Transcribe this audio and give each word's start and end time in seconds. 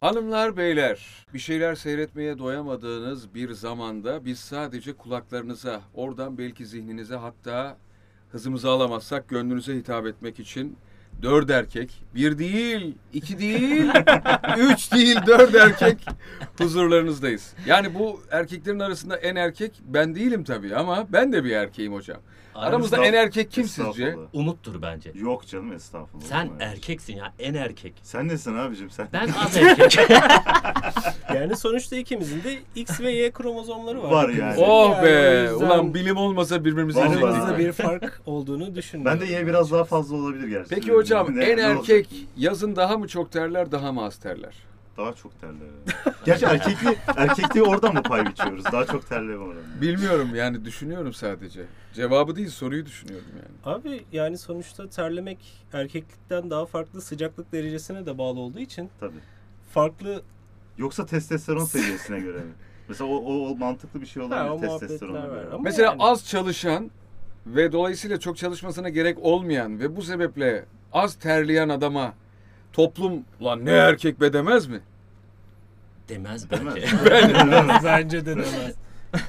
Hanımlar 0.00 0.56
beyler 0.56 1.26
bir 1.34 1.38
şeyler 1.38 1.74
seyretmeye 1.74 2.38
doyamadığınız 2.38 3.34
bir 3.34 3.52
zamanda 3.52 4.24
biz 4.24 4.38
sadece 4.38 4.92
kulaklarınıza 4.92 5.80
oradan 5.94 6.38
belki 6.38 6.66
zihninize 6.66 7.16
hatta 7.16 7.76
hızımızı 8.32 8.70
alamazsak 8.70 9.28
gönlünüze 9.28 9.74
hitap 9.76 10.06
etmek 10.06 10.40
için 10.40 10.76
dört 11.22 11.50
erkek 11.50 12.02
bir 12.14 12.38
değil 12.38 12.94
iki 13.12 13.38
değil 13.38 13.90
üç 14.58 14.92
değil 14.92 15.18
dört 15.26 15.54
erkek 15.54 15.98
huzurlarınızdayız. 16.58 17.52
Yani 17.66 17.94
bu 17.94 18.22
erkeklerin 18.30 18.80
arasında 18.80 19.16
en 19.16 19.36
erkek 19.36 19.72
ben 19.86 20.14
değilim 20.14 20.44
tabii 20.44 20.76
ama 20.76 21.06
ben 21.12 21.32
de 21.32 21.44
bir 21.44 21.50
erkeğim 21.50 21.92
hocam. 21.92 22.18
Aramızda 22.54 23.04
en 23.04 23.12
erkek 23.12 23.50
kim 23.50 23.64
sizce? 23.64 24.04
Estağfurullah. 24.04 24.28
Umut'tur 24.32 24.82
bence. 24.82 25.12
Yok 25.14 25.46
canım 25.46 25.72
estağfurullah. 25.72 26.26
Sen 26.26 26.46
Olmaz. 26.46 26.56
erkeksin 26.60 27.16
ya 27.16 27.32
en 27.38 27.54
erkek. 27.54 27.94
Sen 28.02 28.28
nesin 28.28 28.54
abicim 28.56 28.90
sen? 28.90 29.08
Ben 29.12 29.28
az 29.44 29.56
erkek. 29.56 29.98
Yani 31.34 31.56
sonuçta 31.56 31.96
ikimizin 31.96 32.44
de 32.44 32.58
X 32.74 33.00
ve 33.00 33.10
Y 33.12 33.30
kromozomları 33.30 34.02
var. 34.02 34.10
Var 34.10 34.28
yani. 34.28 34.60
Oh 34.60 34.90
Yani 34.90 35.04
be! 35.06 35.52
Ulan 35.54 35.94
bilim 35.94 36.16
olmasa 36.16 36.64
birbirimizi 36.64 36.98
yiyecektik. 36.98 37.24
aramızda 37.28 37.58
bir 37.58 37.72
fark 37.72 38.20
olduğunu 38.26 38.74
düşünmüyorum. 38.74 39.20
Ben 39.20 39.28
de 39.28 39.32
Y 39.32 39.46
biraz 39.46 39.72
daha 39.72 39.84
fazla 39.84 40.16
olabilir 40.16 40.48
gerçekten. 40.48 40.76
Peki 40.76 40.92
hocam 40.92 41.36
Ne- 41.36 41.44
en 41.44 41.56
ne 41.56 41.60
erkek 41.62 41.78
olacak? 42.06 42.06
yazın 42.36 42.76
daha 42.76 42.98
mı 42.98 43.08
çok 43.08 43.32
terler 43.32 43.72
daha 43.72 43.92
mı 43.92 44.04
az 44.04 44.16
terler? 44.16 44.54
Daha 44.96 45.12
çok 45.12 45.40
terler. 45.40 45.68
Gerçi 46.24 46.44
erkekliği, 46.46 46.96
erkekliği 47.16 47.64
oradan 47.64 47.94
mı 47.94 48.02
pay 48.02 48.26
biçiyoruz? 48.26 48.64
Daha 48.64 48.86
çok 48.86 49.08
terleme 49.08 49.36
oranı. 49.44 49.60
Bilmiyorum 49.80 50.28
yani 50.34 50.64
düşünüyorum 50.64 51.12
sadece. 51.14 51.62
Cevabı 51.94 52.36
değil 52.36 52.48
soruyu 52.48 52.86
düşünüyorum 52.86 53.26
yani. 53.36 53.76
Abi 53.76 54.04
yani 54.12 54.38
sonuçta 54.38 54.88
terlemek 54.88 55.38
erkeklikten 55.72 56.50
daha 56.50 56.66
farklı 56.66 57.00
sıcaklık 57.02 57.52
derecesine 57.52 58.06
de 58.06 58.18
bağlı 58.18 58.40
olduğu 58.40 58.58
için 58.58 58.90
Tabii. 59.00 59.16
farklı 59.74 60.22
Yoksa 60.78 61.06
testosteron 61.06 61.64
seviyesine 61.64 62.20
göre 62.20 62.38
mi? 62.38 62.52
Mesela 62.88 63.10
o, 63.10 63.14
o, 63.16 63.48
o 63.50 63.56
mantıklı 63.56 64.00
bir 64.00 64.06
şey 64.06 64.22
Ha, 64.22 64.26
olabilir 64.50 64.68
o 64.74 64.78
testosterona 64.78 65.12
muhabbetler 65.12 65.36
göre. 65.36 65.46
var. 65.46 65.52
Ama 65.52 65.62
Mesela 65.62 65.90
yani- 65.90 66.02
az 66.02 66.26
çalışan 66.28 66.90
ve 67.46 67.72
dolayısıyla 67.72 68.20
çok 68.20 68.36
çalışmasına 68.36 68.88
gerek 68.88 69.18
olmayan 69.22 69.80
ve 69.80 69.96
bu 69.96 70.02
sebeple 70.02 70.64
az 70.92 71.14
terleyen 71.14 71.68
adama 71.68 72.14
toplum 72.72 73.24
lan 73.42 73.64
ne 73.64 73.70
erkek 73.70 74.20
be 74.20 74.32
demez 74.32 74.66
mi? 74.66 74.80
Demez 76.08 76.50
Demez. 76.50 76.74
bence. 76.76 76.86
bence 77.84 78.20
de 78.26 78.30
demez. 78.30 78.74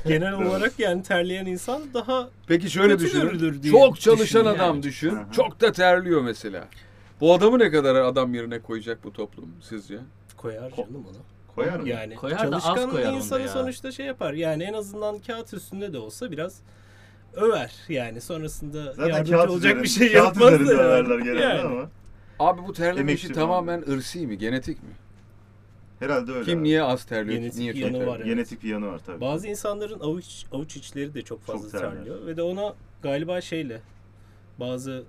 Genel 0.07 0.33
olarak 0.33 0.79
yani 0.79 1.03
terleyen 1.03 1.45
insan 1.45 1.81
daha 1.93 2.29
Peki 2.47 2.69
şöyle 2.69 2.93
Kötü 2.93 3.05
düşünün. 3.05 3.21
görülür 3.23 3.63
diye 3.63 3.71
Çok 3.73 3.99
çalışan 4.01 4.25
düşünüyorum 4.25 4.55
adam 4.61 4.73
yani. 4.75 4.83
düşün. 4.83 5.11
Hı. 5.11 5.25
Çok 5.31 5.61
da 5.61 5.71
terliyor 5.71 6.21
mesela. 6.21 6.67
Bu 7.21 7.33
adamı 7.33 7.59
ne 7.59 7.71
kadar 7.71 7.95
adam 7.95 8.33
yerine 8.33 8.59
koyacak 8.59 9.03
bu 9.03 9.13
toplum 9.13 9.49
sizce? 9.61 9.97
koyar 10.37 10.69
canım 10.71 11.05
onu. 11.09 11.17
Koyar 11.57 11.79
mı? 11.79 11.89
Yani 11.89 12.15
Koyar 12.15 12.51
da 12.51 12.55
az 12.55 12.63
çalışkan 12.63 12.89
koyar 12.91 13.13
insanı 13.13 13.41
ya. 13.41 13.47
sonuçta 13.47 13.91
şey 13.91 14.05
yapar. 14.05 14.33
Yani 14.33 14.63
en 14.63 14.73
azından 14.73 15.19
kağıt 15.19 15.53
üstünde 15.53 15.93
de 15.93 15.97
olsa 15.97 16.31
biraz 16.31 16.61
över. 17.33 17.73
Yani 17.89 18.21
sonrasında 18.21 18.93
Zaten 18.93 19.07
yardımcı 19.09 19.31
kağıt 19.31 19.49
olacak 19.49 19.63
üzerinde, 19.65 19.83
bir 19.83 19.87
şey 19.89 20.11
kağıt 20.13 20.25
yapmaz 20.25 20.51
da. 20.51 20.55
üzerinde 20.55 20.71
yani. 20.73 20.81
överler 20.81 21.19
genelde 21.19 21.41
Yani. 21.41 21.61
ama. 21.61 21.89
Abi 22.39 22.61
bu 22.67 22.73
terleme 22.73 22.99
Emekçi 23.01 23.25
işi 23.25 23.33
falan. 23.33 23.47
tamamen 23.47 23.81
ırsi 23.91 24.27
mi? 24.27 24.37
Genetik 24.37 24.83
mi? 24.83 24.89
Herhalde 25.99 26.31
öyle. 26.31 26.45
Kim 26.45 26.57
abi. 26.59 26.63
niye 26.63 26.83
az 26.83 27.05
terliyor? 27.05 27.39
Genetik 27.39 27.59
niye 27.59 27.73
çok 27.73 27.81
yanı 27.81 27.91
terliyor? 27.91 28.11
var. 28.11 28.17
evet. 28.17 28.25
Genetik 28.27 28.63
bir 28.63 28.69
yanı 28.69 28.87
var 28.87 28.99
tabii. 29.05 29.21
Bazı 29.21 29.47
insanların 29.47 29.99
avuç 29.99 30.45
avuç 30.51 30.75
içleri 30.77 31.13
de 31.13 31.21
çok 31.21 31.41
fazla 31.41 31.69
terler. 31.71 31.91
terliyor 31.93 32.25
ve 32.25 32.37
de 32.37 32.41
ona 32.41 32.73
galiba 33.03 33.41
şeyle 33.41 33.81
bazı 34.59 35.03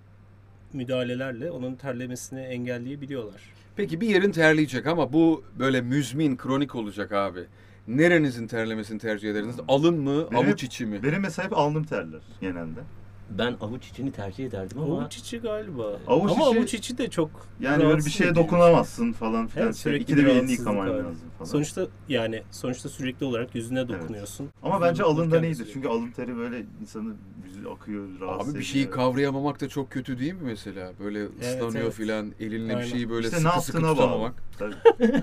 müdahalelerle 0.72 1.50
onun 1.50 1.74
terlemesini 1.74 2.41
engelleyebiliyorlar. 2.41 3.41
Peki 3.78 4.00
bir 4.00 4.08
yerin 4.08 4.32
terleyecek 4.32 4.86
ama 4.86 5.12
bu 5.12 5.44
böyle 5.58 5.80
müzmin, 5.80 6.36
kronik 6.36 6.74
olacak 6.74 7.12
abi. 7.12 7.40
Nerenizin 7.88 8.47
terlemesini 8.47 8.98
tercih 8.98 9.30
ederiz? 9.30 9.56
Alın 9.69 10.00
mı, 10.00 10.30
Benim 10.30 10.48
avuç 10.48 10.64
içi 10.64 10.86
mi? 10.86 11.03
Benim 11.03 11.20
mesela 11.20 11.47
hep 11.47 11.58
alnım 11.58 11.84
terler 11.84 12.20
genelde. 12.41 12.80
Ben 13.31 13.56
avuç 13.61 13.87
içini 13.89 14.12
tercih 14.12 14.47
ederdim 14.47 14.78
ama 14.83 14.94
Avuç 15.00 15.16
içi 15.16 15.39
galiba. 15.39 15.83
Avuç 16.06 16.33
Ama 16.33 16.47
içi- 16.49 16.59
avuç 16.59 16.75
içi 16.75 16.99
de 16.99 17.11
çok 17.11 17.31
Yani 17.61 17.77
böyle 17.77 17.84
bir 17.89 17.93
rahatsız 17.93 18.12
şeye 18.12 18.25
edici. 18.25 18.41
dokunamazsın 18.41 19.12
falan 19.12 19.47
filan. 19.47 19.66
Evet, 19.66 19.77
sürekli 19.77 20.03
İkide 20.03 20.16
bir 20.16 20.22
bir 20.22 20.27
elini 20.27 20.37
rahatsızlık 20.39 20.59
yıkaman 20.59 20.89
var. 20.89 20.94
lazım 20.94 21.28
falan. 21.39 21.50
Sonuçta 21.50 21.87
yani 22.09 22.43
sonuçta 22.50 22.89
sürekli 22.89 23.27
olarak 23.27 23.55
yüzüne 23.55 23.89
dokunuyorsun. 23.89 24.49
Ama 24.62 24.81
bence 24.81 25.03
alından 25.03 25.19
dokunurken 25.25 25.43
iyidir. 25.43 25.55
sürekli. 25.56 25.72
Çünkü 25.72 25.89
alın 25.89 26.11
teri 26.11 26.37
böyle 26.37 26.65
insanı 26.83 27.15
yüzü 27.47 27.69
akıyor, 27.69 28.05
rahatsız 28.21 28.49
Abi 28.49 28.55
bir 28.55 28.61
ediyor. 28.61 28.65
şeyi 28.72 28.91
kavrayamamak 28.91 29.60
da 29.60 29.69
çok 29.69 29.91
kötü 29.91 30.19
değil 30.19 30.33
mi 30.33 30.41
mesela? 30.43 30.93
Böyle 31.05 31.25
ıslanıyor 31.41 31.84
evet. 31.84 31.95
filan, 31.95 32.33
elinle 32.41 32.69
bir 32.71 32.75
Aynen. 32.77 32.89
şeyi 32.89 33.10
böyle 33.10 33.27
İşte 33.28 33.37
ne 33.45 33.50
sıkı 33.50 33.60
sıkı 33.60 33.77
yaptığına 33.83 33.97
bağlı. 33.97 33.97
tutamamak. 33.97 34.34
Tabii. 34.59 34.75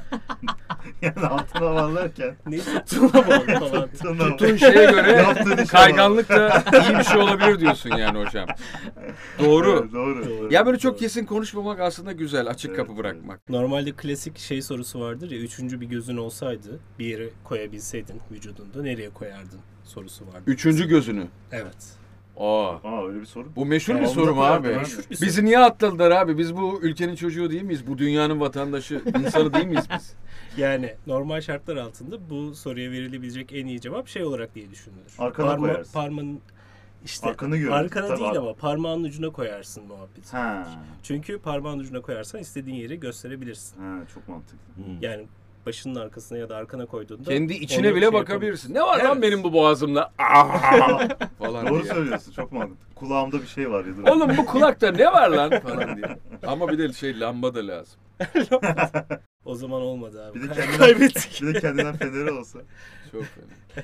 yani 1.02 1.28
altına 1.28 1.62
bağlarken. 1.76 2.36
Tuttuğuna 2.86 3.14
bağlı 3.28 3.46
falan. 3.70 3.88
Tuttuğuna 3.92 4.30
Tuttuğun 4.30 4.56
şeye 4.58 4.92
göre 4.92 5.12
Yaptığın 5.12 5.52
işe 5.58 5.66
kayganlık 5.66 6.30
da 6.30 6.64
iyi 6.90 6.98
bir 7.00 7.04
şey 7.04 7.22
olabilir 7.22 7.60
diyorsun 7.60 7.90
yani 8.00 8.26
hocam. 8.26 8.48
Doğru. 9.40 9.80
Evet, 9.82 9.94
doğru. 9.94 10.30
Doğru. 10.30 10.54
Ya 10.54 10.66
böyle 10.66 10.78
çok 10.78 11.00
kesin 11.00 11.26
konuşmamak 11.26 11.80
aslında 11.80 12.12
güzel, 12.12 12.48
açık 12.48 12.70
Evet, 12.70 12.78
kapı 12.78 12.92
evet. 12.92 13.00
bırakmak. 13.04 13.50
Normalde 13.50 13.92
klasik 13.92 14.38
şey 14.38 14.62
sorusu 14.62 15.00
vardır 15.00 15.32
ya 15.32 15.38
üçüncü 15.40 15.82
bir 15.82 15.86
gözün 15.86 16.18
olsaydı 16.18 16.80
bir 17.00 17.06
yere 17.06 17.30
koyabilseydin 17.44 18.22
vücudunda 18.32 18.82
nereye 18.84 19.10
koyardın 19.10 19.60
sorusu 19.84 20.28
vardır. 20.28 20.44
Üçüncü 20.48 20.88
gözünü. 20.88 21.28
Evet. 21.52 21.76
Aa. 22.38 22.70
Aa 22.70 23.08
öyle 23.08 23.20
bir 23.22 23.26
soru. 23.26 23.56
Bu 23.56 23.66
meşhur 23.66 23.94
bir 23.94 24.00
Evet, 24.00 24.10
soru 24.10 24.36
mu 24.36 24.44
abi? 24.44 24.68
Meşhur 24.68 24.98
bir 25.10 25.16
soru. 25.16 25.28
Bizi 25.28 25.46
niye 25.46 25.60
atladılar 25.60 26.12
abi? 26.12 26.38
Biz 26.38 26.56
bu 26.58 26.80
ülkenin 26.82 27.16
çocuğu 27.16 27.50
değil 27.50 27.62
miyiz? 27.64 27.88
Bu 27.88 27.98
dünyanın 27.98 28.40
vatandaşı, 28.40 29.02
insanı 29.20 29.54
değil 29.54 29.66
miyiz 29.66 29.86
biz? 29.96 30.14
Yani 30.58 30.96
normal 31.08 31.42
şartlar 31.42 31.76
altında 31.76 32.30
bu 32.30 32.56
soruya 32.56 32.92
verilebilecek 32.92 33.54
en 33.54 33.66
iyi 33.66 33.82
cevap 33.82 34.08
şey 34.08 34.24
olarak 34.24 34.56
diye 34.56 34.72
düşünülür. 34.72 35.14
Arkana 35.20 35.58
koyarsın. 35.58 35.94
Parmağın 35.94 36.40
işte 37.06 37.30
Arkanı 37.30 37.58
görün. 37.58 37.72
arkana 37.72 38.08
Tabii, 38.08 38.20
değil 38.20 38.32
ar- 38.32 38.36
ama 38.36 38.54
parmağın 38.54 39.04
ucuna 39.04 39.30
koyarsın 39.30 39.84
muhabbet. 39.88 40.34
Ha. 40.34 40.68
Çünkü 41.04 41.40
parmağın 41.40 41.80
ucuna 41.80 42.02
koyarsan 42.02 42.42
istediğin 42.42 42.76
yeri 42.78 43.00
gösterebilirsin. 43.00 43.82
Ha 43.82 43.98
çok 44.14 44.28
mantıklı. 44.28 44.58
Hmm. 44.76 44.84
Yani 45.02 45.28
başının 45.66 45.96
arkasına 45.96 46.38
ya 46.38 46.50
da 46.50 46.56
arkana 46.56 46.86
koyduğunda 46.86 47.30
Kendi 47.30 47.54
içine 47.54 47.88
onu 47.88 47.96
bile 47.96 48.06
şey 48.06 48.14
bakabilirsin. 48.14 48.74
Ne 48.74 48.82
var 48.82 49.00
lan 49.04 49.12
Evet. 49.14 49.22
benim 49.24 49.44
bu 49.44 49.54
boğazımda? 49.54 50.12
Aa! 50.18 51.08
falan 51.40 51.68
Doğru 51.68 51.84
diye. 51.84 51.94
söylüyorsun 51.94 52.32
çok 52.32 52.52
mantıklı. 52.52 52.96
Kulağımda 52.96 53.42
bir 53.42 53.48
şey 53.48 53.72
var 53.72 53.86
ya. 53.86 53.98
dur. 53.98 54.04
Oğlum 54.08 54.38
bu 54.38 54.46
kulakta 54.46 54.92
ne 54.92 55.06
var 55.06 55.30
lan 55.30 55.50
falan 55.64 55.96
diye. 55.98 56.18
Ama 56.48 56.68
bir 56.68 56.78
de 56.78 56.94
şey 56.94 57.20
lamba 57.20 57.56
da 57.56 57.68
lazım. 57.68 58.00
O 59.46 59.56
zaman 59.56 59.82
olmadı 59.82 60.26
abi. 60.26 60.36
Bir 60.44 60.50
de 60.50 60.54
kendinden, 60.54 60.78
Kaybettik. 60.78 61.42
bir 61.42 61.54
de 61.54 61.60
kendinden 61.60 61.96
feneri 61.98 62.32
olsa. 62.32 62.60
Çok 63.12 63.24
fena. 63.24 63.84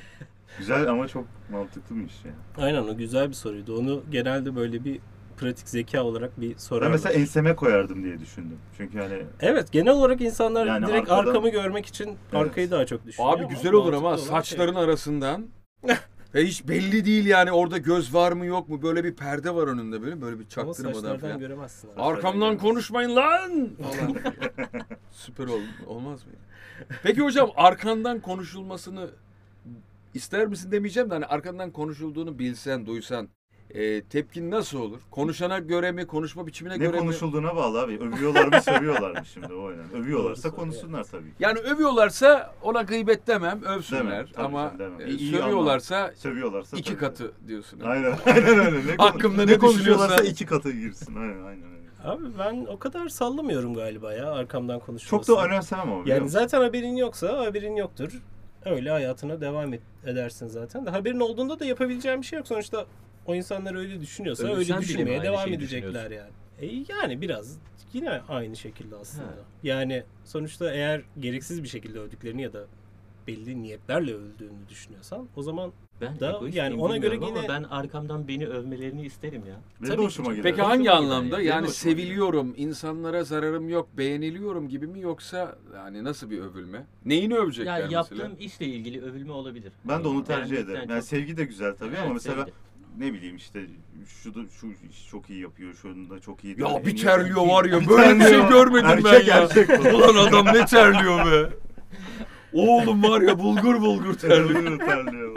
Güzel 0.57 0.89
ama 0.89 1.07
çok 1.07 1.25
mantıklı 1.51 1.95
bir 1.95 2.05
iş 2.05 2.25
ya. 2.25 2.31
Aynen 2.57 2.83
o 2.83 2.97
güzel 2.97 3.29
bir 3.29 3.33
soruydu. 3.33 3.77
Onu 3.79 4.03
genelde 4.11 4.55
böyle 4.55 4.83
bir 4.85 4.99
pratik 5.37 5.69
zeka 5.69 6.03
olarak 6.03 6.41
bir 6.41 6.57
sorar. 6.57 6.85
Ben 6.85 6.91
mesela 6.91 7.13
enseme 7.13 7.55
koyardım 7.55 8.03
diye 8.03 8.19
düşündüm. 8.19 8.57
Çünkü 8.77 8.99
hani 8.99 9.23
Evet 9.39 9.71
genel 9.71 9.93
olarak 9.93 10.21
insanlar 10.21 10.65
Yani 10.67 10.87
direkt 10.87 11.09
arkadan- 11.11 11.27
arkamı 11.29 11.49
görmek 11.49 11.85
için 11.85 12.17
arkayı 12.33 12.71
daha 12.71 12.85
çok 12.85 13.05
düşünüyor. 13.05 13.33
Abi 13.37 13.47
güzel 13.47 13.73
olur 13.73 13.93
ama 13.93 14.07
olan 14.07 14.15
saçların 14.17 14.73
şey. 14.73 14.83
arasından 14.83 15.45
ve 16.35 16.43
hiç 16.45 16.67
belli 16.67 17.05
değil 17.05 17.25
yani 17.25 17.51
orada 17.51 17.77
göz 17.77 18.13
var 18.13 18.31
mı 18.31 18.45
yok 18.45 18.69
mu 18.69 18.81
böyle 18.81 19.03
bir 19.03 19.15
perde 19.15 19.55
var 19.55 19.67
önünde 19.67 20.01
böyle 20.01 20.21
böyle 20.21 20.39
bir 20.39 20.47
çaktırmadan 20.47 21.17
falan. 21.17 21.39
göremezsin. 21.39 21.89
abi. 21.93 22.01
Arkamdan 22.01 22.57
konuşmayın 22.57 23.15
lan. 23.15 23.69
Süper 25.11 25.47
ol, 25.47 25.59
olmaz 25.87 26.25
mı? 26.25 26.31
Peki 27.03 27.21
hocam 27.21 27.49
arkandan 27.55 28.19
konuşulmasını 28.19 29.09
ister 30.13 30.47
misin 30.47 30.71
demeyeceğim 30.71 31.09
de 31.09 31.13
hani 31.13 31.25
arkandan 31.25 31.71
konuşulduğunu 31.71 32.39
bilsen, 32.39 32.85
duysan 32.85 33.29
e, 33.69 34.01
tepkin 34.03 34.51
nasıl 34.51 34.79
olur? 34.81 34.99
Konuşana 35.11 35.59
göre 35.59 35.91
mi, 35.91 36.07
konuşma 36.07 36.47
biçimine 36.47 36.73
ne 36.73 36.77
göre 36.77 36.91
mi? 36.91 36.97
konuşulduğuna 36.99 37.55
bağlı 37.55 37.81
abi. 37.81 37.99
Övüyorlar 37.99 38.47
mı 38.47 38.61
sövüyorlar 38.65 39.11
mı 39.11 39.25
şimdi 39.33 39.53
o 39.53 39.69
önemli. 39.69 39.93
Övüyorlarsa 39.93 40.51
konuşsunlar 40.51 41.03
tabii 41.03 41.27
ki. 41.29 41.35
Yani 41.39 41.59
övüyorlarsa 41.59 42.55
ona 42.61 42.81
gıybet 42.81 43.27
demem, 43.27 43.61
övsünler. 43.63 44.33
Demem, 44.33 44.45
Ama 44.45 44.73
canım, 44.77 44.79
demem. 44.79 45.01
e, 45.01 45.09
İyi 45.17 45.31
sövüyorlarsa 45.31 46.11
Sövüyorlarsa 46.15 46.77
iki 46.77 46.89
tabii. 46.89 46.99
katı 46.99 47.31
diyorsun. 47.47 47.79
Aynen 47.79 48.13
aynen 48.25 48.59
öyle. 48.59 48.77
Ne, 48.87 48.95
Hakkımda 48.97 49.45
ne 49.45 49.57
konuşuyorlarsa 49.57 50.15
konuşuyorsa- 50.15 50.31
iki 50.31 50.45
katı 50.45 50.71
girsin. 50.71 51.15
Aynen 51.15 51.43
aynen 51.45 51.63
öyle. 51.63 51.81
Abi 52.03 52.23
ben 52.39 52.65
o 52.65 52.79
kadar 52.79 53.09
sallamıyorum 53.09 53.73
galiba 53.73 54.13
ya 54.13 54.31
arkamdan 54.31 54.77
Çok 54.77 54.85
konuşulmasını. 54.85 55.35
da 55.37 55.45
önemsemem 55.45 55.91
ama 55.91 56.03
Yani 56.05 56.19
musun? 56.21 56.39
zaten 56.39 56.61
haberin 56.61 56.95
yoksa 56.95 57.37
haberin 57.45 57.75
yoktur. 57.75 58.11
Öyle 58.65 58.89
hayatına 58.89 59.41
devam 59.41 59.73
et, 59.73 59.81
edersin 60.05 60.47
zaten. 60.47 60.85
De 60.85 60.89
haberin 60.89 61.19
olduğunda 61.19 61.59
da 61.59 61.65
yapabileceğin 61.65 62.21
bir 62.21 62.25
şey 62.25 62.37
yok. 62.37 62.47
Sonuçta 62.47 62.85
o 63.25 63.35
insanlar 63.35 63.75
öyle 63.75 64.01
düşünüyorsa 64.01 64.43
Ölürsen 64.43 64.77
öyle 64.77 64.87
düşünmeye 64.87 65.23
devam 65.23 65.53
edecekler 65.53 66.11
yani. 66.11 66.31
E 66.61 66.65
yani 66.89 67.21
biraz 67.21 67.57
yine 67.93 68.09
aynı 68.29 68.55
şekilde 68.55 68.95
aslında. 68.95 69.27
Ha. 69.27 69.35
Yani 69.63 70.03
sonuçta 70.25 70.73
eğer 70.73 71.01
gereksiz 71.19 71.63
bir 71.63 71.67
şekilde 71.67 71.99
öldüklerini 71.99 72.41
ya 72.41 72.53
da 72.53 72.65
belli 73.27 73.61
niyetlerle 73.61 74.13
övüldüğünü 74.13 74.69
düşünüyorsan 74.69 75.27
o 75.35 75.43
zaman 75.43 75.71
Ben 76.01 76.19
Da- 76.19 76.41
yani 76.51 76.75
ona 76.81 76.97
göre 76.97 77.15
yine- 77.15 77.25
ama 77.25 77.41
ben 77.49 77.63
arkamdan 77.63 78.27
beni 78.27 78.47
övmelerini 78.47 79.05
isterim 79.05 79.41
ya. 79.49 79.55
Benim 79.81 79.91
Tabii 79.93 80.03
hoşuma 80.05 80.31
gider. 80.31 80.43
Peki 80.43 80.53
Hoşuma 80.55 80.69
hangi 80.69 80.81
gider 80.83 80.93
anlamda? 80.93 81.35
yani. 81.35 81.45
Yani 81.47 81.67
hoşuma 81.67 81.91
gider. 81.91 82.01
seviliyorum, 82.01 82.53
insanlara 82.57 83.23
zararım 83.23 83.69
yok, 83.69 83.89
beğeniliyorum 83.97 84.69
gibi 84.69 84.87
mi 84.87 84.99
yoksa 85.01 85.55
yani 85.75 86.03
nasıl 86.03 86.29
bir 86.29 86.39
övülme? 86.39 86.85
Neyini 87.05 87.35
övecekler 87.35 87.77
Ya 87.79 87.85
mesela? 87.85 87.97
yaptığım 88.23 88.45
işle 88.45 88.65
ilgili 88.65 89.01
övülme 89.01 89.31
olabilir. 89.31 89.71
Ben 89.85 90.03
de 90.03 90.07
onu 90.07 90.23
tercih 90.23 90.57
ederim. 90.57 90.89
Yani 90.89 90.99
çok- 90.99 91.07
sevgi 91.07 91.37
de 91.37 91.43
güzel 91.45 91.75
tabii 91.75 91.95
ama 91.97 92.05
Evet, 92.05 92.13
mesela 92.13 92.35
sevgi. 92.45 92.51
ne 92.97 93.13
bileyim 93.13 93.35
işte 93.35 93.59
şu 94.07 94.33
da 94.35 94.39
şu 94.59 94.67
iş 94.67 95.07
çok 95.09 95.29
iyi 95.29 95.41
yapıyor, 95.41 95.73
şunu 95.73 96.09
da 96.09 96.19
çok 96.19 96.43
iyi. 96.43 96.61
Ya 96.61 96.85
bir 96.85 96.97
terliyor 96.97 97.47
var 97.47 97.65
ya 97.65 97.87
böyle 97.89 98.19
bir 98.19 98.25
şey 98.25 98.47
görmedim 98.49 98.85
Erkek 98.89 99.05
ben 99.05 99.25
ya. 99.25 99.37
erkek. 99.37 99.93
Ulan 99.95 100.15
adam 100.27 100.45
ne 100.45 100.65
terliyor 100.65 101.31
be. 101.31 101.49
Oğlum 102.53 103.03
var 103.03 103.21
ya 103.21 103.39
bulgur 103.39 103.81
bulgur 103.81 104.13
terliyor. 104.13 104.79
Terliyor 104.79 105.35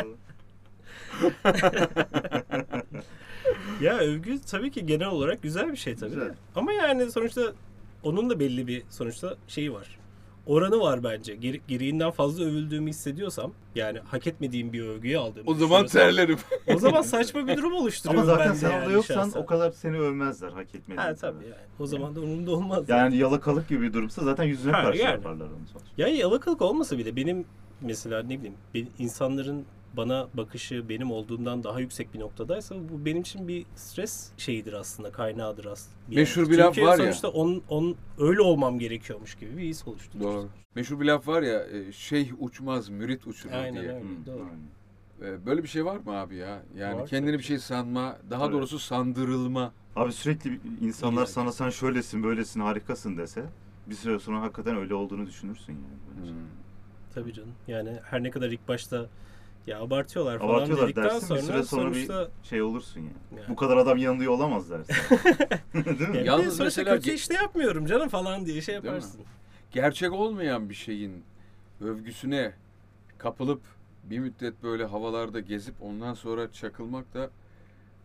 ya 3.81 3.99
övgü 3.99 4.39
tabii 4.51 4.71
ki 4.71 4.87
genel 4.87 5.09
olarak 5.09 5.43
güzel 5.43 5.73
bir 5.73 5.77
şey 5.77 5.95
tabii. 5.97 6.11
Güzel. 6.11 6.35
Ama 6.55 6.73
yani 6.73 7.13
sonuçta 7.13 7.43
onun 8.03 8.31
da 8.31 8.41
belli 8.41 8.67
bir 8.67 8.83
sonuçta 8.91 9.37
şeyi 9.49 9.73
var. 9.73 9.99
Oranı 10.46 10.81
var 10.81 11.05
bence. 11.05 11.35
Gere- 11.35 11.61
gereğinden 11.69 12.11
fazla 12.11 12.44
övüldüğümü 12.44 12.91
hissediyorsam 12.91 13.52
yani 13.75 13.99
hak 13.99 14.26
etmediğim 14.26 14.73
bir 14.73 14.81
övgüyü 14.82 15.19
aldığımı 15.19 15.50
O 15.50 15.55
zaman 15.55 15.85
düşünüyorsam, 15.85 16.17
terlerim. 16.17 16.38
O 16.75 16.79
zaman 16.79 17.02
saçma 17.02 17.46
bir 17.49 17.56
durum 17.56 17.73
oluşturuyor 17.75 18.23
Ama 18.23 18.32
zaten 18.37 18.52
sen 18.55 18.70
yani 18.70 18.81
orada 18.81 18.93
yoksan 18.93 19.14
şahsen. 19.14 19.41
o 19.41 19.46
kadar 19.46 19.70
seni 19.70 19.99
övmezler 19.99 20.49
hak 20.50 20.67
etmediğin 20.75 20.96
Ha 20.96 21.05
kadar. 21.05 21.17
tabii 21.17 21.44
yani. 21.44 21.55
O 21.79 21.87
zaman 21.87 22.17
da 22.17 22.20
umurumda 22.20 22.50
olmaz. 22.50 22.85
Yani 22.88 23.17
yalakalık 23.17 23.69
gibi 23.69 23.82
bir 23.82 23.93
durumsa 23.93 24.25
zaten 24.25 24.44
yüzüne 24.44 24.73
Ha, 24.73 24.82
karşı 24.82 25.02
yani. 25.02 25.12
yaparlar 25.12 25.46
onu 25.46 25.67
sonuçta. 25.73 25.91
Ya 26.02 26.08
yalakalık 26.08 26.62
olmasa 26.62 26.99
bile 26.99 27.17
benim 27.17 27.44
mesela 27.81 28.23
ne 28.23 28.38
bileyim 28.38 28.55
ben- 28.75 28.88
insanların 28.99 29.64
bana 29.96 30.29
bakışı 30.35 30.88
benim 30.88 31.11
olduğundan 31.12 31.64
daha 31.64 31.81
yüksek 31.81 32.14
bir 32.14 32.20
noktadaysa 32.20 32.75
bu 32.75 33.05
benim 33.05 33.20
için 33.20 33.49
bir 33.49 33.67
stres 33.76 34.31
şeyidir 34.37 34.73
aslında 34.73 35.12
kaynağıdır 35.12 35.64
aslında. 35.64 35.96
bir 36.11 36.17
Meşhur 36.17 36.41
yerde. 36.43 36.52
bir 36.52 36.58
laf 36.58 36.75
Çünkü 36.75 36.87
var 36.88 36.99
ya. 36.99 37.05
sonuçta 37.05 37.29
on, 37.29 37.62
on, 37.69 37.96
öyle 38.19 38.41
olmam 38.41 38.79
gerekiyormuş 38.79 39.35
gibi 39.35 39.56
bir 39.56 39.62
his 39.62 39.88
oluşturur. 39.88 40.25
Doğru. 40.25 40.49
Meşhur 40.75 41.00
bir 41.00 41.05
laf 41.05 41.29
var 41.29 41.43
ya, 41.43 41.64
e, 41.67 41.93
şeyh 41.93 42.32
uçmaz, 42.38 42.88
mürit 42.88 43.26
uçurur 43.26 43.52
Aynen 43.55 43.82
diye. 43.82 43.93
öyle. 43.93 44.05
Hı, 44.05 44.26
doğru. 44.26 44.44
aynen. 44.44 45.35
E, 45.37 45.46
Böyle 45.46 45.62
bir 45.62 45.69
şey 45.69 45.85
var 45.85 45.96
mı 45.96 46.12
abi 46.12 46.37
ya? 46.37 46.62
Yani 46.79 47.00
Var 47.00 47.08
kendini 47.08 47.31
tabii. 47.31 47.38
bir 47.38 47.44
şey 47.44 47.58
sanma, 47.58 48.19
daha 48.31 48.44
Evet. 48.44 48.52
doğrusu 48.55 48.79
sandırılma. 48.79 49.73
Abi 49.96 50.12
sürekli 50.12 50.61
insanlar 50.81 51.26
sana 51.26 51.52
sen 51.52 51.70
şöylesin 51.70 52.23
böylesin 52.23 52.61
harikasın 52.61 53.17
dese 53.19 53.44
bir 53.87 53.94
süre 53.94 54.19
sonra 54.19 54.41
hakikaten 54.43 54.76
öyle 54.76 54.94
olduğunu 54.94 55.26
düşünürsün 55.26 55.73
yani. 55.73 55.85
bence. 56.20 56.31
Hmm. 56.32 56.38
Tabii 57.14 57.32
canım. 57.32 57.52
Yani 57.69 57.99
her 58.05 58.23
ne 58.23 58.31
kadar 58.31 58.50
ilk 58.50 58.69
başta 58.69 59.06
ya 59.67 59.81
abartıyorlar 59.81 60.39
falan 60.39 60.55
Abartıyorlar 60.55 60.85
dedikten 60.85 61.05
dersin 61.05 61.27
sonra, 61.27 61.39
bir 61.39 61.45
süre 61.45 61.63
sonra 61.63 61.83
sonuçta 61.83 62.29
bir 62.43 62.49
şey 62.49 62.63
olursun 62.63 63.01
yani. 63.01 63.41
Yani. 63.41 63.49
Bu 63.49 63.57
kadar 63.57 63.77
adam 63.77 63.99
yanılıyor 63.99 64.33
olamaz 64.33 64.71
dersin. 64.71 64.95
Değil 65.75 66.09
mi? 66.09 66.17
yani 66.17 66.27
Yalnız 66.27 66.45
sonuçta 66.45 66.65
mesela 66.65 66.97
kötü 66.97 67.13
işte 67.13 67.35
yapmıyorum 67.35 67.87
canım 67.87 68.09
falan 68.09 68.47
diye 68.47 68.61
şey 68.61 68.75
yaparsın. 68.75 69.21
Gerçek 69.73 70.13
olmayan 70.13 70.69
bir 70.69 70.75
şeyin 70.75 71.25
övgüsüne 71.81 72.53
kapılıp 73.19 73.61
bir 74.05 74.19
müddet 74.19 74.63
böyle 74.63 74.85
havalarda 74.85 75.41
gezip 75.41 75.75
ondan 75.81 76.15
sonra 76.15 76.53
çakılmak 76.53 77.15
da 77.15 77.31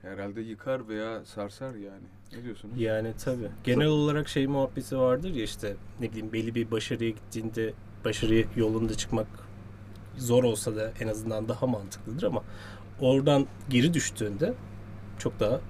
herhalde 0.01 0.41
yıkar 0.41 0.87
veya 0.87 1.25
sarsar 1.25 1.75
yani. 1.75 2.03
Ne 2.33 2.43
diyorsunuz? 2.43 2.81
Yani 2.81 3.13
tabii. 3.23 3.49
Genel 3.63 3.87
olarak 3.87 4.27
şey 4.27 4.47
muhabbeti 4.47 4.97
vardır 4.97 5.29
ya 5.29 5.43
işte 5.43 5.75
ne 5.99 6.09
bileyim 6.11 6.33
belli 6.33 6.55
bir 6.55 6.71
başarıya 6.71 7.09
gittiğinde 7.09 7.73
başarı 8.05 8.45
yolunda 8.55 8.93
çıkmak 8.93 9.27
zor 10.19 10.43
olsa 10.43 10.75
da 10.75 10.91
en 10.99 11.07
azından 11.07 11.47
daha 11.49 11.67
mantıklıdır 11.67 12.23
ama 12.23 12.43
oradan 12.99 13.47
geri 13.69 13.93
düştüğünde 13.93 14.53
çok 15.19 15.39
daha 15.39 15.61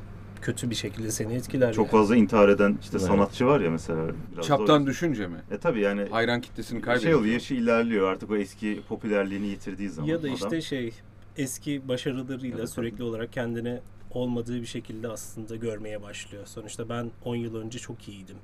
kötü 0.42 0.70
bir 0.70 0.76
şekilde 0.76 1.12
seni 1.12 1.34
etkiler. 1.34 1.74
Çok 1.74 1.86
yani. 1.86 1.92
fazla 1.92 2.16
intihar 2.16 2.50
eden 2.50 2.78
işte 2.82 2.98
Evet. 2.98 3.08
sanatçı 3.08 3.46
var 3.46 3.60
ya 3.62 3.72
mesela. 3.72 4.02
Biraz 4.34 4.46
Çaptan 4.46 4.74
yüzden. 4.80 4.88
düşünce 4.88 5.28
mi? 5.28 5.38
E 5.52 5.58
tabi 5.58 5.80
yani 5.82 6.08
Hayran 6.12 6.42
kitlesini 6.42 6.78
şey 6.78 6.82
kaybediyor. 6.86 7.20
oluyor 7.20 7.34
yaşı 7.34 7.54
ilerliyor 7.54 8.12
artık 8.12 8.32
o 8.32 8.36
eski 8.38 8.82
popülerliğini 8.90 9.48
yitirdiği 9.48 9.90
zaman. 9.90 10.08
Ya 10.08 10.16
da 10.18 10.20
adam. 10.28 10.34
işte 10.34 10.62
şey 10.62 10.94
eski 11.38 11.88
başarılarıyla 11.88 12.58
Evet, 12.60 12.70
sürekli 12.70 13.04
olarak 13.04 13.34
kendini 13.34 13.80
olmadığı 14.12 14.62
bir 14.62 14.66
şekilde 14.66 15.08
aslında 15.08 15.56
görmeye 15.56 16.02
başlıyor. 16.04 16.46
Sonuçta 16.46 16.90
ben 16.90 17.12
10 17.26 17.36
yıl 17.36 17.56
önce 17.56 17.80
çok 17.80 18.08
iyiydim. 18.08 18.38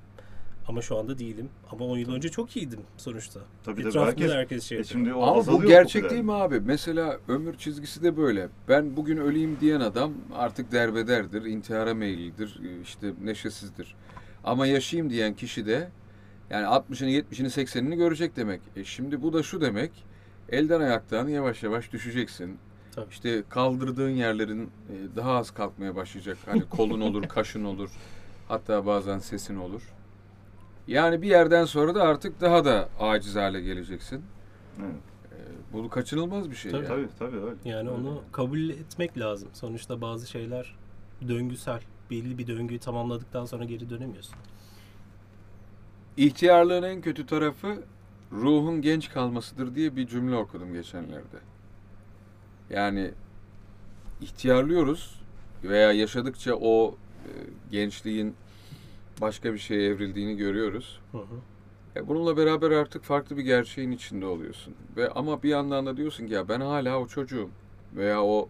Ama 0.68 0.82
şu 0.82 0.98
anda 0.98 1.18
değilim. 1.18 1.50
Ama 1.72 1.86
10 1.86 1.98
yıl 1.98 2.12
önce 2.14 2.30
çok 2.30 2.58
iyiydim 2.58 2.80
sonuçta. 2.98 3.40
Tabii 3.64 3.84
de 3.84 3.88
Etrafımda 3.88 4.06
herkes- 4.12 4.32
herkes 4.32 4.64
şey 4.64 4.78
E 4.78 4.82
yapıyor. 4.82 5.00
şimdi 5.00 5.14
o 5.14 5.24
Ama 5.24 5.48
bu 5.48 5.64
gerçek 5.66 6.10
değil 6.10 6.22
mi 6.24 6.34
abi? 6.34 6.60
Mesela 6.60 7.20
ömür 7.28 7.58
çizgisi 7.58 8.04
de 8.04 8.18
böyle. 8.18 8.50
Ben 8.70 8.96
bugün 8.98 9.18
öleyim 9.18 9.58
diyen 9.62 9.80
adam 9.80 10.14
artık 10.34 10.72
derbederdir, 10.72 11.46
intihara 11.46 11.94
meyillidir, 11.94 12.60
işte 12.84 13.14
neşesizdir. 13.24 13.96
Ama 14.44 14.68
yaşayayım 14.68 15.10
diyen 15.10 15.34
kişi 15.34 15.66
de 15.66 15.90
yani 16.50 16.66
60'ını, 16.66 17.10
70'ini, 17.10 17.50
80'ini 17.50 17.96
görecek 17.96 18.36
demek. 18.36 18.62
E 18.76 18.84
şimdi 18.84 19.22
bu 19.22 19.34
da 19.34 19.44
şu 19.44 19.62
demek. 19.62 19.92
Elden 20.50 20.82
ayaktan 20.82 21.28
yavaş 21.28 21.64
yavaş 21.64 21.94
düşeceksin. 21.94 22.58
Tabii. 22.96 23.10
İşte 23.12 23.44
kaldırdığın 23.50 24.10
yerlerin 24.10 24.64
e, 24.64 25.16
daha 25.16 25.32
az 25.38 25.52
kalkmaya 25.52 25.96
başlayacak. 25.96 26.38
Hani 26.46 26.62
kolun 26.70 27.02
olur, 27.02 27.24
kaşın 27.30 27.64
olur. 27.64 27.90
Hatta 28.48 28.86
bazen 28.86 29.20
sesin 29.20 29.56
olur. 29.56 29.82
Yani 30.88 31.22
bir 31.22 31.28
yerden 31.28 31.66
sonra 31.66 31.96
da 31.96 32.04
artık 32.04 32.42
daha 32.42 32.66
da 32.66 32.90
aciz 33.00 33.36
hale 33.36 33.62
geleceksin. 33.62 34.22
Evet. 34.80 34.96
E, 35.32 35.74
Bu 35.74 35.90
kaçınılmaz 35.90 36.52
bir 36.52 36.56
şey. 36.56 36.72
Tabii. 36.72 36.84
ya. 36.84 36.88
Tabii 36.90 37.08
tabii 37.20 37.38
öyle. 37.38 37.56
Yani 37.66 37.90
Öyle. 37.90 37.90
onu 37.92 38.22
kabul 38.32 38.70
etmek 38.70 39.18
lazım. 39.18 39.50
Sonuçta 39.54 40.02
bazı 40.02 40.28
şeyler 40.30 40.76
döngüsel. 41.28 41.82
Belli 42.12 42.38
bir 42.38 42.48
döngüyü 42.48 42.80
tamamladıktan 42.80 43.46
sonra 43.46 43.64
geri 43.64 43.90
dönemiyorsun. 43.90 44.36
İhtiyarlığın 46.18 46.84
en 46.84 47.02
kötü 47.02 47.26
tarafı 47.26 47.84
ruhun 48.32 48.82
genç 48.82 49.10
kalmasıdır 49.10 49.76
diye 49.76 49.96
bir 49.96 50.08
cümle 50.08 50.36
okudum 50.36 50.74
geçenlerde. 50.74 51.38
Yani 52.70 53.12
ihtiyarlıyoruz 54.22 55.20
veya 55.64 55.92
yaşadıkça 55.92 56.56
o 56.56 56.96
e, 57.26 57.30
gençliğin 57.72 58.36
başka 59.22 59.54
bir 59.54 59.58
şeye 59.60 59.88
evrildiğini 59.90 60.38
görüyoruz. 60.38 61.00
Hı 61.12 61.18
hı. 61.18 61.36
E, 61.96 62.08
bununla 62.08 62.38
beraber 62.38 62.72
artık 62.72 63.04
farklı 63.04 63.38
bir 63.38 63.44
gerçeğin 63.44 63.92
içinde 63.92 64.26
oluyorsun. 64.26 64.74
Ve 64.98 65.10
ama 65.10 65.44
bir 65.44 65.50
yandan 65.50 65.86
da 65.86 65.98
diyorsun 65.98 66.28
ki 66.28 66.34
ya 66.34 66.50
ben 66.50 66.62
hala 66.62 67.00
o 67.00 67.08
çocuğum 67.08 67.50
veya 67.96 68.24
o 68.24 68.50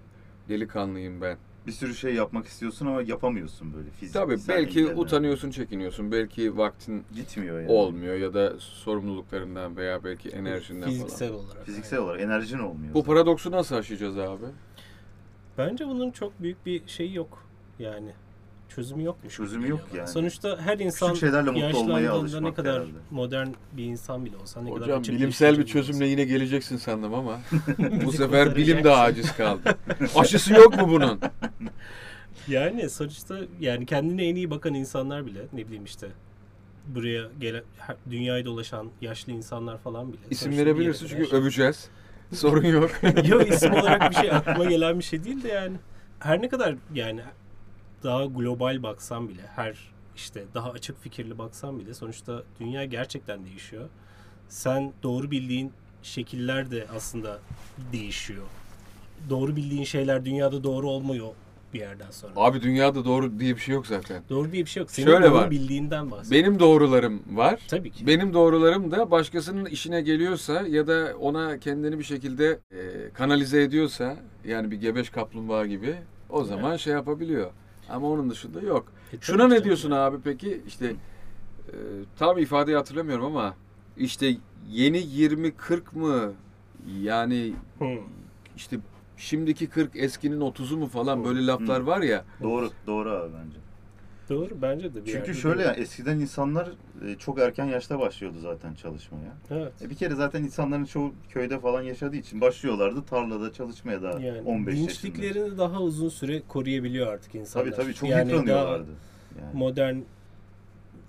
delikanlıyım 0.50 1.22
ben. 1.22 1.38
Bir 1.68 1.72
sürü 1.72 1.96
şey 1.96 2.14
yapmak 2.16 2.46
istiyorsun 2.46 2.86
ama 2.86 3.02
yapamıyorsun 3.02 3.74
böyle 3.74 3.90
fiziksel 3.92 4.22
Tabii 4.22 4.38
belki 4.48 4.80
engelden. 4.80 4.98
utanıyorsun, 5.02 5.52
çekiniyorsun. 5.52 6.12
Belki 6.12 6.58
vaktin 6.58 7.04
Gitmiyor 7.16 7.60
yani. 7.60 7.72
olmuyor 7.72 8.16
ya 8.16 8.34
da 8.34 8.54
sorumluluklarından 8.60 9.78
veya 9.78 10.04
belki 10.04 10.30
enerjinden 10.30 10.89
Fiziksel 10.89 11.30
falan. 11.30 11.46
olarak. 11.46 11.66
Fiziksel 11.66 12.00
olarak 12.00 12.22
enerjin 12.22 12.60
olmuyor. 12.60 12.94
Bu 12.94 13.00
zaten. 13.00 13.13
paradoksu 13.13 13.51
nasıl 13.51 13.75
aşacağız 13.75 14.18
abi? 14.18 14.46
Bence 15.58 15.88
bunun 15.88 16.12
çok 16.12 16.42
büyük 16.42 16.66
bir 16.66 16.88
şeyi 16.88 17.16
yok. 17.16 17.44
Yani 17.80 18.13
çözümü 18.75 19.03
yokmuş. 19.03 19.34
gibi 19.34 19.34
Çözümü 19.36 19.70
yok 19.70 19.82
yani. 19.98 20.08
Sonuçta 20.08 20.58
her 20.62 20.79
insan 20.79 21.13
şeylerle 21.13 21.51
mutlu 21.51 21.79
olmaya 21.79 22.12
alışmak 22.12 22.44
ne 22.44 22.53
kadar 22.53 22.74
herhalde. 22.74 22.91
modern 23.12 23.48
bir 23.74 23.84
insan 23.84 24.25
bile 24.25 24.38
olsa 24.38 24.62
ne 24.62 24.70
kadar 24.70 24.82
Hocam 24.82 25.03
bilimsel 25.03 25.58
bir 25.58 25.65
çözümle 25.65 26.08
yine 26.08 26.24
geleceksin 26.25 26.77
sandım 26.77 27.13
ama 27.13 27.39
bu 28.05 28.12
sefer 28.12 28.55
bilim 28.55 28.84
de 28.84 28.91
aciz 28.91 29.38
kaldı. 29.38 29.77
Aşısı 30.15 30.53
yok 30.53 30.82
mu 30.82 30.89
bunun? 30.89 31.08
olsa. 31.08 31.32
Yani 32.48 32.89
sonuçta 32.89 33.38
yani 33.60 33.86
kendine 33.86 34.27
en 34.27 34.36
iyi 34.36 34.50
bakan 34.50 34.74
insanlar 34.74 35.25
bile 35.25 35.39
ne 35.53 35.65
bileyim 35.67 35.86
işte 35.86 36.08
buraya 36.88 37.27
gelen 37.39 37.63
dünyayı 38.10 38.46
dolaşan 38.46 38.88
yaşlı 39.01 39.32
insanlar 39.32 39.77
falan 39.77 40.13
bile. 40.13 40.22
İsim 40.29 40.58
verebilirsin 40.58 41.05
kadar 41.05 41.17
çünkü 41.17 41.29
şey- 41.29 41.39
öveceğiz. 41.39 41.89
Sorun 42.34 42.65
yok. 42.65 42.91
Yok 43.27 43.50
isim 43.51 43.74
olarak 43.74 44.12
bir 44.12 44.15
şey 44.15 44.32
aklıma 44.32 44.65
gelen 44.65 45.00
bir 45.00 45.03
şey 45.03 45.24
değil 45.24 45.44
de 45.44 45.48
yani 45.48 45.77
her 46.20 46.41
ne 46.41 46.50
kadar 46.50 46.75
yani 46.94 47.22
daha 48.06 48.26
global 48.26 48.84
baksam 48.84 49.30
bile 49.30 49.42
her 49.56 49.78
işte 50.16 50.44
daha 50.54 50.72
açık 50.72 51.02
fikirli 51.02 51.38
baksam 51.38 51.80
bile 51.80 51.94
sonuçta 51.94 52.44
dünya 52.60 52.86
gerçekten 52.86 53.46
değişiyor. 53.46 53.90
Sen 54.50 54.94
doğru 55.04 55.32
bildiğin 55.32 55.72
şekiller 56.04 56.72
de 56.72 56.88
aslında 56.96 57.40
değişiyor. 57.92 58.44
Doğru 59.30 59.56
bildiğin 59.56 59.84
şeyler 59.84 60.26
dünyada 60.26 60.64
doğru 60.64 60.90
olmuyor 60.90 61.28
bir 61.74 61.80
yerden 61.80 62.12
sonra. 62.12 62.34
Abi 62.36 62.62
dünyada 62.62 63.06
doğru 63.06 63.40
diye 63.40 63.56
bir 63.56 63.62
şey 63.62 63.76
yok 63.76 63.88
zaten. 63.88 64.24
Doğru 64.30 64.52
diye 64.52 64.66
bir 64.66 64.70
şey 64.70 64.82
yok. 64.82 64.92
Senin 64.92 65.08
Şöyle 65.08 65.26
doğru 65.26 65.34
var. 65.34 65.52
bildiğinden 65.52 66.12
bahsediyorum. 66.12 66.48
Benim 66.50 66.60
doğrularım 66.60 67.22
var. 67.32 67.60
Tabii 67.68 67.92
ki. 67.92 68.08
Benim 68.08 68.34
doğrularım 68.34 68.92
da 68.92 69.12
başkasının 69.12 69.66
işine 69.66 70.02
geliyorsa 70.02 70.62
ya 70.68 70.88
da 70.88 71.14
ona 71.20 71.60
kendini 71.60 72.00
bir 72.00 72.04
şekilde 72.04 72.60
e, 72.72 73.10
kanalize 73.14 73.62
ediyorsa 73.62 74.18
yani 74.46 74.72
bir 74.72 74.78
gebeş 74.78 75.10
kaplumbağa 75.10 75.66
gibi 75.66 75.96
o 76.30 76.44
zaman 76.44 76.78
şey 76.78 76.94
yapabiliyor. 76.94 77.52
Ama 77.89 78.10
onun 78.10 78.30
dışında 78.30 78.62
yok. 78.62 78.86
E, 79.13 79.18
Şuna 79.22 79.48
ne 79.48 79.63
diyorsun 79.63 79.92
abi 79.92 80.18
peki? 80.24 80.62
İşte 80.68 80.86
e, 81.68 81.74
tam 82.20 82.38
ifadeyi 82.38 82.77
hatırlamıyorum 82.77 83.25
ama 83.25 83.56
işte 83.98 84.38
yeni 84.70 84.98
20 84.98 85.51
40 85.51 85.96
mı 85.96 86.34
Yani 87.01 87.54
Hı. 87.80 87.86
işte 88.56 88.77
şimdiki 89.18 89.68
40 89.70 89.96
eskinin 89.96 90.42
30'u 90.42 90.77
mu 90.77 90.88
falan 90.88 91.24
böyle 91.24 91.46
laflar 91.46 91.82
Hı. 91.82 91.86
var 91.86 92.01
ya. 92.01 92.25
Doğru, 92.44 92.70
doğru 92.88 93.10
abi 93.10 93.34
bence. 93.34 93.58
Doğru 94.29 94.62
bence 94.62 94.94
de 94.94 95.05
bir 95.05 95.12
Çünkü 95.12 95.34
şöyle 95.36 95.62
ya 95.63 95.74
eskiden 95.74 96.20
insanlar 96.20 96.67
e, 97.08 97.15
çok 97.15 97.39
erken 97.39 97.65
yaşta 97.65 98.00
başlıyordu 98.00 98.39
zaten 98.41 98.74
çalışmaya. 98.74 99.34
Evet. 99.51 99.74
E 99.82 99.89
bir 99.89 99.96
kere 99.96 100.15
zaten 100.15 100.44
insanların 100.44 100.86
çoğu 100.86 101.13
köyde 101.29 101.60
falan 101.60 101.82
yaşadığı 101.82 102.15
için 102.15 102.41
başlıyorlardı 102.41 103.03
tarlada 103.05 103.53
çalışmaya 103.53 104.01
daha 104.03 104.20
Yani 104.20 104.41
15 104.41 104.74
yaşında. 104.74 104.89
dinçliklerini 104.89 105.58
daha 105.58 105.82
uzun 105.82 106.10
süre 106.10 106.41
koruyabiliyor 106.48 107.08
artık 107.13 107.36
insanlar. 107.36 107.65
Tabii 107.65 107.75
tabii 107.75 107.94
çok 107.94 108.10
yani 108.10 108.32
yıpranıyorlardı. 108.32 108.91
Yani. 109.41 109.58
modern 109.58 109.96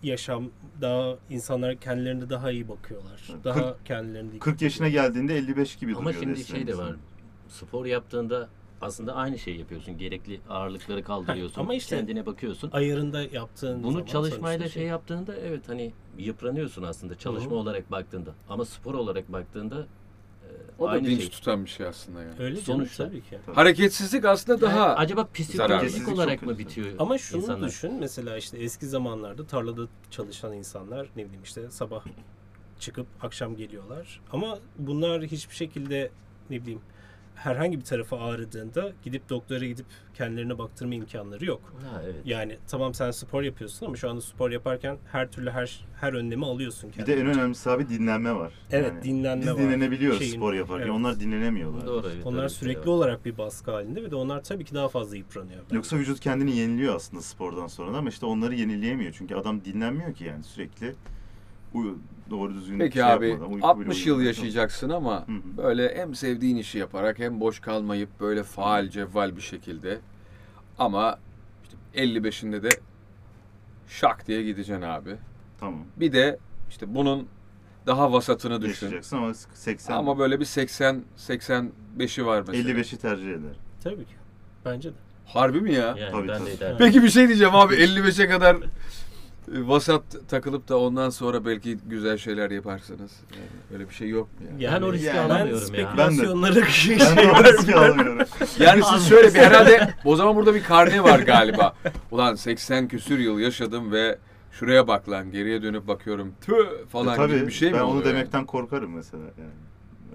yaşam 0.02 0.44
daha 0.80 1.14
insanlar 1.30 1.76
kendilerine 1.76 2.30
daha 2.30 2.50
iyi 2.50 2.68
bakıyorlar. 2.68 3.28
Evet, 3.32 3.44
Daha 3.44 3.58
kırk- 3.60 3.84
kendilerini 3.86 4.32
dikkat 4.32 4.44
40 4.44 4.62
yaşına 4.62 4.88
geldiğinde 4.88 5.36
55 5.36 5.76
gibi 5.76 5.92
Ama 5.94 6.00
duruyor 6.00 6.20
şimdi 6.22 6.40
resmen 6.40 6.56
şey 6.58 6.66
de 6.66 6.78
var. 6.78 6.92
Spor 7.48 7.86
yaptığında 7.86 8.48
aslında 8.80 9.14
aynı 9.14 9.38
şeyi 9.38 9.58
yapıyorsun. 9.58 9.98
Gerekli 9.98 10.40
ağırlıkları 10.48 11.02
kaldırıyorsun. 11.02 11.60
ama 11.60 11.74
işte- 11.74 11.96
kendine 11.96 12.26
bakıyorsun. 12.26 12.70
ayarında 12.72 13.22
yaptığın 13.22 13.82
Bunu 13.82 13.92
zaman 13.92 14.06
çalışmayla 14.06 14.58
sonuçta 14.58 14.68
şey 14.80 14.84
yaptığında 14.88 15.36
evet 15.36 15.68
hani 15.68 15.92
yıpranıyorsun 16.18 16.82
aslında 16.82 17.14
çalışma 17.18 17.50
Hı 17.50 17.54
olarak 17.54 17.90
baktığında. 17.90 18.30
Ama 18.48 18.64
spor 18.64 18.94
olarak 18.94 19.32
baktığında 19.32 19.80
e, 19.80 20.48
O 20.78 20.90
da 20.92 21.04
dinç 21.04 21.20
şey. 21.20 21.30
tutan 21.30 21.64
bir 21.64 21.70
şey 21.70 21.86
aslında 21.86 22.22
yani. 22.22 22.34
Öyle 22.38 22.54
canım 22.62 22.64
Sonuçta. 22.80 23.06
tabii 23.08 23.20
ki. 23.22 23.38
Hareketsizlik 23.54 24.24
aslında 24.24 24.60
daha 24.60 24.78
Yani 24.88 24.94
acaba 24.98 25.28
psikolojik 25.34 26.08
olarak 26.08 26.42
mı 26.42 26.58
bitiyor 26.58 26.86
Ama 26.98 27.18
şunu 27.18 27.42
insanlar? 27.42 27.68
düşün 27.68 27.94
mesela 28.00 28.36
işte 28.36 28.58
eski 28.58 28.86
zamanlarda 28.86 29.46
tarlada 29.46 29.82
çalışan 30.10 30.52
insanlar 30.52 31.06
ne 31.16 31.24
bileyim 31.24 31.42
işte 31.44 31.70
sabah 31.70 32.04
çıkıp 32.80 33.06
akşam 33.22 33.56
geliyorlar. 33.56 34.20
Ama 34.32 34.58
bunlar 34.78 35.22
hiçbir 35.22 35.54
şekilde 35.54 36.10
ne 36.50 36.62
bileyim 36.62 36.80
herhangi 37.36 37.78
bir 37.78 37.84
tarafı 37.84 38.16
ağrıdığında 38.16 38.92
gidip 39.04 39.28
doktora 39.28 39.66
gidip 39.66 39.86
kendilerine 40.14 40.58
baktırma 40.58 40.94
imkanları 40.94 41.44
yok. 41.44 41.60
Ha, 41.92 42.02
evet. 42.04 42.14
Yani 42.24 42.56
tamam 42.68 42.94
sen 42.94 43.10
spor 43.10 43.42
yapıyorsun 43.42 43.86
ama 43.86 43.96
şu 43.96 44.10
anda 44.10 44.20
spor 44.20 44.50
yaparken 44.50 44.98
her 45.12 45.30
türlü 45.30 45.50
her 45.50 45.84
her 46.00 46.12
önlemi 46.12 46.46
alıyorsun 46.46 46.90
Bir 46.98 47.06
de 47.06 47.14
en 47.20 47.26
önemlisi 47.26 47.70
abi 47.70 47.88
dinlenme 47.88 48.34
var. 48.34 48.52
Evet, 48.70 49.04
dinlenme 49.04 49.42
biz 49.42 49.50
var. 49.52 49.58
dinlenebiliyoruz 49.58 50.18
Şeyin- 50.18 50.32
spor 50.36 50.54
yaparken. 50.54 50.84
evet. 50.86 50.94
Onlar 50.96 51.20
dinlenemiyorlar. 51.20 51.86
Doğru 51.86 52.06
evet. 52.14 52.26
Onlar 52.26 52.48
sürekli 52.48 52.80
var. 52.80 52.86
olarak 52.86 53.24
bir 53.24 53.38
baskı 53.38 53.70
halinde 53.70 54.02
ve 54.02 54.10
de 54.10 54.16
onlar 54.16 54.42
tabii 54.44 54.64
ki 54.64 54.74
daha 54.74 54.88
fazla 54.88 55.16
yıpranıyor. 55.16 55.60
bence. 55.64 55.76
Yoksa 55.76 55.96
vücut 55.96 56.20
kendini 56.20 56.56
yeniliyor 56.56 56.94
aslında 56.94 57.22
spordan 57.22 57.66
sonra 57.66 57.92
da 57.92 57.98
ama 57.98 58.08
işte 58.08 58.26
onları 58.26 58.54
yenileyemiyor. 58.54 59.14
Çünkü 59.18 59.34
adam 59.34 59.64
dinlenmiyor 59.64 60.14
ki 60.14 60.24
yani 60.24 60.44
sürekli 60.44 60.94
doğru 62.30 62.54
düzgün 62.54 62.78
Peki 62.78 62.94
şey 62.94 63.02
abi 63.02 63.28
yapmadan, 63.28 63.52
uyku 63.52 63.80
bile 63.80 63.86
60 63.88 64.06
yıl 64.06 64.20
yaşayacaksın 64.20 64.90
ama 64.90 65.28
Hı 65.28 65.32
hı. 65.32 65.56
böyle 65.56 65.96
hem 65.98 66.14
sevdiğin 66.14 66.56
işi 66.56 66.78
yaparak 66.78 67.18
hem 67.18 67.40
boş 67.40 67.60
kalmayıp 67.60 68.20
böyle 68.20 68.42
faal 68.42 68.88
cevval 68.88 69.36
bir 69.36 69.40
şekilde 69.40 69.98
ama 70.78 71.18
işte 71.64 71.76
55'inde 72.02 72.62
de 72.62 72.68
şak 73.88 74.26
diye 74.26 74.42
gideceksin 74.42 74.82
abi. 74.82 75.16
Tamam. 75.60 75.84
Bir 75.96 76.12
de 76.12 76.38
işte 76.70 76.94
bunun 76.94 77.28
daha 77.86 78.12
vasatını 78.12 78.62
düşün. 78.62 78.86
Yaşayacaksın 78.86 79.16
ama 79.16 79.34
80 79.34 79.94
Ama 79.94 80.18
böyle 80.18 80.40
bir 80.40 80.44
80 80.44 81.02
85'i 81.18 82.26
var 82.26 82.44
mesela. 82.48 82.70
55'i 82.70 82.98
tercih 82.98 83.30
eder. 83.30 83.56
Tabii 83.84 84.04
ki. 84.04 84.14
Bence 84.64 84.88
de. 84.90 84.94
Harbi 85.26 85.60
mi 85.60 85.74
ya? 85.74 85.96
Yani 85.98 86.10
Tabii, 86.10 86.28
ben 86.28 86.38
tabii. 86.38 86.60
de. 86.60 86.74
Peki 86.78 87.02
bir 87.02 87.08
şey 87.08 87.28
diyeceğim 87.28 87.54
abi 87.54 87.74
55'e 87.74 88.28
kadar 88.28 88.56
vasat 89.48 90.02
takılıp 90.28 90.68
da 90.68 90.78
ondan 90.78 91.10
sonra 91.10 91.44
belki 91.44 91.78
güzel 91.86 92.18
şeyler 92.18 92.50
yaparsınız. 92.50 93.12
Yani 93.34 93.44
öyle 93.72 93.88
bir 93.88 93.94
şey 93.94 94.08
yok 94.08 94.28
mu 94.40 94.46
ya? 94.62 94.72
Ben 94.72 94.82
o 94.82 94.92
riski 94.92 95.06
Yani- 95.06 95.16
Ben 95.16 95.34
alamıyorum 95.34 95.60
ya. 95.60 95.66
spekülasyonlara 95.66 96.64
şey 96.64 96.98
Ben 97.00 97.16
de 97.16 97.30
o 97.32 97.44
riski 97.44 97.74
alamıyorum. 97.76 98.18
Yani 98.58 98.82
siz 98.94 99.08
şöyle 99.08 99.28
bir 99.34 99.38
herhalde 99.38 99.94
o 100.04 100.16
zaman 100.16 100.36
burada 100.36 100.54
bir 100.54 100.62
karne 100.62 101.02
var 101.02 101.18
galiba. 101.18 101.74
Ulan 102.10 102.34
80 102.34 102.88
küsür 102.88 103.18
yıl 103.18 103.38
yaşadım 103.38 103.92
ve 103.92 104.18
şuraya 104.52 104.88
bak 104.88 105.08
lan 105.10 105.30
geriye 105.30 105.62
dönüp 105.62 105.88
bakıyorum 105.88 106.32
tüh 106.40 106.54
falan 106.92 107.14
E, 107.14 107.16
tabii 107.16 107.34
gibi 107.34 107.46
bir 107.46 107.52
şey 107.52 107.70
mi 107.70 107.74
ben 107.76 107.80
onu 107.82 107.90
oluyor 107.90 108.04
yani? 108.06 108.14
demekten 108.14 108.46
korkarım 108.46 108.94
mesela 108.94 109.22
yani. 109.38 109.50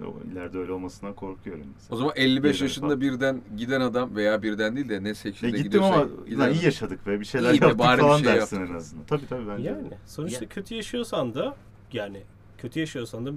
O, 0.05 0.15
ileride 0.31 0.58
öyle 0.58 0.72
olmasından 0.72 1.13
korkuyorum 1.13 1.65
mesela. 1.74 1.96
O 1.96 1.98
zaman 1.98 2.13
55 2.15 2.53
Birden 2.53 2.65
yaşında 2.65 2.86
falan. 2.88 3.01
birden 3.01 3.41
giden 3.58 3.81
adam 3.81 4.15
veya 4.15 4.43
birden 4.43 4.75
değil 4.75 4.89
de 4.89 5.03
ne 5.03 5.08
Ya 5.08 5.15
şekilde 5.15 5.58
gittim 5.58 5.84
ama 5.84 5.96
adam. 5.96 6.51
iyi 6.53 6.65
yaşadık 6.65 7.08
be 7.08 7.20
bir 7.20 7.25
şeyler 7.25 7.53
İyi 7.53 7.62
yaptık 7.62 7.79
bari 7.79 7.98
bir 7.98 8.01
falan 8.03 8.17
şey 8.17 8.25
dersin 8.27 8.55
yaptık. 8.58 8.72
en 8.75 8.77
azından. 8.79 9.05
Tabii 9.05 9.27
tabii 9.27 9.48
bence. 9.48 9.70
Yani 9.70 9.88
sonuçta 10.05 10.46
Ya- 10.46 10.50
kötü 10.50 10.75
yaşıyorsan 10.75 11.34
da 11.34 11.55
yani 11.93 12.22
kötü 12.58 12.79
yaşıyorsan 12.79 13.25
da 13.25 13.31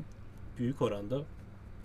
büyük 0.59 0.83
oranda 0.83 1.23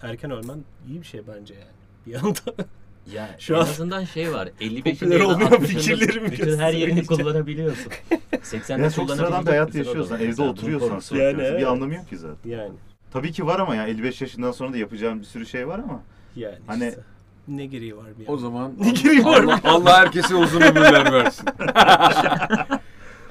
erken 0.01 0.31
ölmen 0.31 0.63
iyi 0.89 1.01
bir 1.01 1.05
şey 1.07 1.21
bence 1.27 1.53
yani. 1.53 1.65
Bir 2.07 2.27
anda 2.27 2.39
Ya 3.13 3.35
Şu 3.39 3.53
en 3.53 3.57
an 3.57 3.61
azından 3.61 4.03
şey 4.03 4.33
var. 4.33 4.49
55'inde 4.61 4.93
popüler 4.93 5.19
ya 5.19 5.19
da 5.19 5.27
olmayan 5.27 5.51
60'ında 5.51 5.65
fikirlerim 5.65 6.25
bütün 6.25 6.57
her 6.57 6.73
yerini 6.73 7.05
kullanabiliyorsun. 7.05 7.91
80'de 8.31 8.81
Ya 8.81 8.89
çok 8.91 9.11
sıradan 9.11 9.45
bir 9.45 9.49
hayat 9.49 9.75
yaşıyorsan, 9.75 10.19
evde 10.21 10.41
oturuyorsan 10.41 11.17
Yani 11.17 11.37
bir 11.37 11.43
evet. 11.43 11.67
anlamı 11.67 11.95
yok 11.95 12.09
ki 12.09 12.17
zaten. 12.17 12.49
yani 12.49 12.73
Tabii 13.13 13.31
ki 13.31 13.45
var 13.45 13.59
ama 13.59 13.75
ya 13.75 13.87
55 13.87 14.21
yaşından 14.21 14.51
sonra 14.51 14.73
da 14.73 14.77
yapacağım 14.77 15.19
bir 15.19 15.25
sürü 15.25 15.45
şey 15.45 15.67
var 15.67 15.79
ama 15.79 15.99
yani 16.35 16.55
Hani- 16.67 16.87
işte. 16.89 17.01
ne 17.47 17.65
gereği 17.65 17.97
var 17.97 18.05
bir 18.19 18.27
O 18.27 18.31
yani. 18.31 18.41
zaman 18.41 18.73
Ne 18.79 18.91
gereği 18.91 19.25
var 19.25 19.43
Allah, 19.43 19.59
Allah 19.63 19.97
herkese 19.97 20.35
uzun 20.35 20.61
ömürler 20.61 21.13
versin. 21.13 21.45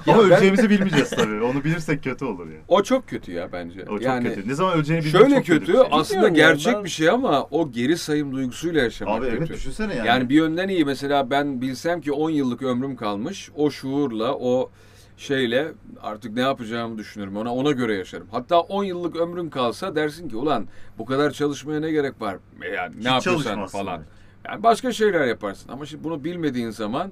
Ya 0.05 0.13
ama 0.13 0.23
ben- 0.23 0.29
öleceğimizi 0.31 0.69
bilmeyeceğiz 0.69 1.09
tabii. 1.09 1.41
Onu 1.41 1.63
bilirsek 1.63 2.03
kötü 2.03 2.25
olur 2.25 2.47
ya. 2.49 2.57
O 2.67 2.83
çok 2.83 3.07
kötü 3.07 3.31
ya 3.31 3.51
bence. 3.51 3.81
O 3.83 3.85
çok 3.85 4.01
yani 4.01 4.23
kötü. 4.35 4.49
Ne 4.49 4.53
zaman 4.53 4.73
öleceğini 4.75 5.05
bilmek 5.05 5.21
şöyle 5.21 5.35
çok 5.35 5.45
kötü, 5.45 5.67
bir 5.67 5.77
şey. 5.77 5.87
aslında 5.91 6.25
Bilmiyorum 6.27 6.35
gerçek 6.55 6.73
ben- 6.75 6.83
bir 6.83 6.89
şey 6.89 7.09
ama 7.09 7.43
o 7.51 7.71
geri 7.71 7.97
sayım 7.97 8.31
duygusuyla 8.35 8.81
yaşamak 8.83 9.19
Abi 9.19 9.25
evet 9.27 9.39
kötü. 9.39 9.53
düşünsene 9.53 9.95
yani. 9.95 10.07
Yani 10.07 10.29
bir 10.29 10.35
yönden 10.35 10.67
iyi 10.67 10.85
mesela 10.85 11.29
ben 11.29 11.61
bilsem 11.61 12.01
ki 12.01 12.11
10 12.11 12.29
yıllık 12.29 12.61
ömrüm 12.61 12.95
kalmış 12.95 13.49
o 13.55 13.71
şuurla 13.71 14.33
o 14.35 14.71
şeyle 15.19 15.71
artık 16.01 16.33
ne 16.33 16.41
yapacağımı 16.41 16.97
düşünürüm 16.97 17.37
ona 17.37 17.55
ona 17.55 17.71
göre 17.71 17.95
yaşarım. 17.95 18.27
Hatta 18.31 18.59
10 18.59 18.83
yıllık 18.83 19.15
ömrüm 19.15 19.49
kalsa 19.49 19.95
dersin 19.95 20.29
ki 20.29 20.35
ulan 20.35 20.67
bu 20.97 21.05
kadar 21.05 21.31
çalışmaya 21.31 21.79
ne 21.79 21.91
gerek 21.91 22.21
var? 22.21 22.37
Yani 22.73 22.95
Hiç 22.97 23.05
ne 23.05 23.09
yapıyorsan 23.11 23.43
çalışmazsın 23.43 23.77
falan. 23.77 24.01
Yani 24.47 24.63
başka 24.63 24.91
şeyler 24.91 25.25
yaparsın 25.25 25.71
ama 25.71 25.85
şimdi 25.85 26.03
bunu 26.03 26.23
bilmediğin 26.23 26.69
zaman 26.69 27.11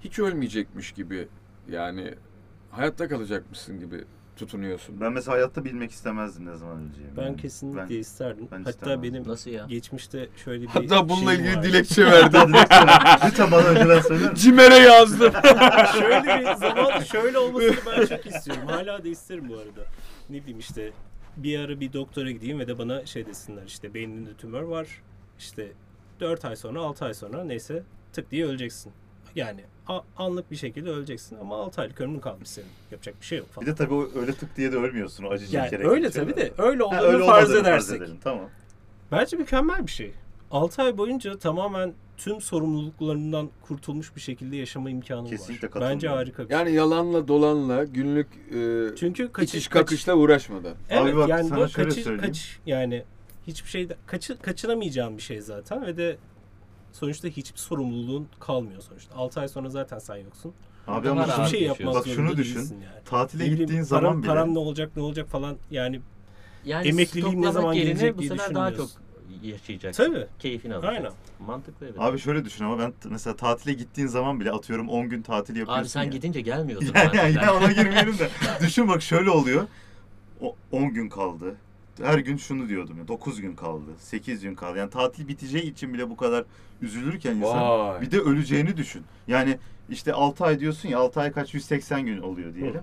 hiç 0.00 0.18
ölmeyecekmiş 0.18 0.92
gibi 0.92 1.28
yani 1.70 2.14
hayatta 2.70 3.08
kalacakmışsın 3.08 3.80
gibi 3.80 4.04
tutunuyorsun. 4.40 5.00
Ben 5.00 5.12
mesela 5.12 5.36
hayatta 5.36 5.64
bilmek 5.64 5.90
istemezdim 5.90 6.46
ne 6.46 6.56
zaman 6.56 6.76
öleceğimi. 6.84 7.16
Ben 7.16 7.36
kesinlikle 7.36 7.94
ben- 7.94 8.00
isterdim. 8.00 8.48
ben 8.52 8.58
Hatta 8.58 8.70
istemem. 8.70 9.02
benim 9.02 9.28
Nasıl 9.28 9.50
ya? 9.50 9.66
geçmişte 9.68 10.28
şöyle 10.44 10.62
bir 10.62 10.66
Hatta 10.68 11.08
bununla 11.08 11.30
şeyim 11.30 11.40
ilgili 11.44 11.56
var. 11.56 11.62
dilekçe 11.62 12.04
verdim. 12.06 12.40
Lütfen 13.26 13.50
bana 13.50 13.66
önceden 13.66 14.00
söyler 14.00 14.30
misin? 14.30 14.34
Cimer'e 14.50 14.76
yazdım. 14.78 15.32
şöyle 15.98 16.40
bir 16.40 16.54
zaman 16.54 17.00
şöyle 17.00 17.38
olmasını 17.38 17.76
ben 17.86 18.06
çok 18.06 18.26
istiyorum. 18.26 18.62
Hala 18.66 19.04
da 19.04 19.08
isterim 19.08 19.48
bu 19.48 19.54
arada. 19.54 19.84
Ne 20.30 20.36
bileyim 20.40 20.58
işte 20.58 20.92
bir 21.36 21.58
ara 21.58 21.80
bir 21.80 21.92
doktora 21.92 22.30
gideyim 22.30 22.58
ve 22.58 22.66
de 22.68 22.78
bana 22.78 23.06
şey 23.06 23.26
desinler 23.26 23.62
işte 23.66 23.94
beyninde 23.94 24.34
tümör 24.34 24.62
var. 24.62 24.86
İşte 25.38 25.72
4 26.20 26.44
ay 26.44 26.56
sonra 26.56 26.80
6 26.80 27.04
ay 27.04 27.14
sonra 27.14 27.44
neyse 27.44 27.82
tık 28.12 28.30
diye 28.30 28.46
öleceksin. 28.46 28.92
Yani 29.34 29.60
anlık 30.16 30.50
bir 30.50 30.56
şekilde 30.56 30.90
öleceksin 30.90 31.36
ama 31.40 31.56
6 31.56 31.80
aylık 31.80 32.00
ömrün 32.00 32.18
kalmış 32.20 32.48
senin. 32.48 32.68
Yapacak 32.90 33.20
bir 33.20 33.26
şey 33.26 33.38
yok 33.38 33.48
falan. 33.48 33.66
Bir 33.66 33.72
de 33.72 33.76
tabii 33.76 33.94
o 33.94 34.08
öyle 34.20 34.32
tık 34.32 34.56
diye 34.56 34.72
de 34.72 34.76
ölmüyorsun. 34.76 35.24
O 35.24 35.30
acıcı 35.30 35.56
yani 35.56 35.64
bir 35.66 35.70
kere 35.70 35.88
öyle 35.88 36.10
tabii 36.10 36.36
de 36.36 36.52
öyle 36.58 36.82
Ha, 36.82 36.86
olduğunu 36.88 37.00
öyle 37.12 37.24
farz 37.26 37.54
edersek. 37.54 38.02
edelim. 38.02 38.16
Tamam. 38.24 38.48
Bence 39.12 39.36
mükemmel 39.36 39.86
bir 39.86 39.90
şey. 39.92 40.12
6 40.50 40.82
ay 40.82 40.98
boyunca 40.98 41.38
tamamen 41.38 41.92
tüm 42.16 42.40
sorumluluklarından 42.40 43.50
kurtulmuş 43.62 44.16
bir 44.16 44.20
şekilde 44.20 44.56
yaşama 44.56 44.90
imkanı 44.90 45.28
Kesinlikle 45.30 45.66
var. 45.66 45.72
katılıyorum. 45.72 45.94
Bence 45.96 46.08
harika 46.08 46.42
bir 46.42 46.48
şey. 46.48 46.56
Yani 46.58 46.72
yalanla 46.72 47.28
dolanla 47.28 47.84
günlük 47.84 48.26
e, 48.54 48.96
Çünkü 48.96 49.32
kaçış, 49.32 49.54
itiş 49.54 49.68
kaç- 49.68 49.80
kakışla 49.82 50.14
uğraşmadan. 50.14 50.74
Evet 50.90 51.02
Abi 51.02 51.16
bak, 51.16 51.28
yani 51.28 51.48
sana 51.48 51.60
bu 51.64 51.68
şöyle 51.68 51.88
kaçı, 51.88 52.02
söyleyeyim. 52.02 52.26
kaç 52.26 52.58
yani 52.66 53.04
hiçbir 53.46 53.68
şeyde 53.68 53.96
kaçı, 54.06 54.38
kaçınamayacağın 54.38 55.16
bir 55.16 55.22
şey 55.22 55.40
zaten 55.40 55.86
ve 55.86 55.96
de 55.96 56.16
sonuçta 56.92 57.28
hiçbir 57.28 57.58
sorumluluğun 57.58 58.28
kalmıyor 58.40 58.80
sonuçta. 58.82 59.14
6 59.16 59.40
ay 59.40 59.48
sonra 59.48 59.68
zaten 59.68 59.98
sen 59.98 60.16
yoksun. 60.16 60.52
Abi 60.88 61.08
ama 61.08 61.26
Hiçbir 61.28 61.58
şey 61.58 61.66
yapmaz 61.66 61.94
Bak 61.94 62.06
şunu 62.06 62.36
düşün. 62.36 62.58
yani. 62.60 62.84
tatile 63.04 63.40
bileyim, 63.40 63.58
gittiğin 63.58 63.84
param, 63.84 64.02
zaman 64.02 64.22
bile 64.22 64.26
param 64.30 64.54
ne 64.54 64.58
olacak 64.58 64.90
ne 64.96 65.02
olacak 65.02 65.28
falan 65.28 65.56
yani 65.70 66.00
Yani 66.64 66.88
Emekliliğim 66.88 67.42
ne 67.42 67.52
zaman 67.52 67.74
gelecek 67.74 68.16
bu 68.16 68.18
diye 68.20 68.30
sefer 68.30 68.54
daha 68.54 68.74
çok 68.74 68.88
yaşayacaksın. 69.42 70.04
Tabii. 70.04 70.26
Keyfini 70.38 70.74
alacaksın. 70.74 70.96
Aynen. 70.96 71.12
Mantıklı 71.46 71.86
evet. 71.86 71.96
Abi 72.00 72.18
şöyle 72.18 72.44
düşün 72.44 72.64
ama 72.64 72.78
ben 72.78 72.92
mesela 73.10 73.36
tatile 73.36 73.72
gittiğin 73.72 74.08
zaman 74.08 74.40
bile 74.40 74.50
atıyorum 74.50 74.88
10 74.88 75.08
gün 75.08 75.22
tatil 75.22 75.56
yapıyorsun 75.56 75.82
Abi 75.82 75.88
sen 75.88 76.02
ya. 76.02 76.08
gidince 76.08 76.40
gelmiyorsun. 76.40 76.94
Yani, 77.14 77.34
yani 77.36 77.50
ona 77.50 77.72
girmeyelim 77.72 78.18
de. 78.18 78.28
Düşün 78.60 78.88
bak 78.88 79.02
şöyle 79.02 79.30
oluyor. 79.30 79.66
O 80.40 80.56
10 80.72 80.94
gün 80.94 81.08
kaldı. 81.08 81.56
Her 82.02 82.18
gün 82.18 82.36
şunu 82.36 82.68
diyordum 82.68 82.98
ya 82.98 83.08
9 83.08 83.40
gün 83.40 83.54
kaldı. 83.54 83.90
8 83.98 84.42
gün 84.42 84.54
kaldı. 84.54 84.78
Yani 84.78 84.90
tatil 84.90 85.28
biteceği 85.28 85.72
için 85.72 85.94
bile 85.94 86.10
bu 86.10 86.16
kadar 86.16 86.44
üzülürken 86.82 87.36
insan 87.36 87.78
Vay. 87.78 88.00
bir 88.00 88.10
de 88.10 88.18
öleceğini 88.18 88.76
düşün. 88.76 89.02
Yani 89.28 89.58
işte 89.90 90.12
6 90.12 90.44
ay 90.44 90.60
diyorsun 90.60 90.88
ya 90.88 90.98
6 90.98 91.20
ay 91.20 91.32
kaç 91.32 91.54
180 91.54 92.06
gün 92.06 92.18
oluyor 92.22 92.54
diyelim. 92.54 92.80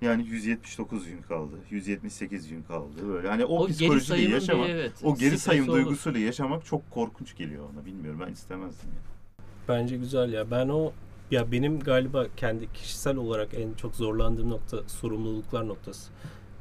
Yani 0.00 0.26
179 0.26 1.06
gün 1.08 1.22
kaldı. 1.22 1.54
178 1.70 2.48
gün 2.48 2.62
kaldı. 2.62 3.08
Böyle 3.08 3.28
hani 3.28 3.44
o, 3.44 3.64
O 3.64 3.66
psikolojiyle 3.66 4.34
yaşamak. 4.34 4.68
bir 4.68 4.74
evet. 4.74 4.92
O 5.02 5.14
geri 5.16 5.28
stresi 5.28 5.44
sayım 5.44 5.64
olur. 5.68 5.72
duygusuyla 5.76 6.20
yaşamak 6.20 6.64
çok 6.64 6.90
korkunç 6.90 7.36
geliyor 7.36 7.64
ona. 7.74 7.86
Bilmiyorum 7.86 8.20
ben 8.26 8.32
istemezdim 8.32 8.88
yani. 8.88 9.46
Bence 9.68 9.96
güzel 9.96 10.32
ya. 10.32 10.50
Ben 10.50 10.68
o 10.68 10.92
ya 11.30 11.52
benim 11.52 11.80
galiba 11.80 12.26
kendi 12.36 12.72
kişisel 12.72 13.16
olarak 13.16 13.54
en 13.54 13.74
çok 13.74 13.94
zorlandığım 13.96 14.50
nokta 14.50 14.78
sorumluluklar 14.86 15.68
noktası. 15.68 16.10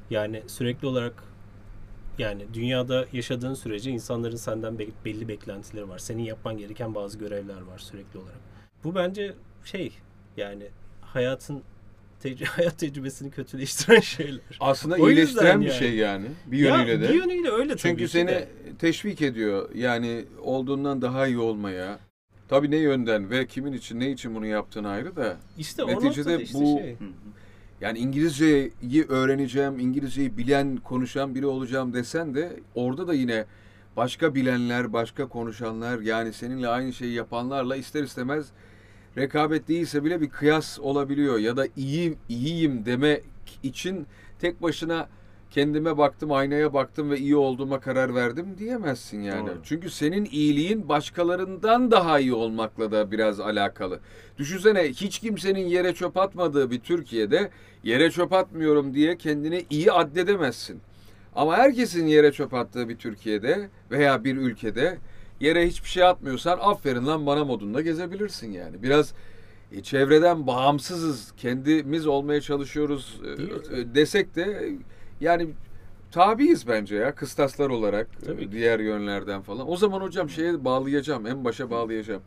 Yani 0.09 0.43
sürekli 0.47 0.87
olarak 0.87 1.23
yani 2.19 2.45
dünyada 2.53 3.05
yaşadığın 3.13 3.53
sürece 3.53 3.91
insanların 3.91 4.35
senden 4.35 4.79
be- 4.79 4.87
belli 5.05 5.27
beklentileri 5.27 5.89
var. 5.89 5.97
Senin 5.99 6.23
yapman 6.23 6.57
gereken 6.57 6.95
bazı 6.95 7.17
görevler 7.17 7.61
var 7.61 7.77
sürekli 7.77 8.19
olarak. 8.19 8.39
Bu 8.83 8.95
bence 8.95 9.33
şey 9.65 9.91
yani 10.37 10.63
hayatın 11.01 11.63
tec- 12.23 12.45
hayat 12.45 12.77
tecrübesini 12.77 13.31
kötüleştiren 13.31 13.99
şeyler. 13.99 14.41
Aslında 14.59 14.95
O 14.95 15.09
iyileştiren 15.09 15.61
bir 15.61 15.65
yani. 15.65 15.77
şey 15.79 15.95
yani. 15.95 16.25
Bir 16.45 16.57
Ya, 16.57 16.77
yönüyle 16.77 17.01
de. 17.01 17.09
Bir 17.09 17.13
yönüyle 17.13 17.49
öyle 17.49 17.67
tabii 17.69 17.79
Çünkü 17.79 18.07
seni 18.07 18.27
de. 18.27 18.47
teşvik 18.79 19.21
ediyor. 19.21 19.69
Yani 19.75 20.25
olduğundan 20.41 21.01
daha 21.01 21.27
iyi 21.27 21.37
olmaya. 21.37 21.99
Tabii 22.47 22.71
ne 22.71 22.77
yönden 22.77 23.29
ve 23.29 23.47
kimin 23.47 23.73
için 23.73 23.99
ne 23.99 24.11
için 24.11 24.35
bunu 24.35 24.45
yaptığın 24.45 24.83
ayrı 24.83 25.15
da. 25.15 25.37
işte 25.57 25.83
o 25.83 25.87
neticede 25.87 26.09
noktada 26.29 26.41
işte 26.41 26.57
bu- 26.59 26.77
şey. 26.79 26.95
Yani 27.81 27.99
İngilizceyi 27.99 29.05
öğreneceğim, 29.09 29.79
İngilizceyi 29.79 30.37
bilen, 30.37 30.77
konuşan 30.77 31.35
biri 31.35 31.45
olacağım 31.45 31.93
desen 31.93 32.35
de 32.35 32.59
orada 32.75 33.07
da 33.07 33.13
yine 33.13 33.45
başka 33.97 34.35
bilenler, 34.35 34.93
başka 34.93 35.27
konuşanlar 35.27 35.99
yani 35.99 36.33
seninle 36.33 36.67
aynı 36.67 36.93
şeyi 36.93 37.13
yapanlarla 37.13 37.75
ister 37.75 38.03
istemez 38.03 38.47
rekabet 39.17 39.67
değilse 39.67 40.03
bile 40.03 40.21
bir 40.21 40.29
kıyas 40.29 40.79
olabiliyor. 40.79 41.37
Ya 41.37 41.57
da 41.57 41.67
iyi 41.77 42.17
iyiyim 42.29 42.85
demek 42.85 43.23
için 43.63 44.07
tek 44.39 44.61
başına 44.61 45.09
kendime 45.51 45.97
baktım, 45.97 46.31
aynaya 46.31 46.73
baktım 46.73 47.09
ve 47.11 47.17
iyi 47.17 47.35
olduğuma 47.35 47.79
karar 47.79 48.15
verdim 48.15 48.45
diyemezsin 48.57 49.21
yani. 49.21 49.47
Doğru. 49.47 49.57
Çünkü 49.63 49.89
senin 49.89 50.25
iyiliğin 50.25 50.89
başkalarından 50.89 51.91
daha 51.91 52.19
iyi 52.19 52.33
olmakla 52.33 52.91
da 52.91 53.11
biraz 53.11 53.39
alakalı. 53.39 53.99
Düşünsene 54.37 54.83
hiç 54.83 55.19
kimsenin 55.19 55.67
yere 55.67 55.93
çöp 55.93 56.17
atmadığı 56.17 56.71
bir 56.71 56.79
Türkiye'de 56.79 57.49
yere 57.83 58.11
çöp 58.11 58.33
atmıyorum 58.33 58.93
diye 58.93 59.17
kendini 59.17 59.65
iyi 59.69 59.91
addedemezsin. 59.91 60.81
Ama 61.35 61.57
herkesin 61.57 62.07
yere 62.07 62.31
çöp 62.31 62.53
attığı 62.53 62.89
bir 62.89 62.97
Türkiye'de 62.97 63.69
veya 63.91 64.23
bir 64.23 64.37
ülkede 64.37 64.97
yere 65.39 65.67
hiçbir 65.67 65.89
şey 65.89 66.03
atmıyorsan 66.03 66.59
aferin 66.61 67.05
lan 67.05 67.25
bana 67.25 67.45
modunda 67.45 67.81
gezebilirsin 67.81 68.51
yani. 68.51 68.83
Biraz 68.83 69.13
e, 69.71 69.83
çevreden 69.83 70.47
bağımsızız, 70.47 71.33
kendimiz 71.37 72.07
olmaya 72.07 72.41
çalışıyoruz 72.41 73.21
e, 73.25 73.79
e, 73.79 73.95
desek 73.95 74.35
de 74.35 74.73
yani 75.21 75.49
tabiiz 76.11 76.67
bence 76.67 76.95
ya 76.95 77.15
kıstaslar 77.15 77.69
olarak 77.69 78.07
Tabii 78.25 78.51
diğer 78.51 78.79
yönlerden 78.79 79.41
falan. 79.41 79.69
O 79.69 79.77
zaman 79.77 80.01
hocam 80.01 80.29
şeye 80.29 80.65
bağlayacağım, 80.65 81.27
en 81.27 81.45
başa 81.45 81.69
bağlayacağım. 81.69 82.21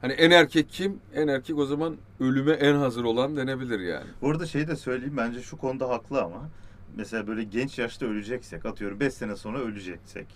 Hani 0.00 0.12
en 0.12 0.30
erkek 0.30 0.68
kim? 0.70 1.00
En 1.14 1.28
erkek 1.28 1.58
o 1.58 1.66
zaman 1.66 1.96
ölüme 2.20 2.52
en 2.52 2.74
hazır 2.74 3.04
olan 3.04 3.36
denebilir 3.36 3.80
yani. 3.80 4.06
Bu 4.22 4.30
arada 4.30 4.46
şeyi 4.46 4.68
de 4.68 4.76
söyleyeyim 4.76 5.16
bence 5.16 5.42
şu 5.42 5.58
konuda 5.58 5.88
haklı 5.88 6.22
ama. 6.22 6.48
Mesela 6.96 7.26
böyle 7.26 7.44
genç 7.44 7.78
yaşta 7.78 8.06
öleceksek 8.06 8.66
atıyorum 8.66 9.00
5 9.00 9.14
sene 9.14 9.36
sonra 9.36 9.58
öleceksek. 9.58 10.26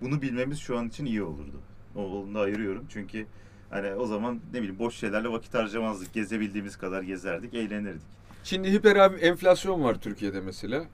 Bunu 0.00 0.22
bilmemiz 0.22 0.58
şu 0.58 0.78
an 0.78 0.88
için 0.88 1.06
iyi 1.06 1.22
olurdu. 1.22 1.60
Onu 1.94 2.34
da 2.34 2.40
ayırıyorum 2.40 2.84
çünkü 2.88 3.26
hani 3.70 3.94
o 3.94 4.06
zaman 4.06 4.40
ne 4.52 4.58
bileyim 4.58 4.78
boş 4.78 4.96
şeylerle 4.96 5.28
vakit 5.28 5.54
harcamazdık. 5.54 6.12
Gezebildiğimiz 6.12 6.76
kadar 6.76 7.02
gezerdik, 7.02 7.54
eğlenirdik. 7.54 8.02
Şimdi 8.44 8.72
hiper 8.72 8.96
enflasyon 9.20 9.82
var 9.82 10.00
Türkiye'de 10.00 10.40
mesela. 10.40 10.84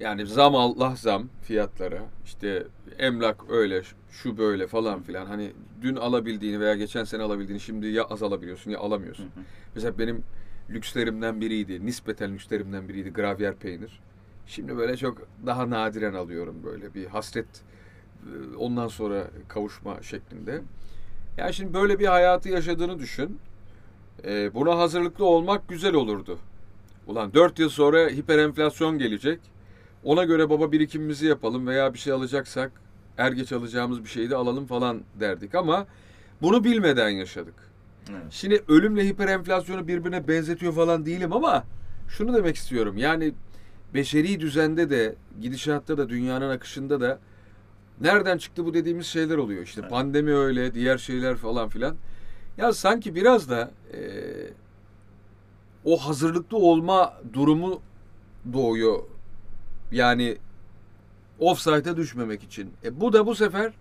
Yani 0.00 0.26
zam 0.26 0.54
Allah 0.54 0.96
zam 0.96 1.28
fiyatlara. 1.42 2.02
İşte 2.24 2.66
emlak 2.98 3.50
öyle, 3.50 3.82
şu 4.10 4.38
böyle 4.38 4.66
falan 4.66 5.02
filan. 5.02 5.26
Hani 5.26 5.52
dün 5.82 5.96
alabildiğini 5.96 6.60
veya 6.60 6.74
geçen 6.74 7.04
sene 7.04 7.22
alabildiğini 7.22 7.60
şimdi 7.60 7.86
ya 7.86 8.04
az 8.04 8.22
alabiliyorsun 8.22 8.70
ya 8.70 8.78
alamıyorsun. 8.78 9.24
Hı 9.24 9.40
hı. 9.40 9.44
Mesela 9.74 9.98
benim 9.98 10.24
lükslerimden 10.70 11.40
biriydi. 11.40 11.86
Nispeten 11.86 12.34
lükslerimden 12.34 12.88
biriydi 12.88 13.10
gravyer 13.10 13.54
peynir. 13.54 14.00
Şimdi 14.46 14.76
böyle 14.76 14.96
çok 14.96 15.18
daha 15.46 15.70
nadiren 15.70 16.14
alıyorum 16.14 16.56
böyle 16.64 16.94
bir 16.94 17.06
hasret 17.06 17.46
e, 18.22 18.56
ondan 18.56 18.88
sonra 18.88 19.26
kavuşma 19.48 20.02
şeklinde. 20.02 20.62
Yani 21.36 21.54
şimdi 21.54 21.74
böyle 21.74 21.98
bir 21.98 22.06
hayatı 22.06 22.48
yaşadığını 22.48 22.98
düşün. 22.98 23.38
E, 24.24 24.54
buna 24.54 24.78
hazırlıklı 24.78 25.24
olmak 25.24 25.68
güzel 25.68 25.94
olurdu. 25.94 26.38
Ulan 27.06 27.34
4 27.34 27.58
yıl 27.58 27.68
sonra 27.68 28.08
hiper 28.08 28.38
enflasyon 28.38 28.98
gelecek. 28.98 29.40
Ona 30.04 30.24
göre 30.24 30.50
baba 30.50 30.72
birikimimizi 30.72 31.26
yapalım 31.26 31.66
veya 31.66 31.94
bir 31.94 31.98
şey 31.98 32.12
alacaksak 32.12 32.72
er 33.18 33.32
geç 33.32 33.52
alacağımız 33.52 34.04
bir 34.04 34.08
şeyi 34.08 34.30
de 34.30 34.36
alalım 34.36 34.66
falan 34.66 35.02
derdik 35.20 35.54
ama 35.54 35.86
bunu 36.42 36.64
bilmeden 36.64 37.08
yaşadık. 37.08 37.54
Evet. 38.10 38.22
Şimdi 38.30 38.62
ölümle 38.68 39.06
hiper 39.08 39.28
enflasyonu 39.28 39.88
birbirine 39.88 40.28
benzetiyor 40.28 40.72
falan 40.72 41.06
değilim 41.06 41.32
ama 41.32 41.64
şunu 42.08 42.34
demek 42.34 42.56
istiyorum. 42.56 42.96
Yani 42.98 43.32
beşeri 43.94 44.40
düzende 44.40 44.90
de 44.90 45.14
gidişatta 45.40 45.98
da 45.98 46.08
dünyanın 46.08 46.50
akışında 46.50 47.00
da 47.00 47.18
nereden 48.00 48.38
çıktı 48.38 48.64
bu 48.64 48.74
dediğimiz 48.74 49.06
şeyler 49.06 49.36
oluyor. 49.36 49.62
İşte 49.62 49.80
Evet. 49.80 49.90
pandemi 49.90 50.34
öyle, 50.34 50.74
diğer 50.74 50.98
şeyler 50.98 51.36
falan 51.36 51.68
filan. 51.68 51.96
Ya 52.58 52.72
sanki 52.72 53.14
biraz 53.14 53.50
da 53.50 53.70
eee, 53.94 54.52
o 55.84 55.96
hazırlıklı 55.96 56.56
olma 56.56 57.14
durumu 57.32 57.80
doğuyor. 58.52 58.98
Yani 59.92 60.36
offside'a 61.38 61.96
düşmemek 61.96 62.42
için. 62.42 62.70
E 62.84 63.00
bu 63.00 63.12
da 63.12 63.26
bu 63.26 63.34
sefer 63.34 63.72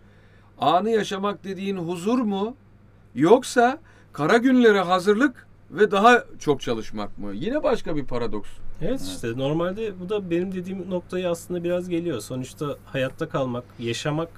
anı 0.60 0.90
yaşamak 0.90 1.44
dediğin 1.44 1.78
huzur 1.78 2.20
mu? 2.20 2.56
Yoksa 3.16 3.80
kara 4.14 4.38
günlere 4.38 4.80
hazırlık 4.80 5.48
ve 5.72 5.92
daha 5.92 6.24
çok 6.40 6.62
çalışmak 6.62 7.18
mı? 7.18 7.32
Yine 7.34 7.64
başka 7.64 7.96
bir 7.96 8.06
paradoks. 8.06 8.50
Evet 8.82 9.02
işte 9.02 9.38
normalde 9.38 10.00
bu 10.00 10.10
da 10.10 10.30
benim 10.30 10.54
dediğim 10.56 10.90
noktaya 10.90 11.32
aslında 11.32 11.64
biraz 11.64 11.90
geliyor. 11.90 12.20
Sonuçta 12.20 12.78
hayatta 12.86 13.30
kalmak, 13.30 13.64
yaşamak 13.80 14.30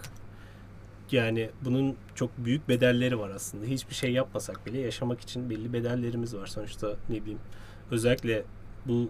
yani 1.12 1.50
bunun 1.66 1.96
çok 2.16 2.30
büyük 2.38 2.70
bedelleri 2.70 3.20
var 3.20 3.30
aslında. 3.30 3.66
Hiçbir 3.66 3.96
şey 3.96 4.12
yapmasak 4.12 4.66
bile 4.66 4.80
yaşamak 4.80 5.22
için 5.22 5.50
belli 5.50 5.74
bedellerimiz 5.74 6.36
var. 6.36 6.48
Sonuçta 6.48 6.96
ne 7.10 7.22
bileyim 7.22 7.40
özellikle 7.92 8.44
bu 8.86 9.10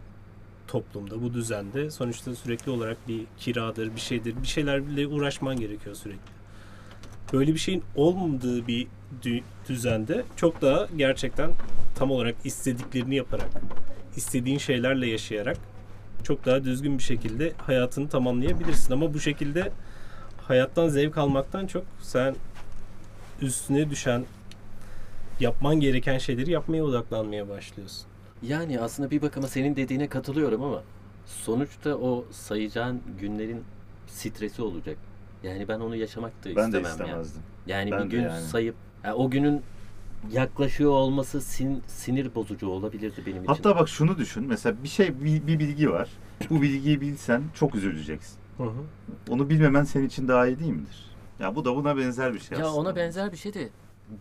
toplumda, 0.67 1.21
bu 1.21 1.34
düzende 1.34 1.91
sonuçta 1.91 2.36
sürekli 2.36 2.71
olarak 2.71 3.08
bir 3.08 3.21
kiradır, 3.38 3.95
bir 3.95 4.02
şeydir, 4.02 4.36
bir 4.41 4.47
şeylerle 4.47 5.08
uğraşman 5.08 5.56
gerekiyor 5.56 5.95
sürekli. 5.95 6.34
Böyle 7.34 7.54
bir 7.54 7.60
şeyin 7.60 7.84
olmadığı 7.95 8.67
bir 8.67 8.88
dü- 9.23 9.43
düzende 9.69 10.23
çok 10.36 10.62
daha 10.62 10.88
gerçekten 10.97 11.52
tam 11.95 12.12
olarak 12.12 12.36
istediklerini 12.43 13.15
yaparak 13.15 13.49
istediğin 14.15 14.58
şeylerle 14.58 15.08
yaşayarak 15.08 15.58
çok 16.23 16.45
daha 16.45 16.63
düzgün 16.63 16.97
bir 16.97 17.04
şekilde 17.04 17.54
hayatını 17.58 18.10
tamamlayabilirsin. 18.10 18.93
Ama 18.93 19.13
bu 19.13 19.19
şekilde 19.19 19.71
hayattan 20.47 20.88
zevk 20.88 21.17
almaktan 21.17 21.67
çok 21.67 21.84
sen 22.02 22.36
üstüne 23.41 23.89
düşen 23.89 24.26
yapman 25.39 25.80
gereken 25.80 26.17
şeyleri 26.17 26.52
yapmaya 26.52 26.84
odaklanmaya 26.84 27.49
başlıyorsun. 27.49 28.12
Yani 28.44 28.80
aslında 28.80 29.12
bir 29.12 29.22
bakıma 29.22 29.48
senin 29.48 29.76
dediğine 29.76 30.08
katılıyorum 30.08 30.64
ama 30.64 30.84
sonuçta 31.26 31.96
o 31.96 32.26
sayacağın 32.32 33.02
günlerin 33.20 33.64
stresi 34.08 34.62
olacak. 34.62 34.98
Yani 35.44 35.68
ben 35.68 35.80
onu 35.80 35.96
yaşamak 35.96 36.32
da 36.46 36.50
Ben 36.56 36.56
de 36.56 36.60
istemem 36.82 36.84
ya. 36.86 36.90
istemezdim. 36.92 37.42
Yani 37.68 37.92
Ben 37.92 38.06
bir 38.06 38.12
de 38.12 38.16
gün 38.18 38.24
yani. 38.24 38.42
sayıp 38.42 38.76
yani 39.04 39.14
o 39.14 39.30
günün 39.30 39.62
yaklaşıyor 40.32 40.92
olması 40.92 41.38
sin- 41.38 41.82
sinir 41.88 42.36
bozucu 42.36 42.68
olabilirdi 42.70 43.24
benim 43.26 43.38
için. 43.44 43.54
Hatta 43.54 43.76
bak 43.76 43.90
şunu 43.90 44.18
düşün. 44.18 44.46
Mesela 44.48 44.76
bir 44.84 44.88
şey 44.88 45.22
bir, 45.24 45.48
bir 45.48 45.60
bilgi 45.60 45.92
var. 45.92 46.10
Bu 46.50 46.62
bilgiyi 46.62 47.02
bilsen 47.02 47.44
çok 47.54 47.76
üzüleceksin. 47.76 48.38
Hı 48.58 48.64
hı. 48.64 48.84
Onu 49.30 49.50
bilmemen 49.50 49.84
senin 49.84 50.08
için 50.08 50.28
daha 50.28 50.48
iyi 50.48 50.60
değil 50.60 50.72
midir? 50.72 51.06
Ya 51.40 51.56
bu 51.56 51.66
da 51.66 51.76
buna 51.76 51.98
benzer 51.98 52.34
bir 52.34 52.40
şey 52.40 52.58
ya 52.58 52.66
aslında. 52.66 52.80
ona 52.82 52.96
benzer 52.96 53.32
bir 53.32 53.38
şey 53.38 53.54
de 53.54 53.70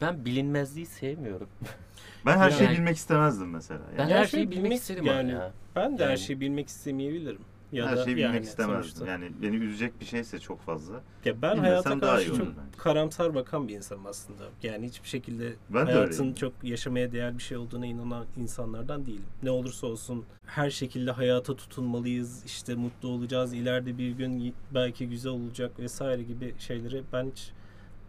ben 0.01 0.25
bilinmezliği 0.25 0.87
sevmiyorum. 0.87 1.49
Ben 2.27 2.39
her 2.39 2.51
şeyi 2.51 2.65
Yani- 2.65 2.77
bilmek 2.79 2.97
istemezdim 2.97 3.51
mesela. 3.51 3.81
Ben 3.93 4.03
Yani. 4.03 4.13
Her 4.13 4.19
her 4.19 4.27
şeyi 4.27 4.41
şeyi 4.41 4.51
bilmek 4.51 4.73
isterim 4.73 5.07
yani- 5.07 5.33
abi 5.33 5.41
ya. 5.41 5.53
Ben 5.77 5.99
de 5.99 6.05
her 6.05 6.09
Yani- 6.11 6.19
şeyi 6.19 6.41
bilmek 6.41 6.69
istemeyebilirim. 6.69 7.41
Ya 7.73 7.87
her 7.89 7.97
da 7.97 8.05
şeyi 8.05 8.17
bilmek 8.17 8.35
yani 8.35 8.45
istemezdim. 8.45 8.83
sonuçta. 8.91 9.07
Yani 9.13 9.31
beni 9.43 9.57
üzecek 9.57 10.01
bir 10.01 10.05
şeyse 10.05 10.39
çok 10.39 10.61
fazla. 10.61 10.95
Ya 11.25 11.43
ben 11.43 11.53
Bilmesem 11.53 11.63
hayata 11.65 12.01
daha 12.01 12.21
iyi 12.21 12.27
karşı 12.29 12.31
olur 12.33 12.39
çok 12.39 12.49
bence. 12.49 12.79
karamsar 12.79 13.35
bakan 13.35 13.69
bir 13.69 13.75
insanım 13.77 14.07
aslında. 14.07 14.43
Yani 14.63 14.87
hiçbir 14.87 15.09
şekilde 15.09 15.53
Ben 15.71 15.87
de 15.87 15.93
hayatın 15.93 16.13
öyleyim. 16.13 16.35
çok 16.35 16.53
yaşamaya 16.63 17.13
değer 17.13 17.39
bir 17.39 17.43
şey 17.43 17.57
olduğuna 17.57 17.87
inanan 17.87 18.25
insanlardan 18.37 19.07
değilim. 19.07 19.25
Ne 19.43 19.51
olursa 19.51 19.87
olsun 19.87 20.25
her 20.47 20.71
şekilde 20.71 21.11
hayata 21.11 21.57
tutunmalıyız. 21.57 22.45
işte 22.47 22.75
mutlu 22.75 23.09
olacağız. 23.09 23.53
ileride 23.53 23.99
bir 23.99 24.11
gün 24.11 24.39
y- 24.39 24.53
belki 24.75 25.09
güzel 25.09 25.33
olacak 25.33 25.79
vesaire 25.79 26.23
gibi 26.23 26.55
şeyleri 26.59 27.03
ben 27.13 27.31
hiç 27.31 27.51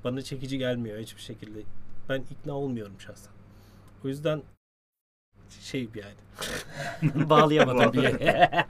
bana 0.04 0.22
çekici 0.22 0.58
gelmiyor 0.58 1.00
hiçbir 1.00 1.22
şekilde. 1.22 1.60
Ben 2.10 2.24
ikna 2.32 2.54
olmuyorum 2.54 2.96
şahsen. 3.00 3.34
O 4.06 4.08
yüzden 4.08 4.42
şey 5.62 5.90
yani. 5.96 7.30
Bağlayamadım 7.30 7.94
bir 7.94 8.04
yere. 8.04 8.66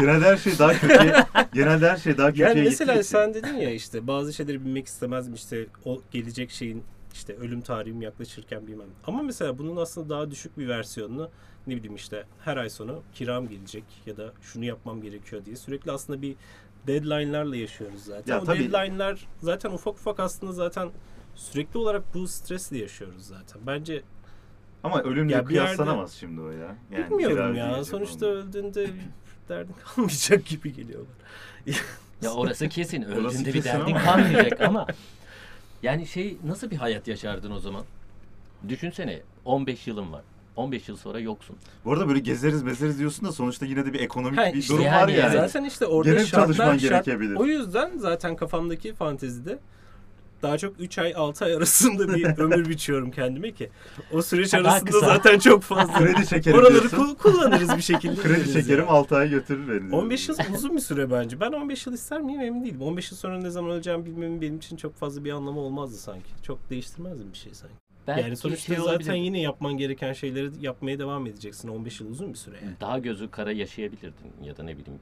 Genelde 0.00 0.24
her 0.24 0.36
şey 0.36 0.58
daha 0.58 0.72
kötü. 0.72 1.12
genelde 1.54 1.90
her 1.90 1.96
şey 1.96 2.18
daha 2.18 2.28
kötüye 2.28 2.48
Yani 2.48 2.62
mesela 2.62 3.02
sen 3.02 3.34
dedin 3.34 3.54
ya 3.54 3.70
işte 3.70 4.06
bazı 4.06 4.32
şeyleri 4.32 4.64
bilmek 4.64 4.86
istemezdim 4.86 5.34
işte 5.34 5.66
o 5.84 6.02
gelecek 6.10 6.50
şeyin 6.50 6.84
işte 7.14 7.36
ölüm 7.36 7.60
tarihim 7.60 8.02
yaklaşırken 8.02 8.66
bilmem. 8.66 8.88
Ama 9.06 9.22
mesela 9.22 9.58
bunun 9.58 9.76
aslında 9.76 10.08
daha 10.08 10.30
düşük 10.30 10.58
bir 10.58 10.68
versiyonunu 10.68 11.30
ne 11.66 11.76
bileyim 11.76 11.94
işte 11.94 12.24
her 12.44 12.56
ay 12.56 12.70
sonu 12.70 13.02
kiram 13.14 13.48
gelecek 13.48 13.84
ya 14.06 14.16
da 14.16 14.32
şunu 14.42 14.64
yapmam 14.64 15.02
gerekiyor 15.02 15.44
diye 15.44 15.56
sürekli 15.56 15.92
aslında 15.92 16.22
bir 16.22 16.36
deadline'larla 16.86 17.56
yaşıyoruz 17.56 18.04
zaten. 18.04 18.34
Ya 18.34 18.42
o 18.42 18.44
tabii. 18.44 18.72
deadline'lar 18.72 19.26
zaten 19.42 19.70
ufak 19.70 19.94
ufak 19.94 20.20
aslında 20.20 20.52
zaten 20.52 20.90
sürekli 21.34 21.78
olarak 21.78 22.14
bu 22.14 22.28
stresle 22.28 22.78
yaşıyoruz 22.78 23.26
zaten. 23.26 23.62
Bence 23.66 24.02
Ama 24.86 25.02
ölümle 25.02 25.32
Ya 25.32 25.48
bir 25.48 25.54
yerde- 25.54 25.64
kıyaslanamaz 25.66 26.12
şimdi 26.12 26.40
o 26.40 26.50
ya. 26.50 26.76
Yani 26.90 27.10
bilmiyorum 27.10 27.54
ya. 27.54 27.84
Sonuçta 27.84 28.26
olmalı. 28.26 28.40
öldüğünde 28.48 28.86
derdin 29.48 29.74
kalmayacak 29.84 30.46
gibi 30.46 30.72
geliyor. 30.72 31.00
Ya 32.22 32.30
orası 32.30 32.68
kesin. 32.68 33.02
Orası 33.02 33.18
Öldüğünde 33.20 33.48
bir 33.48 33.52
kesin 33.52 33.68
derdin 33.68 33.92
ama. 33.94 34.02
kalmayacak 34.04 34.60
ama 34.60 34.86
yani 35.82 36.06
şey 36.06 36.36
nasıl 36.46 36.70
bir 36.70 36.76
hayat 36.76 37.08
yaşardın 37.08 37.50
o 37.50 37.58
zaman? 37.60 37.82
Düşünsene 38.68 39.20
15 39.44 39.86
yılın 39.86 40.12
var. 40.12 40.22
15 40.56 40.88
yıl 40.88 40.96
sonra 40.96 41.20
yoksun. 41.20 41.56
Bu 41.84 41.92
arada 41.92 42.08
böyle 42.08 42.18
gezeriz 42.18 42.62
mezeriz 42.62 42.98
diyorsun 42.98 43.28
da 43.28 43.32
sonuçta 43.32 43.66
yine 43.66 43.86
de 43.86 43.92
bir 43.92 44.00
ekonomik 44.00 44.38
Ha, 44.38 44.46
bir 44.52 44.58
işte 44.58 44.74
durum 44.74 44.84
yani 44.84 45.02
var 45.02 45.08
yani. 45.08 45.32
Zaten 45.32 45.64
işte 45.64 45.86
orada 45.86 46.10
Gene 46.10 46.24
şartlar 46.26 46.42
çalışman 46.46 46.78
şart. 46.78 46.80
gerekebilir. 47.04 47.34
O 47.36 47.46
yüzden 47.46 47.98
zaten 47.98 48.36
kafamdaki 48.36 48.94
fantezide 48.94 49.58
daha 50.48 50.58
çok 50.58 50.80
3 50.80 50.98
ay 50.98 51.12
6 51.16 51.44
ay 51.44 51.54
arasında 51.56 52.14
bir 52.14 52.24
ömür 52.38 52.68
biçiyorum 52.68 53.10
kendime 53.10 53.52
ki. 53.52 53.70
O 54.12 54.22
süreç 54.22 54.52
daha 54.52 54.60
arasında 54.62 54.90
kısa. 54.90 55.06
zaten 55.06 55.38
çok 55.38 55.62
fazla. 55.62 55.92
Kredi 55.98 56.26
çekerim 56.26 56.58
Oraları 56.58 56.86
ku- 56.86 57.16
kullanırız 57.16 57.76
bir 57.76 57.82
şekilde. 57.82 58.22
Kredi 58.22 58.34
gideriz 58.38 58.52
çekerim 58.52 58.84
ya. 58.84 58.90
6 58.90 59.16
ay 59.16 59.30
götürür 59.30 59.68
beni. 59.82 59.94
15 59.96 60.28
yıl 60.28 60.36
uzun 60.54 60.76
bir 60.76 60.80
süre 60.80 61.10
bence. 61.10 61.40
Ben 61.40 61.52
15 61.52 61.86
yıl 61.86 61.94
ister 61.94 62.20
miyim 62.20 62.40
emin 62.40 62.64
değilim. 62.64 62.82
15 62.82 63.10
yıl 63.10 63.18
sonra 63.18 63.38
ne 63.38 63.50
zaman 63.50 63.70
öleceğimi 63.70 64.06
bilmemin 64.06 64.40
benim 64.40 64.56
için 64.56 64.76
çok 64.76 64.96
fazla 64.96 65.24
bir 65.24 65.30
anlamı 65.32 65.60
olmazdı 65.60 65.96
sanki. 65.96 66.30
Çok 66.42 66.70
değiştirmezdi 66.70 67.22
bir 67.32 67.38
şey 67.38 67.54
sanki. 67.54 67.74
Belki 68.06 68.20
yani 68.22 68.36
sonuçta 68.36 68.66
şey 68.66 68.76
zaten 68.76 68.90
olabilir. 68.90 69.12
yine 69.14 69.40
yapman 69.40 69.76
gereken 69.76 70.12
şeyleri 70.12 70.50
yapmaya 70.60 70.98
devam 70.98 71.26
edeceksin. 71.26 71.68
15 71.68 72.00
yıl 72.00 72.10
uzun 72.10 72.32
bir 72.32 72.38
süre 72.38 72.56
yani. 72.64 72.74
daha 72.80 72.98
gözü 72.98 73.30
kara 73.30 73.52
yaşayabilirdin 73.52 74.32
ya 74.42 74.56
da 74.56 74.62
ne 74.62 74.78
bileyim 74.78 75.00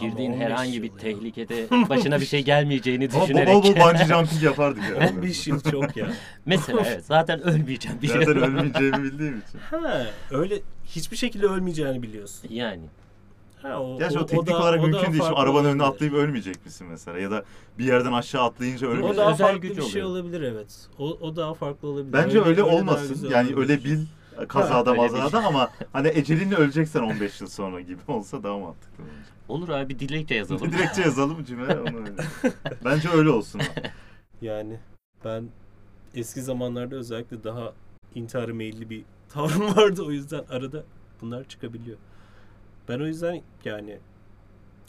Ama 0.00 0.08
girdiğin 0.08 0.32
15 0.32 0.44
herhangi 0.44 0.82
bir 0.82 0.90
ya. 0.90 0.96
tehlikede 0.96 1.66
başına 1.88 2.20
bir 2.20 2.26
şey 2.26 2.44
gelmeyeceğini 2.44 3.10
düşünerek. 3.10 3.48
bol 3.54 3.62
bol 3.62 3.76
bungee 3.76 4.04
jumping 4.04 4.42
yapardık 4.42 4.82
ya. 5.00 5.08
15 5.10 5.46
yıl 5.46 5.60
çok 5.60 5.96
ya. 5.96 6.12
Mesela 6.46 6.82
evet 6.86 7.04
zaten 7.04 7.40
ölmeyeceğim 7.42 7.98
şey. 8.00 8.08
Zaten 8.08 8.36
ölmeyeceğimi 8.36 9.02
bildiğim 9.02 9.38
için. 9.48 9.58
Ha, 9.70 10.06
öyle 10.30 10.60
hiçbir 10.86 11.16
şekilde 11.16 11.46
ölmeyeceğini 11.46 12.02
biliyorsun. 12.02 12.50
Yani 12.50 12.82
Ha, 13.62 13.80
o, 13.82 13.98
Gerçi 13.98 14.18
o, 14.18 14.22
o- 14.22 14.26
teknik 14.26 14.48
o 14.48 14.52
da- 14.52 14.58
olarak 14.62 14.80
o 14.80 14.82
mümkün 14.86 15.12
değil. 15.12 15.22
Şimdi 15.22 15.34
arabanın 15.36 15.68
önüne 15.68 15.82
atlayıp 15.82 16.14
ölmeyecek 16.14 16.64
misin 16.66 16.86
mesela? 16.90 17.18
Ya 17.18 17.30
da 17.30 17.44
bir 17.78 17.84
yerden 17.84 18.12
aşağı 18.12 18.42
atlayınca 18.44 18.86
O 18.88 18.90
ölmeyecek. 18.90 19.16
daha 19.16 19.32
Özel 19.32 19.46
farklı 19.46 19.60
güç 19.60 19.76
bir 19.76 19.82
şey 19.82 20.02
oluyor. 20.02 20.06
olabilir 20.24 20.40
evet. 20.42 20.88
O, 20.98 21.04
o 21.04 21.36
daha 21.36 21.54
farklı 21.54 21.88
olabilir. 21.88 22.12
Bence 22.12 22.42
öyle, 22.42 22.60
daha 22.62 22.66
olmasın. 22.66 23.28
Yani 23.30 23.48
olabilir. 23.54 23.56
öyle 23.58 23.84
bil 23.84 23.98
kazada 24.48 24.90
öyle 24.90 25.00
mazada 25.00 25.44
ama 25.46 25.70
hani 25.92 26.08
ecelinle 26.08 26.54
öleceksen 26.56 27.00
15 27.00 27.40
yıl 27.40 27.48
sonra 27.48 27.80
gibi 27.80 27.98
olsa 28.08 28.42
daha 28.42 28.58
mantıklı 28.58 28.98
bence. 29.04 29.30
olur 29.48 29.68
abi 29.68 29.98
dilekçe 29.98 30.34
yazalım. 30.34 30.72
Dilekçe 30.72 31.02
yazalım 31.02 31.44
cümle 31.44 31.78
onu 31.80 31.96
öyle. 32.00 32.12
Bence 32.84 33.08
öyle 33.08 33.30
olsun. 33.30 33.60
Yani 34.42 34.78
ben 35.24 35.44
eski 36.14 36.42
zamanlarda 36.42 36.96
özellikle 36.96 37.44
daha 37.44 37.72
intihara 38.14 38.54
meyilli 38.54 38.90
bir 38.90 39.02
tavrım 39.28 39.76
vardı. 39.76 40.02
O 40.06 40.10
yüzden 40.10 40.44
arada 40.50 40.84
bunlar 41.20 41.44
çıkabiliyor. 41.44 41.96
Ben 42.88 43.00
o 43.00 43.06
yüzden 43.06 43.42
yani 43.64 43.98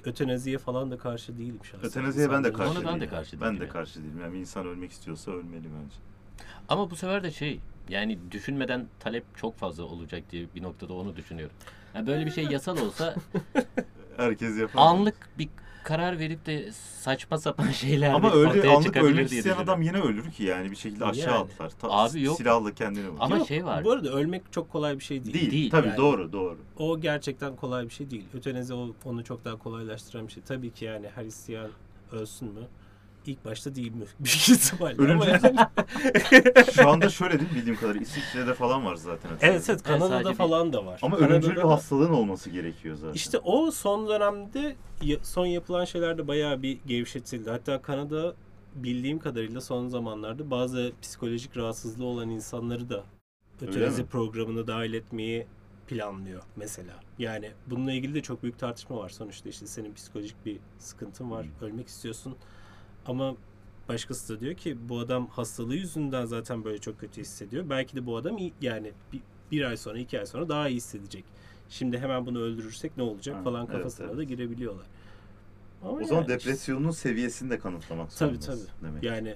ötenaziye 0.03 0.57
falan 0.57 0.91
da 0.91 0.97
karşı 0.97 1.38
değilim 1.38 1.60
şahsen. 1.63 1.89
Ötenaziye 1.89 2.31
ben 2.31 2.43
de 2.43 2.53
karşı 2.53 2.71
Ona 2.71 2.79
ben 2.88 2.95
de 2.95 2.99
değilim. 2.99 3.10
karşı 3.10 3.41
Ben 3.41 3.47
değilim 3.47 3.60
de 3.60 3.63
yani. 3.63 3.73
karşı 3.73 3.99
değilim. 4.03 4.19
Yani 4.21 4.39
insan 4.39 4.65
ölmek 4.67 4.91
istiyorsa 4.91 5.31
ölmeli 5.31 5.63
bence. 5.63 5.95
Ama 6.69 6.91
bu 6.91 6.95
sefer 6.95 7.23
de 7.23 7.31
şey 7.31 7.60
yani 7.89 8.19
düşünmeden 8.31 8.88
talep 8.99 9.23
çok 9.38 9.57
fazla 9.57 9.83
olacak 9.83 10.23
diye 10.31 10.45
bir 10.55 10.63
noktada 10.63 10.93
onu 10.93 11.15
düşünüyorum. 11.15 11.55
Yani 11.95 12.07
böyle 12.07 12.25
bir 12.25 12.31
şey 12.31 12.45
yasal 12.45 12.77
olsa 12.77 13.15
Herkes 14.17 14.58
yapar. 14.60 14.82
anlık 14.82 15.15
bir 15.38 15.49
karar 15.84 16.19
verip 16.19 16.45
de 16.45 16.71
saçma 16.71 17.38
sapan 17.38 17.71
şeyler 17.71 18.10
ama 18.13 18.32
öyle 18.34 18.47
ortaya 18.49 18.75
anlık 18.75 18.97
ölmek 18.97 19.15
diye 19.15 19.23
isteyen 19.23 19.39
düşünüyorum. 19.43 19.63
adam 19.63 19.82
yine 19.82 19.99
ölür 20.01 20.32
ki 20.32 20.43
yani 20.43 20.71
bir 20.71 20.75
şekilde 20.75 21.06
aşağı 21.06 21.34
Yani. 21.34 21.43
atlar. 21.43 21.69
Ta- 21.69 21.88
Abi 21.91 22.21
yok. 22.23 22.38
Silahla 22.38 22.73
kendini 22.73 23.08
vurur. 23.10 23.17
Ama 23.19 23.38
Yok, 23.38 23.47
şey 23.47 23.65
var. 23.65 23.84
Bu 23.84 23.91
arada 23.91 24.10
ölmek 24.10 24.41
çok 24.51 24.71
kolay 24.71 24.99
bir 24.99 25.03
şey 25.03 25.23
değil. 25.23 25.34
değil. 25.34 25.51
değil. 25.51 25.71
Tabii 25.71 25.88
Yani. 25.88 25.97
doğru 25.97 26.32
doğru. 26.32 26.58
O 26.77 26.99
gerçekten 27.01 27.56
kolay 27.56 27.86
bir 27.86 27.89
şey 27.93 28.10
değil. 28.12 28.25
Ötenazi 28.34 28.73
o- 28.73 28.95
onu 29.06 29.23
çok 29.23 29.45
daha 29.45 29.56
kolaylaştıran 29.56 30.27
bir 30.27 30.32
şey. 30.32 30.43
Tabii 30.43 30.71
ki 30.71 30.86
yani 30.86 31.08
her 31.15 31.25
isteyen 31.25 31.69
ölsün 32.12 32.47
mü? 32.53 32.62
İlk 33.27 33.45
başta 33.45 33.75
değil 33.75 33.91
mi? 33.95 34.05
Büyük 34.19 34.49
ihtimalle. 34.49 34.95
Ama 35.13 35.25
Ölümcül- 35.25 35.43
yani- 35.43 36.71
Şu 36.73 36.89
anda 36.89 37.09
şöyle 37.09 37.39
değil 37.39 37.51
mi 37.51 37.55
bildiğim 37.57 37.79
kadarıyla 37.79 38.01
İsviçre'de 38.01 38.53
falan 38.53 38.85
var 38.85 38.95
zaten. 38.95 39.31
evet 39.41 39.69
evet 39.69 39.83
Kanada'da 39.83 40.29
bir- 40.29 40.35
falan 40.35 40.73
da 40.73 40.85
var. 40.85 40.99
Ama 41.03 41.17
ölümcül 41.17 41.55
bir 41.55 41.61
hastalığın 41.61 42.13
olması 42.13 42.49
gerekiyor 42.49 42.95
zaten. 42.95 43.13
İşte 43.13 43.37
o 43.37 43.71
son 43.71 44.07
dönemde 44.07 44.75
son 45.23 45.45
yapılan 45.45 45.85
şeylerde 45.85 46.27
bayağı 46.27 46.61
bir 46.61 46.79
gevşetildi. 46.87 47.49
Hatta 47.49 47.81
Kanada 47.81 48.33
bildiğim 48.75 49.19
kadarıyla 49.19 49.61
son 49.61 49.87
zamanlarda 49.87 50.51
bazı 50.51 50.91
psikolojik 51.01 51.57
rahatsızlığı 51.57 52.05
olan 52.05 52.29
insanları 52.29 52.89
da 52.89 53.03
mi? 54.03 54.05
programına 54.09 54.67
dahil 54.67 54.93
etmeyi 54.93 55.47
planlıyor 55.87 56.43
mesela. 56.55 56.93
Yani 57.19 57.51
bununla 57.67 57.91
ilgili 57.91 58.13
de 58.13 58.21
çok 58.21 58.43
büyük 58.43 58.59
tartışma 58.59 58.97
var. 58.97 59.09
Sonuçta 59.09 59.49
işte 59.49 59.67
senin 59.67 59.93
psikolojik 59.93 60.45
bir 60.45 60.57
sıkıntın 60.79 61.31
var. 61.31 61.45
Ölmek 61.61 61.87
istiyorsun. 61.87 62.35
Ama 63.08 63.36
başkası 63.89 64.36
da 64.36 64.39
diyor 64.39 64.54
ki 64.56 64.78
bu 64.89 65.00
adam 65.00 65.28
hastalığı 65.28 65.76
yüzünden 65.76 66.26
zaten 66.26 66.63
böyle 66.63 66.78
çok 66.78 67.00
kötü 67.00 67.22
hissediyor. 67.22 67.65
Belki 67.70 67.96
de 67.96 68.06
bu 68.06 68.17
adam 68.17 68.38
iyi, 68.38 68.54
yani 68.62 68.91
bir, 69.13 69.22
bir 69.52 69.62
ay 69.63 69.78
sonra 69.78 70.00
iki 70.00 70.20
ay 70.20 70.26
sonra 70.26 70.50
daha 70.50 70.70
iyi 70.70 70.76
hissedecek. 70.76 71.26
Şimdi 71.70 71.98
hemen 71.98 72.26
bunu 72.26 72.39
öldürürsek 72.39 72.98
ne 72.98 73.04
olacak 73.04 73.36
Ha, 73.36 73.43
falan 73.43 73.65
evet, 73.65 73.78
kafasına 73.78 74.08
evet. 74.08 74.17
da 74.17 74.24
girebiliyorlar. 74.24 74.86
Ama 75.82 75.91
o 75.91 76.04
zaman 76.04 76.22
yani 76.22 76.22
işte- 76.22 76.34
depresyonun 76.50 76.91
seviyesini 76.91 77.50
de 77.50 77.60
kanıtlamak 77.60 78.12
Tabii 78.17 78.36
zorundasın 78.36 78.67
tabii. 78.82 78.89
demek. 78.89 79.04
Yani 79.04 79.36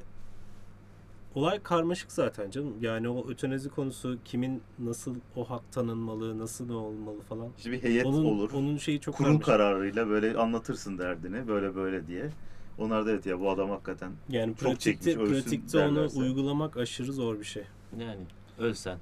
olay 1.35 1.59
karmaşık 1.63 2.11
zaten 2.11 2.49
canım. 2.51 2.73
Yani 2.81 3.09
o 3.09 3.29
ötenazi 3.29 3.69
konusu 3.69 4.17
kimin 4.25 4.61
nasıl 4.79 5.15
o 5.35 5.49
hak 5.49 5.71
tanınmalı, 5.71 6.39
nasıl 6.39 6.65
ne 6.65 6.73
olmalı 6.73 7.21
falan. 7.29 7.47
İşte 7.57 7.71
bir 7.71 7.83
heyet 7.83 8.05
onun, 8.05 8.25
olur. 8.25 8.51
Onun 8.53 8.77
şeyi 8.77 8.99
çok 8.99 9.15
kurul 9.15 9.25
karmaşık. 9.27 9.45
kararıyla 9.45 10.07
böyle 10.09 10.37
anlatırsın 10.37 10.97
derdini 10.97 11.47
böyle 11.47 11.75
böyle 11.75 12.07
diye. 12.07 12.29
Onlar 12.77 13.05
da 13.05 13.11
evet 13.11 13.25
ya 13.25 13.39
bu 13.39 13.49
adam 13.49 13.69
hakikaten 13.69 14.11
Yani 14.29 14.55
çok 14.55 14.79
çekmiş, 14.79 15.05
pratikte, 15.05 15.21
ölsün 15.21 15.43
pratikte 15.43 15.77
onu 15.77 15.95
derlerse. 15.95 16.19
uygulamak 16.19 16.77
aşırı 16.77 17.13
zor 17.13 17.39
bir 17.39 17.45
şey. 17.45 17.63
Yani 17.99 18.21
ölsen. 18.59 18.97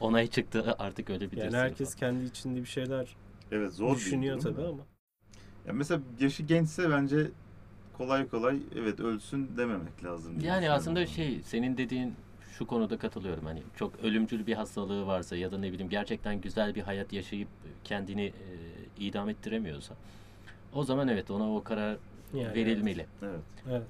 Onay 0.00 0.26
çıktı 0.26 0.74
artık 0.78 1.10
öyle 1.10 1.32
bilirsin. 1.32 1.50
Yani 1.50 1.56
herkes 1.56 1.94
kendi 1.94 2.24
içinde 2.24 2.60
bir 2.60 2.66
şeyler 2.66 3.16
evet 3.52 3.72
zor 3.72 3.96
düşünüyor 3.96 4.36
bir 4.36 4.42
tabii 4.42 4.56
da. 4.56 4.68
ama. 4.68 4.82
Ya 5.66 5.72
mesela 5.72 6.00
yaşı 6.20 6.42
gençse 6.42 6.90
bence 6.90 7.30
kolay 7.98 8.28
kolay 8.28 8.58
evet 8.76 9.00
ölsün 9.00 9.50
dememek 9.56 10.04
lazım. 10.04 10.40
Yani 10.40 10.70
aslında 10.70 11.06
şey 11.06 11.40
senin 11.44 11.76
dediğin 11.76 12.14
şu 12.58 12.66
konuda 12.66 12.98
katılıyorum. 12.98 13.44
Hani 13.46 13.62
çok 13.76 13.92
ölümcül 14.02 14.46
bir 14.46 14.54
hastalığı 14.54 15.06
varsa 15.06 15.36
ya 15.36 15.52
da 15.52 15.58
ne 15.58 15.72
bileyim 15.72 15.90
gerçekten 15.90 16.40
güzel 16.40 16.74
bir 16.74 16.82
hayat 16.82 17.12
yaşayıp 17.12 17.48
kendini 17.84 18.22
e, 18.26 18.32
idam 18.98 19.28
ettiremiyorsa 19.28 19.94
o 20.72 20.84
zaman 20.84 21.08
evet 21.08 21.30
ona 21.30 21.54
o 21.54 21.62
karar 21.62 21.96
Yani 22.34 22.54
verilmeli. 22.54 23.06
Evet. 23.22 23.40
Evet. 23.70 23.82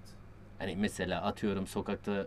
Hani 0.59 0.77
mesela 0.77 1.23
atıyorum 1.23 1.67
sokakta 1.67 2.27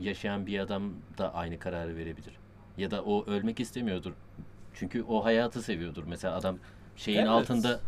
yaşayan 0.00 0.46
bir 0.46 0.58
adam 0.58 0.92
da 1.18 1.34
aynı 1.34 1.58
kararı 1.58 1.96
verebilir. 1.96 2.32
Ya 2.78 2.90
da 2.90 3.02
o 3.04 3.26
ölmek 3.26 3.60
istemiyordur. 3.60 4.12
Çünkü 4.74 5.02
o 5.02 5.24
hayatı 5.24 5.62
seviyordur. 5.62 6.04
Mesela 6.06 6.34
adam 6.36 6.58
şeyin 6.96 7.18
Evet. 7.18 7.28
altında 7.28 7.80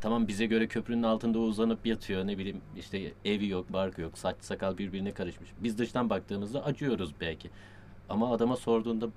tamam 0.00 0.28
bize 0.28 0.46
göre 0.46 0.66
köprünün 0.66 1.02
altında 1.02 1.38
uzanıp 1.38 1.86
yatıyor. 1.86 2.26
Ne 2.26 2.38
bileyim 2.38 2.60
işte 2.76 3.12
evi 3.24 3.48
yok, 3.48 3.72
barkı 3.72 4.00
yok, 4.00 4.18
saç 4.18 4.36
sakal 4.40 4.78
birbirine 4.78 5.12
karışmış. 5.14 5.50
Biz 5.60 5.78
dıştan 5.78 6.10
baktığımızda 6.10 6.64
acıyoruz 6.64 7.12
belki. 7.20 7.50
Ama 8.08 8.32
adama 8.32 8.56
sorduğunda 8.56 9.08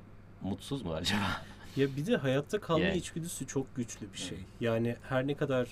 mutsuz 0.42 0.82
mu 0.82 0.94
acaba? 0.94 1.42
Ya 1.76 1.96
bir 1.96 2.06
de 2.06 2.18
hayatta 2.18 2.60
kalma 2.60 2.86
Yani. 2.86 2.98
içgüdüsü 2.98 3.48
çok 3.48 3.76
güçlü 3.76 4.14
bir 4.14 4.18
şey. 4.18 4.38
Yani 4.60 4.96
her 5.10 5.28
ne 5.28 5.34
kadar 5.36 5.68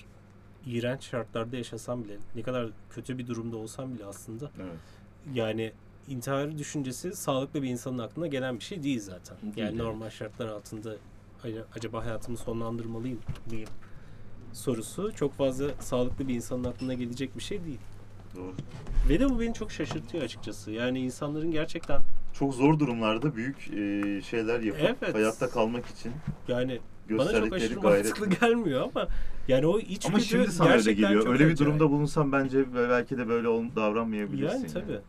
iğrenç 0.66 1.02
şartlarda 1.04 1.56
yaşasam 1.56 2.04
bile, 2.04 2.16
ne 2.34 2.42
kadar 2.42 2.68
kötü 2.90 3.18
bir 3.18 3.26
durumda 3.26 3.56
olsam 3.56 3.94
bile 3.94 4.04
aslında 4.04 4.50
Evet. 4.62 4.72
yani 5.34 5.72
intihar 6.08 6.58
düşüncesi 6.58 7.12
sağlıklı 7.16 7.62
bir 7.62 7.68
insanın 7.68 7.98
aklına 7.98 8.26
gelen 8.26 8.58
bir 8.58 8.64
şey 8.64 8.82
değil 8.82 9.00
zaten. 9.00 9.36
Değil, 9.42 9.56
yani 9.56 9.68
evet. 9.68 9.80
normal 9.80 10.10
şartlar 10.10 10.46
altında 10.48 10.94
"Ac- 11.44 11.62
acaba 11.76 12.04
hayatımı 12.04 12.36
sonlandırmalıyım 12.38 13.18
mıyım 13.50 13.68
sorusu 14.52 15.12
çok 15.14 15.32
fazla 15.34 15.66
sağlıklı 15.80 16.28
bir 16.28 16.34
insanın 16.34 16.64
aklına 16.64 16.94
gelecek 16.94 17.36
bir 17.36 17.42
şey 17.42 17.64
değil. 17.64 17.78
Doğru. 18.36 18.54
Ve 19.08 19.20
de 19.20 19.30
bu 19.30 19.40
beni 19.40 19.54
çok 19.54 19.72
şaşırtıyor 19.72 20.24
açıkçası. 20.24 20.70
Yani 20.72 21.00
insanların 21.00 21.50
gerçekten 21.50 22.00
çok 22.34 22.54
zor 22.54 22.78
durumlarda 22.78 23.36
büyük 23.36 23.60
şeyler 24.24 24.60
yapıp 24.60 24.98
Evet. 25.02 25.14
hayatta 25.14 25.50
kalmak 25.50 25.86
için 25.86 26.12
Yani 26.48 26.80
bana 27.10 27.32
çok 27.32 27.52
aşırı 27.52 27.80
gayret. 27.80 28.04
mantıklı 28.04 28.46
gelmiyor 28.46 28.90
ama 28.94 29.08
yani 29.48 29.66
o 29.66 29.78
iç 29.78 30.06
Ama 30.06 30.18
gücü 30.18 30.28
şimdi 30.28 30.52
sana 30.52 30.68
öyle 30.68 30.76
gerçekten 30.76 31.08
geliyor. 31.08 31.32
Öyle 31.32 31.48
bir 31.48 31.56
durumda 31.56 31.90
bulunsan 31.90 32.32
bence 32.32 32.74
belki 32.74 33.18
de 33.18 33.28
böyle 33.28 33.48
davranmayabilirsin. 33.76 34.58
Yani 34.58 34.66
tabii. 34.66 35.00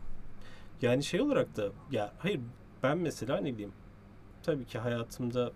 Yani 0.82 1.04
şey 1.04 1.20
olarak 1.20 1.56
da 1.56 1.68
ya 1.90 2.12
hayır 2.18 2.40
ben 2.82 2.98
mesela 2.98 3.40
ne 3.40 3.52
bileyim 3.52 3.72
tabii 4.42 4.64
ki 4.64 4.78
hayatımda 4.78 5.52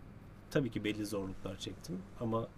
tabii 0.50 0.70
ki 0.70 0.84
belli 0.84 1.06
zorluklar 1.06 1.56
çektim 1.56 1.98
ama 2.20 2.48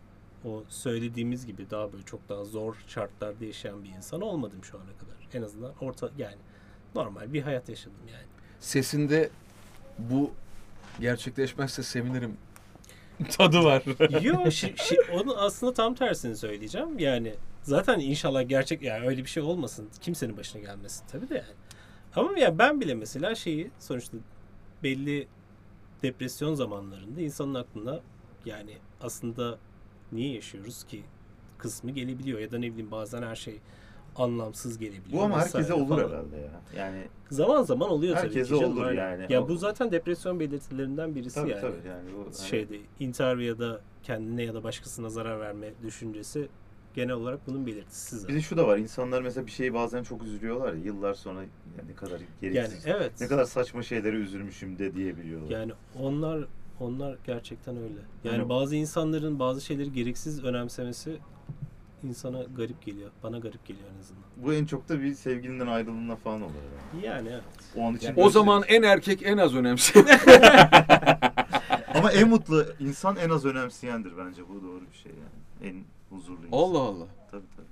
o 0.45 0.65
söylediğimiz 0.69 1.47
gibi 1.47 1.71
daha 1.71 1.93
böyle 1.93 2.05
çok 2.05 2.29
daha 2.29 2.45
zor 2.45 2.77
şartlarda 2.87 3.45
yaşayan 3.45 3.85
bir 3.85 3.89
insan 3.89 4.21
olmadım 4.21 4.65
şu 4.65 4.79
ana 4.79 4.85
kadar. 4.85 5.39
En 5.39 5.43
azından 5.43 5.73
orta 5.81 6.11
yani 6.19 6.37
normal 6.95 7.33
bir 7.33 7.43
hayat 7.43 7.69
yaşadım 7.69 7.99
yani. 8.13 8.27
Sesinde 8.61 9.31
bu 9.99 10.31
gerçekleşmezse 11.01 11.83
sevinirim 11.83 12.37
tadı 13.31 13.65
var. 13.65 13.83
Yo 14.23 14.51
şi, 14.51 14.67
şi- 14.67 15.11
onu 15.11 15.37
aslında 15.37 15.73
tam 15.73 15.95
tersini 15.95 16.37
söyleyeceğim. 16.37 16.99
Yani 16.99 17.35
zaten 17.63 18.01
inşallah 18.01 18.49
gerçek 18.49 18.83
yani 18.83 19.07
öyle 19.07 19.25
bir 19.25 19.31
şey 19.31 19.43
olmasın. 19.43 19.89
Kimsenin 20.01 20.37
başına 20.37 20.63
gelmesin 20.63 21.05
tabii 21.13 21.29
de 21.29 21.35
yani. 21.35 21.55
Ama 22.17 22.39
ya 22.39 22.59
ben 22.59 22.81
bile 22.81 22.95
mesela 22.95 23.35
şeyi 23.35 23.71
sonuçta 23.79 24.17
belli 24.83 25.29
depresyon 26.03 26.55
zamanlarında 26.55 27.21
insanın 27.21 27.55
aklına 27.55 28.01
yani 28.45 28.79
aslında 29.01 29.59
niye 30.13 30.35
yaşıyoruz 30.35 30.85
ki 30.85 31.03
kısmı 31.59 31.91
gelebiliyor 31.91 32.39
ya 32.41 32.51
da 32.51 32.59
ne 32.59 32.71
bileyim 32.71 32.91
bazen 32.91 33.23
her 33.23 33.37
şey 33.37 33.61
anlamsız 34.19 34.79
gelebiliyor. 34.79 35.21
Bu 35.21 35.25
ama 35.25 35.39
herkese 35.41 35.75
olur 35.75 35.89
falan. 35.89 36.09
herhalde 36.09 36.37
ya. 36.37 36.61
Yani 36.85 37.03
Zaman 37.31 37.63
zaman 37.63 37.91
oluyor 37.91 38.17
tabii 38.17 38.31
ki. 38.31 38.39
Herkese 38.39 38.55
olur 38.67 38.85
aynen. 38.87 39.01
yani. 39.19 39.33
Ya 39.33 39.43
O- 39.45 39.49
bu 39.49 39.57
zaten 39.57 39.91
depresyon 39.93 40.41
belirtilerinden 40.41 41.15
birisi 41.15 41.35
tabii 41.35 41.51
yani 41.51 41.61
tabii 41.61 41.89
yani 41.89 42.09
bu 42.19 42.25
hani- 42.25 42.49
şeyde 42.49 42.79
intihar 43.01 43.37
ya 43.37 43.59
da 43.59 43.81
kendine 44.03 44.43
ya 44.43 44.55
da 44.55 44.65
başkasına 44.65 45.09
zarar 45.09 45.41
verme 45.41 45.71
düşüncesi 45.83 46.49
genel 46.95 47.15
olarak 47.15 47.47
bunun 47.47 47.67
belirtisi 47.67 48.17
Bir 48.17 48.21
zaten. 48.21 48.37
de 48.37 48.41
şu 48.41 48.57
da 48.57 48.67
var. 48.67 48.79
insanlar 48.79 49.23
mesela 49.23 49.47
bir 49.47 49.51
şeyi 49.51 49.75
bazen 49.75 50.03
çok 50.03 50.23
üzülüyorlar 50.23 50.73
ya. 50.75 50.81
Yıllar 50.85 51.15
sonra 51.15 51.41
yani 51.41 51.89
ne 51.91 51.95
kadar 51.95 52.21
Yani 52.43 52.53
gereksiz. 52.53 52.87
evet. 52.87 53.13
Ne 53.21 53.27
kadar 53.29 53.45
saçma 53.45 53.83
şeylere 53.83 54.17
üzülmüşüm 54.17 54.79
de 54.79 54.95
diyebiliyorlar. 54.95 55.51
Yani 55.51 55.73
onlar 56.01 56.45
onlar 56.81 57.17
gerçekten 57.27 57.77
öyle. 57.77 58.01
Yani 58.25 58.37
Yani- 58.39 58.49
bazı 58.49 58.77
insanların 58.77 59.39
bazı 59.39 59.61
şeyleri 59.61 59.93
gereksiz 59.93 60.45
önemsemesi 60.45 61.17
insana 62.09 62.43
garip 62.57 62.83
geliyor. 62.87 63.11
Bana 63.23 63.39
garip 63.39 63.67
geliyor 63.67 63.87
en 63.97 64.01
azından. 64.01 64.23
Bu 64.37 64.53
en 64.55 64.67
çok 64.67 64.89
da 64.89 65.01
bir 65.03 65.15
sevgilinden 65.15 65.67
ayrılığına 65.67 66.17
falan 66.17 66.43
olur. 66.43 66.53
Yani. 66.95 67.07
Yani 67.07 67.29
evet. 67.33 67.43
O 67.77 67.83
an 67.89 67.95
için 67.95 68.07
Yani- 68.09 68.23
o 68.23 68.31
zaman 68.31 68.63
en 68.69 68.83
erkek 68.83 69.23
en 69.23 69.39
az 69.39 69.55
önemli. 69.55 69.81
ama 71.95 72.13
en 72.13 72.29
mutlu 72.29 72.65
insan 72.81 73.17
en 73.17 73.31
az 73.31 73.45
önemseyendir 73.45 74.13
bence. 74.19 74.43
Bu 74.49 74.63
doğru 74.63 74.81
bir 74.93 74.97
şey 74.99 75.13
yani. 75.13 75.71
En 75.73 75.85
huzurlu 76.17 76.47
insan. 76.47 76.59
Allah 76.59 76.79
Allah. 76.81 77.07
Tabii 77.31 77.45
tabii. 77.57 77.67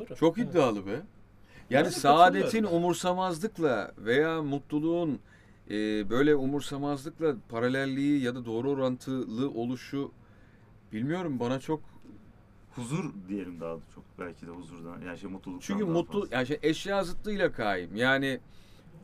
Doğru. 0.00 0.16
Çok 0.16 0.38
Evet. 0.38 0.48
iddialı 0.50 0.86
be. 0.86 0.90
Ben 0.90 1.76
Yani 1.76 1.86
de 1.86 1.90
saadetin 1.90 2.64
umursamazlıkla 2.64 3.92
veya 3.98 4.42
mutluluğun 4.42 5.18
e, 5.70 6.10
böyle 6.10 6.34
umursamazlıkla 6.34 7.34
paralelliği 7.48 8.22
ya 8.22 8.34
da 8.34 8.44
doğru 8.44 8.70
orantılı 8.70 9.50
oluşu 9.50 10.10
bilmiyorum 10.92 11.40
bana 11.40 11.60
çok 11.60 11.80
Huzur 12.76 13.04
diyelim 13.28 13.60
daha 13.60 13.76
da 13.76 13.80
çok. 13.94 14.04
Belki 14.18 14.46
de 14.46 14.50
huzurdan. 14.50 15.00
Yani 15.06 15.18
şey 15.18 15.30
mutluluktan 15.30 15.66
çünkü 15.66 15.84
daha 15.84 15.92
mutlu 15.92 16.20
fazla. 16.20 16.36
yani 16.36 16.46
şey 16.46 16.58
eşya 16.62 17.04
zıttıyla 17.04 17.52
kaim. 17.52 17.96
Yani 17.96 18.40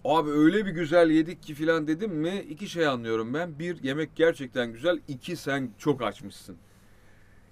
abi 0.05 0.31
öyle 0.31 0.67
bir 0.67 0.71
güzel 0.71 1.11
yedik 1.11 1.43
ki 1.43 1.55
filan 1.55 1.87
dedim 1.87 2.13
mi 2.15 2.45
iki 2.51 2.69
şey 2.69 2.87
anlıyorum 2.87 3.35
ben. 3.35 3.59
Bir 3.59 3.83
yemek 3.83 4.17
gerçekten 4.17 4.73
güzel. 4.73 5.01
iki 5.09 5.37
sen 5.37 5.71
çok 5.79 6.03
açmışsın. 6.03 6.57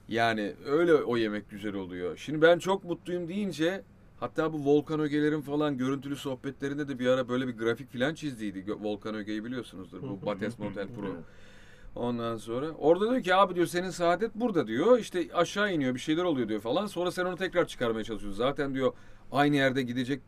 Yani 0.08 0.52
öyle 0.66 0.94
o 0.94 1.16
yemek 1.16 1.50
güzel 1.50 1.74
oluyor. 1.74 2.16
Şimdi 2.16 2.42
ben 2.42 2.58
çok 2.58 2.84
mutluyum 2.84 3.28
deyince 3.28 3.82
hatta 4.20 4.52
bu 4.52 4.64
Volkan 4.64 5.00
Ögeler'in 5.00 5.40
falan 5.40 5.78
görüntülü 5.78 6.16
sohbetlerinde 6.16 6.88
de 6.88 6.98
bir 6.98 7.06
ara 7.06 7.28
böyle 7.28 7.48
bir 7.48 7.58
grafik 7.58 7.90
filan 7.90 8.14
çizdiydi. 8.14 8.64
Volkan 8.80 9.14
Öge'yi 9.14 9.44
biliyorsunuzdur. 9.44 10.02
Bu 10.02 10.18
Bates 10.26 10.58
Motel 10.58 10.88
Pro. 10.88 11.16
Ondan 11.96 12.36
sonra 12.36 12.70
orada 12.70 13.10
diyor 13.10 13.22
ki 13.22 13.34
abi 13.34 13.54
diyor 13.54 13.66
senin 13.66 13.90
saadet 13.90 14.34
burada 14.34 14.66
diyor. 14.66 14.98
İşte 14.98 15.28
aşağı 15.34 15.72
iniyor 15.72 15.94
bir 15.94 16.00
şeyler 16.00 16.24
oluyor 16.24 16.48
diyor 16.48 16.60
falan. 16.60 16.86
Sonra 16.86 17.10
sen 17.10 17.24
onu 17.24 17.36
tekrar 17.36 17.66
çıkarmaya 17.66 18.04
çalışıyorsun. 18.04 18.38
Zaten 18.38 18.74
diyor 18.74 18.92
aynı 19.32 19.56
yerde 19.56 19.82
gidecek 19.82 20.20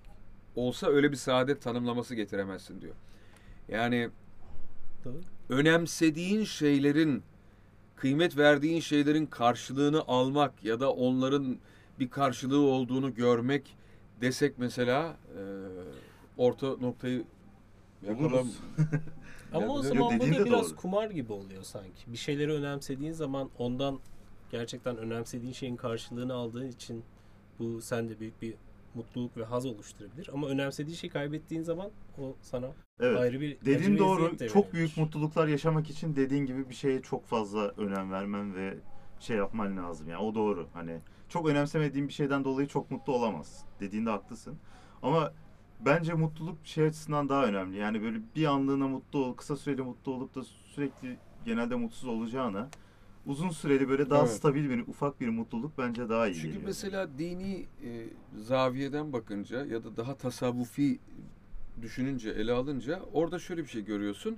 olsa 0.56 0.86
öyle 0.86 1.12
bir 1.12 1.16
saadet 1.16 1.62
tanımlaması 1.62 2.14
getiremezsin 2.14 2.80
diyor. 2.80 2.94
Yani 3.68 4.08
Doğru. 5.04 5.20
önemsediğin 5.48 6.44
şeylerin 6.44 7.22
kıymet 7.96 8.36
verdiğin 8.36 8.80
şeylerin 8.80 9.26
karşılığını 9.26 10.02
almak 10.08 10.64
ya 10.64 10.80
da 10.80 10.92
onların 10.92 11.58
bir 12.00 12.10
karşılığı 12.10 12.60
olduğunu 12.60 13.14
görmek 13.14 13.76
desek 14.20 14.58
mesela 14.58 15.16
e, 15.38 15.42
orta 16.36 16.66
noktayı 16.66 17.24
yakalam. 18.08 18.48
Ama 19.52 19.66
o 19.68 19.82
zaman 19.82 20.20
bu 20.20 20.24
da 20.24 20.44
biraz 20.44 20.70
doğru. 20.70 20.76
kumar 20.76 21.10
gibi 21.10 21.32
oluyor 21.32 21.62
sanki. 21.62 22.12
Bir 22.12 22.16
şeyleri 22.16 22.52
önemsediğin 22.52 23.12
zaman 23.12 23.50
ondan 23.58 23.98
gerçekten 24.50 24.96
önemsediğin 24.96 25.52
şeyin 25.52 25.76
karşılığını 25.76 26.34
aldığın 26.34 26.68
için 26.68 27.04
bu 27.58 27.80
sende 27.82 28.20
büyük 28.20 28.42
bir 28.42 28.54
mutluluk 28.94 29.36
ve 29.36 29.44
haz 29.44 29.66
oluşturabilir. 29.66 30.30
Ama 30.32 30.48
önemsediğin 30.48 30.96
şeyi 30.96 31.10
kaybettiğin 31.10 31.62
zaman 31.62 31.90
o 32.18 32.34
sana 32.42 32.66
Evet. 33.00 33.20
ayrı 33.20 33.40
bir 33.40 33.60
Dediğin 33.60 33.98
doğru. 33.98 34.38
de 34.38 34.48
Çok 34.48 34.72
büyük 34.72 34.96
mutluluklar 34.96 35.48
yaşamak 35.48 35.90
için 35.90 36.16
dediğin 36.16 36.46
gibi 36.46 36.68
bir 36.68 36.74
şeye 36.74 37.02
çok 37.02 37.26
fazla 37.26 37.68
önem 37.68 38.12
vermen 38.12 38.54
ve 38.54 38.78
şey 39.20 39.36
yapman 39.36 39.76
lazım. 39.76 40.08
Yani 40.08 40.22
o 40.22 40.34
doğru. 40.34 40.68
Hani 40.74 40.98
çok 41.28 41.48
önemsemediğin 41.48 42.08
bir 42.08 42.12
şeyden 42.12 42.44
dolayı 42.44 42.68
çok 42.68 42.90
mutlu 42.90 43.12
olamazsın. 43.12 43.68
Dediğinde 43.80 44.10
haklısın. 44.10 44.56
Ama 45.02 45.32
bence 45.86 46.14
mutluluk 46.14 46.58
şey 46.64 46.86
açısından 46.86 47.28
daha 47.28 47.44
önemli. 47.46 47.76
Yani 47.76 48.02
böyle 48.02 48.18
bir 48.36 48.44
anlığına 48.46 48.88
mutlu 48.88 49.24
ol, 49.24 49.34
kısa 49.34 49.56
süreli 49.56 49.82
mutlu 49.82 50.12
olup 50.12 50.34
da 50.34 50.42
sürekli 50.44 51.16
genelde 51.44 51.74
mutsuz 51.74 52.08
olacağına 52.08 52.68
uzun 53.26 53.50
süreli 53.50 53.88
böyle 53.88 54.10
daha 54.10 54.20
Evet. 54.22 54.30
stabil 54.32 54.70
bir 54.70 54.80
ufak 54.88 55.20
bir 55.20 55.28
mutluluk 55.28 55.78
bence 55.78 56.08
daha 56.08 56.28
iyi 56.28 56.34
Çünkü 56.34 56.46
geliyor. 56.46 56.62
mesela 56.64 57.08
dini 57.18 57.66
e, 57.84 58.06
zaviyeden 58.40 59.12
bakınca 59.12 59.64
ya 59.66 59.84
da 59.84 59.96
daha 59.96 60.14
tasavvufi 60.14 60.98
düşününce, 61.82 62.30
ele 62.30 62.52
alınca 62.52 63.00
orada 63.12 63.38
şöyle 63.38 63.62
bir 63.62 63.68
şey 63.68 63.84
görüyorsun. 63.84 64.36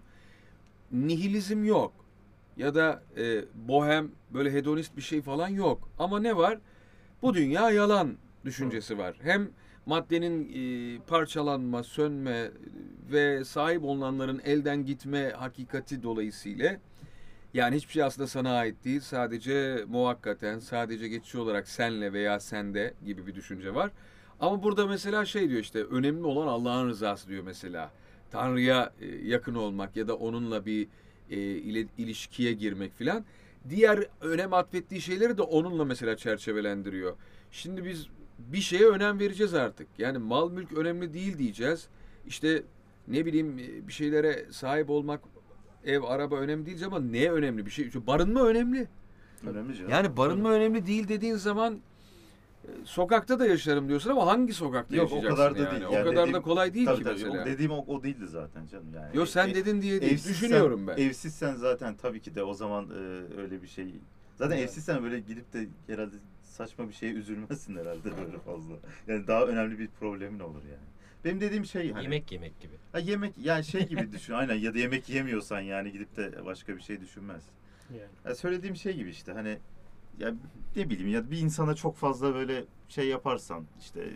Nihilizm 0.93 1.65
yok. 1.65 1.93
Ya 2.57 2.75
da 2.75 3.03
e, 3.17 3.45
bohem 3.69 4.11
böyle 4.35 4.53
hedonist 4.53 4.97
bir 4.97 5.03
şey 5.03 5.23
falan 5.23 5.49
yok. 5.49 5.89
Ama 5.99 6.21
ne 6.21 6.37
var? 6.37 6.59
Bu 7.23 7.35
dünya 7.35 7.71
yalan 7.71 8.15
düşüncesi 8.45 8.99
var. 8.99 9.17
Hem 9.23 9.49
maddenin 9.87 10.53
e, 10.55 10.99
parçalanma, 10.99 11.83
sönme 11.83 12.51
ve 13.13 13.45
sahip 13.45 13.85
olunanların 13.85 14.41
elden 14.45 14.87
gitme 14.87 15.31
hakikati 15.31 16.03
dolayısıyla 16.03 16.81
yani 17.55 17.77
hiçbir 17.77 17.93
şey 17.93 18.03
aslında 18.03 18.27
sana 18.29 18.53
ait 18.57 18.85
değil. 18.85 19.01
Sadece 19.01 19.85
muhakkaten, 19.89 20.59
sadece 20.59 21.09
geçici 21.09 21.39
olarak 21.39 21.69
senle 21.69 22.13
veya 22.13 22.41
sende 22.41 22.95
gibi 23.05 23.27
bir 23.27 23.35
düşünce 23.35 23.75
var. 23.75 23.91
Ama 24.41 24.63
burada 24.63 24.87
mesela 24.87 25.25
şey 25.25 25.49
diyor 25.49 25.61
işte 25.61 25.85
önemli 25.85 26.27
olan 26.27 26.47
Allah'ın 26.47 26.89
rızası 26.89 27.29
diyor 27.29 27.43
mesela. 27.45 27.91
Tanrı'ya 28.31 28.93
e, 29.01 29.07
yakın 29.07 29.55
olmak 29.55 29.97
ya 29.97 30.09
da 30.09 30.17
onunla 30.17 30.67
bir 30.67 30.89
e, 31.31 31.37
ilişkiye 31.99 32.53
girmek 32.53 32.95
filan. 32.95 33.25
Diğer 33.69 34.07
önem 34.21 34.53
atfettiği 34.53 35.01
şeyleri 35.01 35.39
de 35.39 35.43
onunla 35.43 35.85
mesela 35.85 36.17
çerçevelendiriyor. 36.17 37.17
Şimdi 37.51 37.85
biz 37.85 38.09
bir 38.39 38.61
şeye 38.61 38.87
önem 38.89 39.19
vereceğiz 39.19 39.55
artık. 39.55 39.87
Yani 39.99 40.19
mal 40.19 40.51
mülk 40.51 40.73
önemli 40.73 41.15
değil 41.15 41.39
diyeceğiz. 41.39 41.89
İşte 42.27 42.63
ne 43.09 43.27
bileyim 43.27 43.59
e, 43.59 43.89
bir 43.89 43.93
şeylere 43.93 44.47
sahip 44.51 44.91
olmak, 44.91 45.21
ev, 45.85 46.03
araba 46.03 46.37
önemli 46.37 46.67
değil 46.67 46.85
ama 46.87 47.01
neye 47.01 47.33
önemli 47.33 47.67
bir 47.67 47.71
şey? 47.71 47.91
Barınma 48.07 48.43
önemli. 48.47 48.89
Önemli 49.47 49.77
canım. 49.77 49.91
Yani 49.91 50.17
barınma 50.17 50.51
önemli 50.51 50.87
değil 50.87 51.09
dediğin 51.09 51.37
zaman 51.37 51.75
e, 52.65 52.69
sokakta 52.85 53.39
da 53.39 53.47
yaşarım 53.47 53.89
diyorsun 53.89 54.11
ama 54.11 54.27
hangi 54.27 54.53
sokakta 54.53 54.97
Yok, 54.97 55.13
o 55.13 55.15
yaşayacaksın 55.17 55.37
kadar 55.45 55.55
da 55.59 55.59
yani? 55.59 55.71
değil. 55.81 55.91
O 55.91 55.95
Yani 55.95 56.05
kadar 56.05 56.17
da 56.23 56.27
dediğim- 56.27 56.43
kolay 56.43 56.75
değil 56.75 56.87
Tabii 56.87 56.99
ki 56.99 57.05
tabii. 57.05 57.15
mesela. 57.15 57.43
O 57.43 57.47
dediğim 57.47 57.71
o, 57.73 57.85
o 57.89 58.03
değildi 58.03 58.27
zaten 58.27 58.67
canım 58.67 58.95
yani. 58.95 59.17
Yo 59.17 59.27
sen 59.27 59.49
Ev- 59.49 59.55
dedin 59.55 59.83
diye 59.83 60.01
değil. 60.01 60.25
Düşünüyorum 60.29 60.87
ben. 60.87 60.97
Evsizsen 60.97 61.55
zaten 61.55 61.95
tabii 61.97 62.21
ki 62.21 62.35
de 62.35 62.43
o 62.43 62.55
zaman 62.55 62.85
e, 62.91 62.95
öyle 63.41 63.63
bir 63.63 63.67
şey. 63.67 63.95
Zaten 64.37 64.57
Evet. 64.57 64.69
evsizsen 64.69 65.03
böyle 65.03 65.21
gidip 65.21 65.53
de 65.53 65.67
herhalde 65.87 66.17
saçma 66.55 66.89
bir 66.89 66.95
şeye 66.95 67.13
üzülmezsin 67.13 67.77
herhalde 67.77 68.05
böyle 68.17 68.39
fazla. 68.39 68.75
Yani 69.07 69.27
daha 69.27 69.45
önemli 69.45 69.79
bir 69.79 69.89
problemin 69.89 70.41
olur 70.41 70.63
yani. 70.65 70.85
Benim 71.25 71.41
dediğim 71.41 71.65
şey 71.65 71.93
hani 71.93 72.03
Yemek 72.03 72.33
yemek 72.33 72.61
gibi. 72.61 72.73
ha, 72.93 72.99
yemek 72.99 73.35
yani 73.39 73.65
şey 73.65 73.89
gibi 73.89 74.13
düşün 74.13 74.33
aynen 74.35 74.55
ya 74.55 74.75
da 74.75 74.79
yemek 74.79 75.09
yemiyorsan 75.09 75.61
yani 75.61 75.93
gidip 75.93 76.17
de 76.17 76.45
başka 76.45 76.77
bir 76.77 76.83
şey 76.83 77.01
düşünmez. 77.01 77.43
Yani. 77.91 78.03
Ya 78.25 78.35
söylediğim 78.35 78.77
şey 78.77 78.97
gibi 78.97 79.11
işte 79.11 79.33
hani 79.33 79.59
ya 80.19 80.35
ne 80.77 80.91
bileyim 80.91 81.11
ya 81.11 81.31
bir 81.31 81.39
insana 81.39 81.75
çok 81.75 81.97
fazla 81.97 82.35
böyle 82.35 82.65
şey 82.89 83.09
yaparsan 83.09 83.65
işte 83.81 84.11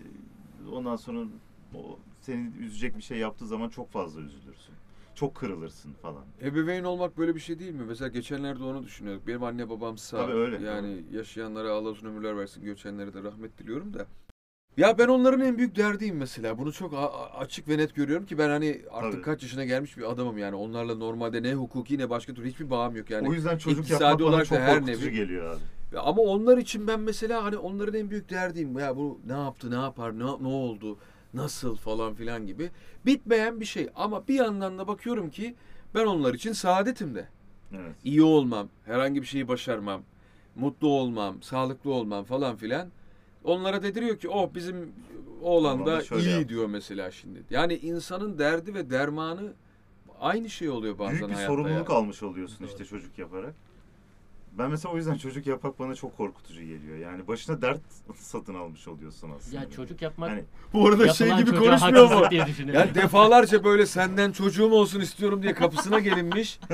ondan 0.73 0.97
sonra 0.97 1.27
o 1.75 1.99
seni 2.21 2.57
üzecek 2.57 2.97
bir 2.97 3.03
şey 3.03 3.19
yaptığı 3.19 3.47
zaman 3.47 3.69
çok 3.69 3.91
fazla 3.91 4.21
üzülürsün. 4.21 4.75
Çok 5.19 5.35
kırılırsın 5.35 5.93
falan. 5.93 6.25
Ebeveyn 6.43 6.85
olmak 6.85 7.19
böyle 7.19 7.35
bir 7.35 7.41
şey 7.41 7.59
değil 7.59 7.73
mi? 7.75 7.85
Mesela 7.89 8.09
geçenlerde 8.09 8.65
onu 8.65 8.85
düşünüyorduk. 8.85 9.27
Benim 9.27 9.43
anne 9.43 9.71
babam 9.71 9.99
sağ. 9.99 10.17
Tabii 10.17 10.33
öyle, 10.37 10.67
Yani 10.67 11.05
yaşayanlara 11.13 11.73
Allah 11.73 11.89
uzun 11.89 12.09
ömürler 12.09 12.37
versin. 12.37 12.63
Göçenlere 12.65 13.15
de 13.15 13.23
rahmet 13.23 13.59
diliyorum 13.59 13.95
da. 13.95 14.07
Ya 14.77 14.99
ben 14.99 15.09
onların 15.09 15.41
en 15.41 15.59
büyük 15.59 15.77
derdiyim 15.77 16.17
mesela. 16.17 16.59
Bunu 16.59 16.73
çok 16.73 16.95
açık 17.39 17.69
ve 17.69 17.79
net 17.79 17.95
görüyorum 17.95 18.27
ki 18.27 18.39
ben 18.39 18.49
hani 18.49 18.81
artık 18.91 19.13
Tabii. 19.13 19.23
kaç 19.23 19.43
yaşına 19.43 19.65
gelmiş 19.65 19.99
bir 19.99 20.11
adamım 20.13 20.39
yani. 20.39 20.57
Onlarla 20.57 20.95
normalde 20.95 21.43
ne 21.43 21.55
hukuki 21.55 21.99
ne 21.99 22.11
başka 22.11 22.35
türlü 22.35 22.49
hiçbir 22.49 22.71
bağım 22.71 22.97
yok 22.97 23.11
yani. 23.11 23.29
o 23.29 23.33
yüzden 23.33 23.59
çocuk 23.59 23.91
yapmak 23.91 24.21
bana 24.21 24.29
olarak 24.29 24.41
da 24.41 24.45
çok 24.45 24.59
her 24.59 24.87
nevi. 24.87 25.13
geliyor 25.13 25.55
abi. 25.55 25.61
Ya 25.95 26.01
Ama 26.01 26.23
onlar 26.23 26.59
için 26.59 26.87
ben 26.87 27.01
mesela 27.01 27.45
hani 27.45 27.57
onların 27.57 27.95
en 27.95 28.11
büyük 28.11 28.31
derdiyim. 28.31 28.79
Ya 28.79 28.97
bu 28.97 29.21
ne 29.27 29.33
yaptı, 29.33 29.71
ne 29.71 29.75
yapar, 29.75 30.19
ne, 30.19 30.25
ne 30.25 30.49
oldu, 30.49 30.99
nasıl 31.35 31.77
falan 31.77 32.15
filan 32.15 32.47
gibi. 32.47 32.71
Bitmeyen 33.07 33.61
bir 33.61 33.65
şey. 33.65 33.89
Ama 33.95 34.29
bir 34.29 34.35
yandan 34.35 34.79
da 34.79 34.89
bakıyorum 34.89 35.31
ki 35.31 35.55
ben 35.95 36.07
onlar 36.07 36.35
için 36.35 36.53
saadetim 36.53 37.15
de. 37.15 37.29
Evet. 37.73 37.95
iyi 38.05 38.23
olmam, 38.23 38.69
herhangi 38.85 39.23
bir 39.23 39.27
şeyi 39.27 39.49
başarmam, 39.49 40.03
mutlu 40.57 40.89
olmam, 40.89 41.43
sağlıklı 41.43 41.93
olmam 41.93 42.25
falan 42.25 42.57
filan. 42.57 42.89
Onlara 43.45 43.83
dediriyor 43.83 44.19
ki 44.19 44.29
oh 44.29 44.55
bizim 44.55 44.93
oğlan 45.43 45.87
da 45.87 46.03
iyi 46.03 46.29
yaptı." 46.31 46.49
diyor 46.49 46.67
mesela 46.67 47.11
şimdi. 47.11 47.43
Yani 47.51 47.75
insanın 47.75 48.39
derdi 48.39 48.75
ve 48.75 48.91
dermanı 48.91 49.53
aynı 50.21 50.51
şey 50.51 50.69
oluyor 50.69 50.99
bazen 50.99 51.19
Büyük 51.19 51.29
bir 51.31 51.35
hayatta 51.35 51.53
sorumluluk 51.53 51.89
ya. 51.91 51.97
almış 51.97 52.23
oluyorsun 52.23 52.59
Doğru. 52.61 52.67
işte 52.67 52.85
çocuk 52.85 53.19
yaparak. 53.19 53.55
Ben 54.53 54.71
mesela 54.71 54.95
o 54.95 54.97
yüzden 54.97 55.15
çocuk 55.15 55.47
yapmak 55.47 55.79
bana 55.79 55.95
çok 55.95 56.17
korkutucu 56.17 56.61
geliyor. 56.63 56.97
Yani 56.99 57.29
başına 57.29 57.63
dert 57.63 57.81
satın 58.17 58.55
almış 58.55 58.89
oluyorsun 58.89 59.31
aslında. 59.37 59.57
Ya 59.57 59.71
çocuk 59.71 60.03
yapmak 60.03 60.31
Hani 60.31 60.45
Bu 60.73 60.89
arada 60.89 61.13
şey 61.13 61.29
yapılan 61.29 61.45
gibi 61.45 61.57
çocuğa 61.57 61.71
konuşmuyor 61.79 62.05
mu? 62.05 62.11
haksızlık 62.11 62.31
diye 62.31 62.47
düşünüyorum. 62.47 62.81
Yani 62.87 62.95
defalarca 62.95 63.65
böyle 63.65 63.87
senden 63.87 64.33
çocuğum 64.33 64.73
olsun 64.73 65.01
istiyorum 65.01 65.43
diye 65.43 65.55
kapısına 65.55 65.99
gelinmiş. 65.99 66.61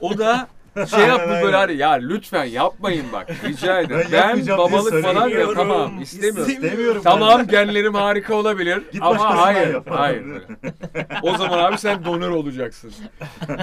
O 0.00 0.18
da 0.18 0.48
şey 0.90 1.00
yapmış 1.06 1.28
Aynen, 1.30 1.42
böyle 1.44 1.56
hani 1.56 1.76
ya 1.76 1.90
lütfen 1.92 2.44
yapmayın 2.44 3.06
bak 3.12 3.30
rica 3.44 3.80
ederim. 3.80 4.08
Ben 4.12 4.46
Ben, 4.46 4.58
babalık 4.58 5.02
falan 5.02 5.28
yapamam 5.28 6.02
istemiyorum. 6.02 6.50
istemiyorum. 6.52 7.00
Tamam 7.04 7.46
genlerim 7.46 7.94
harika 7.94 8.34
olabilir 8.34 8.82
Git 8.92 9.02
ama 9.02 9.36
hayır, 9.46 9.74
yap. 9.74 9.86
hayır. 9.90 10.24
O 11.22 11.36
zaman 11.36 11.58
abi 11.58 11.78
sen 11.78 12.04
donör 12.04 12.30
olacaksın. 12.30 12.92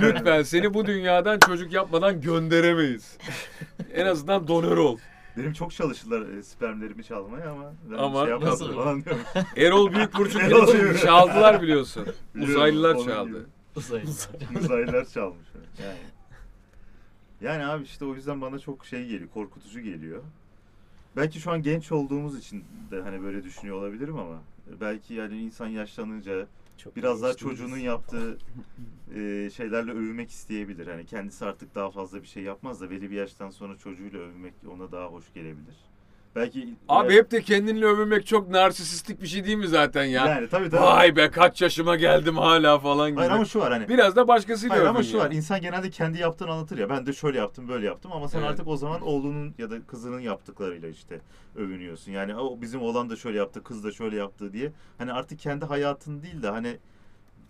Lütfen 0.02 0.43
seni 0.43 0.73
bu 0.73 0.86
dünyadan 0.86 1.39
çocuk 1.39 1.73
yapmadan 1.73 2.21
gönderemeyiz. 2.21 3.17
En 3.93 4.06
azından 4.06 4.47
donör 4.47 4.78
ol. 4.78 4.97
Benim 5.38 5.54
çok 5.54 5.71
çalıştılar 5.73 6.38
e, 6.38 6.43
spermlerimi 6.43 7.04
çalmaya 7.04 7.49
ama 7.52 7.73
ben 7.91 7.97
Ama 7.97 8.21
şey 8.21 8.30
yapmadım 8.30 8.52
nasıl? 8.54 8.76
falan 8.76 9.04
diyorum. 9.06 9.21
Erol 9.58 9.93
Büyükburç'un 9.93 10.39
Erol 10.39 10.97
çaldılar 10.97 11.62
biliyorsun. 11.62 12.08
Biliyorum, 12.36 12.56
Uzaylılar 12.56 12.97
çaldı. 12.97 13.30
gibi. 13.30 13.39
Uzaylı. 13.76 14.04
Uzaylılar 14.60 15.06
çalmış. 15.06 15.47
Yani. 15.84 15.93
Yani 17.43 17.65
abi 17.65 17.84
işte 17.84 18.06
o 18.06 18.15
yüzden 18.15 18.41
bana 18.41 18.60
çok 18.60 18.86
şey 18.86 19.08
geliyor, 19.08 19.29
korkutucu 19.34 19.82
geliyor. 19.82 20.23
Belki 21.15 21.39
şu 21.39 21.51
an 21.51 21.62
genç 21.62 21.91
olduğumuz 21.91 22.39
için 22.39 22.63
de 22.91 23.01
hani 23.01 23.23
böyle 23.23 23.43
düşünüyor 23.43 23.77
olabilirim 23.77 24.17
ama 24.17 24.41
belki 24.82 25.13
yani 25.13 25.41
insan 25.41 25.67
yaşlanınca 25.67 26.47
Çok 26.77 26.95
biraz 26.95 27.21
daha 27.21 27.34
çocuğunun 27.34 27.77
yaptığı 27.77 28.38
e, 29.15 29.49
şeylerle 29.49 29.91
övmek 29.91 30.32
isteyebilir. 30.32 30.88
Hani 30.88 31.06
kendisi 31.06 31.45
artık 31.45 31.75
daha 31.75 31.91
fazla 31.91 32.21
bir 32.21 32.27
şey 32.27 32.43
yapmaz 32.43 32.82
da 32.82 32.89
belli 32.89 33.12
bir 33.12 33.15
yaştan 33.15 33.49
sonra 33.49 33.77
çocuğuyla 33.77 34.19
övmek 34.19 34.53
ona 34.67 34.91
daha 34.91 35.06
hoş 35.08 35.34
gelebilir. 35.34 35.75
Belki 36.36 36.69
Abi 36.89 37.13
hep 37.13 37.32
de 37.32 37.41
kendinle 37.41 37.86
övünmek 37.86 38.28
çok 38.28 38.50
narsisistik 38.50 39.22
bir 39.22 39.28
şey 39.28 39.46
değil 39.46 39.58
mi 39.58 39.67
zaten 39.67 40.04
ya? 40.04 40.28
yani 40.28 40.50
tabii 40.50 40.69
tabii. 40.69 40.82
Vay 40.82 41.15
be 41.15 41.32
kaç 41.32 41.62
yaşıma 41.62 41.96
geldim 41.96 42.38
hala 42.38 42.80
falan 42.80 43.10
gibi. 43.12 43.19
Hayır 43.19 43.32
ama 43.32 43.46
şu 43.46 43.60
var 43.60 43.72
hani 43.72 43.89
Biraz 43.89 44.15
da 44.15 44.28
başkasıyla 44.28 44.76
Hayır 44.76 44.88
ama 44.88 45.04
şu 45.04 45.17
ya. 45.17 45.24
var 45.24 45.32
insan 45.32 45.62
genelde 45.62 45.89
kendi 45.89 46.19
yaptığını 46.19 46.52
anlatır 46.52 46.78
ya 46.78 46.89
ben 46.89 47.06
de 47.06 47.13
şöyle 47.13 47.38
yaptım 47.38 47.67
böyle 47.67 47.86
yaptım 47.86 48.12
ama 48.12 48.28
sen 48.28 48.39
Evet. 48.39 48.50
artık 48.50 48.67
o 48.67 48.78
zaman 48.78 49.02
oğlunun 49.02 49.54
ya 49.58 49.72
da 49.72 49.76
kızının 49.88 50.19
yaptıklarıyla 50.19 50.89
işte 50.89 51.22
övünüyorsun. 51.56 52.12
Yani 52.12 52.36
o 52.36 52.62
bizim 52.62 52.82
oğlan 52.82 53.10
da 53.10 53.15
şöyle 53.15 53.38
yaptı 53.38 53.63
kız 53.63 53.84
da 53.84 53.91
şöyle 53.91 54.15
yaptı 54.15 54.54
diye 54.54 54.72
hani 54.98 55.13
artık 55.13 55.39
kendi 55.39 55.65
hayatın 55.65 56.24
değil 56.24 56.43
de 56.43 56.50
hani 56.50 56.78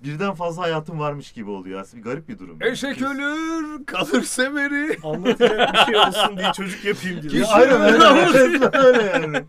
birden 0.04 0.34
fazla 0.34 0.62
hayatın 0.63 1.00
varmış 1.00 1.32
gibi 1.32 1.50
oluyor 1.50 1.82
aslında 1.82 2.04
bir 2.04 2.10
garip 2.10 2.30
bir 2.30 2.39
durum. 2.39 2.58
yani. 2.62 2.72
Eşek 2.72 2.96
Biz- 2.98 3.04
ölür, 3.08 3.86
kalır 3.86 4.24
semeri. 4.24 4.98
Anlatacak 5.04 5.74
bir 5.74 5.78
şey 5.80 5.96
olsun 5.98 6.38
diye 6.38 6.52
çocuk 6.56 6.86
yapayım 6.86 7.22
Kişi 7.22 7.46
aynen 7.46 7.82
öyle. 7.82 8.78
öyle 8.78 9.04
yani. 9.04 9.44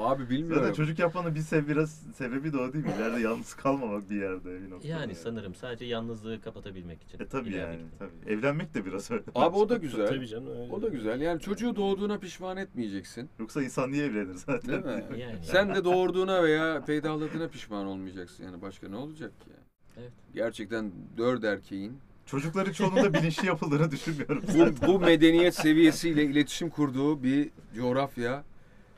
Abi 0.00 0.30
bilmiyorum. 0.30 0.62
Zaten 0.62 0.72
çocuk 0.74 0.98
yapmanın 0.98 1.34
bir 1.34 1.40
sev 1.40 1.68
biraz 1.68 2.02
sebebi 2.14 2.52
de 2.52 2.58
o 2.58 2.72
değil 2.72 2.84
mi? 2.84 2.92
İleride 2.98 3.20
yalnız 3.20 3.54
kalmamak 3.54 4.10
bir 4.10 4.16
yerde 4.16 4.62
bir 4.62 4.70
noktada. 4.70 4.92
Yani 4.92 5.14
sanırım 5.14 5.54
sadece 5.54 5.84
yalnızlığı 5.84 6.40
kapatabilmek 6.40 7.02
için. 7.02 7.18
E 7.20 7.26
tabii 7.26 7.52
yani 7.52 7.74
ileride. 7.74 7.82
tabii. 7.98 8.32
Evlenmek 8.32 8.74
de 8.74 8.86
biraz 8.86 9.10
öyle. 9.10 9.22
Abi 9.34 9.56
o 9.56 9.68
da 9.68 9.76
güzel. 9.76 10.06
Tabii 10.08 10.28
canım 10.28 10.50
öyle. 10.50 10.72
O 10.72 10.82
da 10.82 10.88
güzel. 10.88 11.20
Yani 11.20 11.40
çocuğu 11.40 11.76
doğduğuna 11.76 12.18
pişman 12.18 12.56
etmeyeceksin. 12.56 13.28
Yoksa 13.38 13.62
insan 13.62 13.92
niye 13.92 14.04
evlenir 14.06 14.34
zaten? 14.34 14.84
Değil 14.84 14.96
mi? 14.96 15.04
Yani. 15.20 15.36
Sen 15.42 15.74
de 15.74 15.84
doğurduğuna 15.84 16.42
veya 16.42 16.84
peydahladığına 16.84 17.48
pişman 17.48 17.86
olmayacaksın. 17.86 18.44
Yani 18.44 18.62
başka 18.62 18.88
ne 18.88 18.96
olacak 18.96 19.40
ki? 19.40 19.46
yani? 19.50 19.64
Evet. 19.96 20.12
Gerçekten 20.34 20.92
dört 21.18 21.44
erkeğin 21.44 21.98
Çocukların 22.26 22.72
çoğunun 22.72 22.96
da 22.96 23.14
bilinçli 23.14 23.46
yapıldığını 23.46 23.90
düşünmüyorum. 23.90 24.42
bu, 24.82 24.86
bu 24.86 25.00
medeniyet 25.00 25.54
seviyesiyle 25.54 26.24
iletişim 26.24 26.70
kurduğu 26.70 27.22
bir 27.22 27.50
coğrafya 27.76 28.44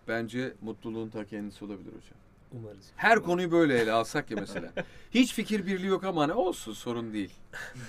bence 0.08 0.54
mutluluğun 0.60 1.08
ta 1.08 1.24
kendisi 1.24 1.64
olabilir 1.64 1.88
hocam. 1.88 2.18
Umarız. 2.52 2.90
Her 2.96 3.22
konuyu 3.22 3.52
böyle 3.52 3.78
ele 3.78 3.92
alsak 3.92 4.30
ya 4.30 4.36
mesela. 4.40 4.72
Hiç 5.10 5.34
fikir 5.34 5.66
birliği 5.66 5.86
yok 5.86 6.04
ama 6.04 6.26
ne 6.26 6.32
olsun 6.32 6.72
sorun 6.72 7.12
değil. 7.12 7.32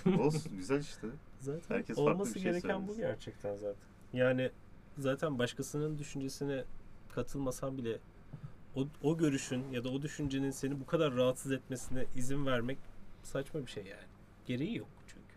Olsun 0.20 0.58
güzel 0.58 0.80
işte. 0.80 1.08
Zaten 1.40 1.76
Herkes 1.76 1.96
farklı 1.96 2.12
olması 2.12 2.36
bir 2.36 2.40
şey 2.40 2.52
gereken 2.52 2.88
bu 2.88 2.96
gerçekten 2.98 3.56
zaten. 3.56 3.76
Yani 4.14 4.52
zaten 4.98 5.40
başkasının 5.40 5.98
düşüncesine 5.98 6.64
katılmasan 7.16 7.78
bile 7.78 8.00
o, 8.76 8.88
o 9.04 9.18
görüşün 9.18 9.72
ya 9.72 9.84
da 9.84 9.90
o 9.90 10.02
düşüncenin 10.02 10.52
seni 10.52 10.80
bu 10.80 10.86
kadar 10.86 11.16
rahatsız 11.16 11.52
etmesine 11.52 12.06
izin 12.16 12.46
vermek 12.46 12.78
saçma 13.24 13.66
bir 13.66 13.72
şey 13.72 13.84
yani. 13.84 14.08
Gereği 14.46 14.78
yok 14.78 14.88
çünkü. 15.08 15.36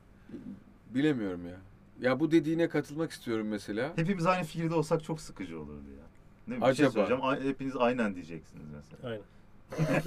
Bilemiyorum 0.95 1.47
ya. 1.47 1.57
Ya 2.01 2.21
bu 2.21 2.31
dediğine 2.31 2.69
katılmak 2.69 3.11
istiyorum 3.11 3.49
mesela. 3.49 3.93
Hepimiz 3.97 4.27
aynı 4.27 4.45
fikirde 4.45 4.75
olsak 4.75 5.05
çok 5.05 5.21
sıkıcı 5.21 5.61
olurdu 5.61 5.91
ya. 5.99 6.07
Ne 6.47 6.57
bir 6.57 6.63
Acaba? 6.63 6.75
şey 6.75 6.89
söyleyeceğim. 6.91 7.23
a- 7.25 7.41
Hepiniz 7.41 7.77
aynen 7.77 8.15
diyeceksiniz 8.15 8.65
mesela. 8.75 9.09
Aynen. 9.13 9.23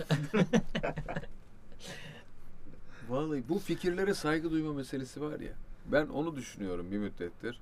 Vallahi 3.09 3.43
bu 3.49 3.59
fikirlere 3.59 4.13
saygı 4.13 4.51
duyma 4.51 4.73
meselesi 4.73 5.21
var 5.21 5.39
ya. 5.39 5.51
Ben 5.85 6.07
onu 6.07 6.35
düşünüyorum 6.35 6.91
bir 6.91 6.97
müddettir. 6.97 7.59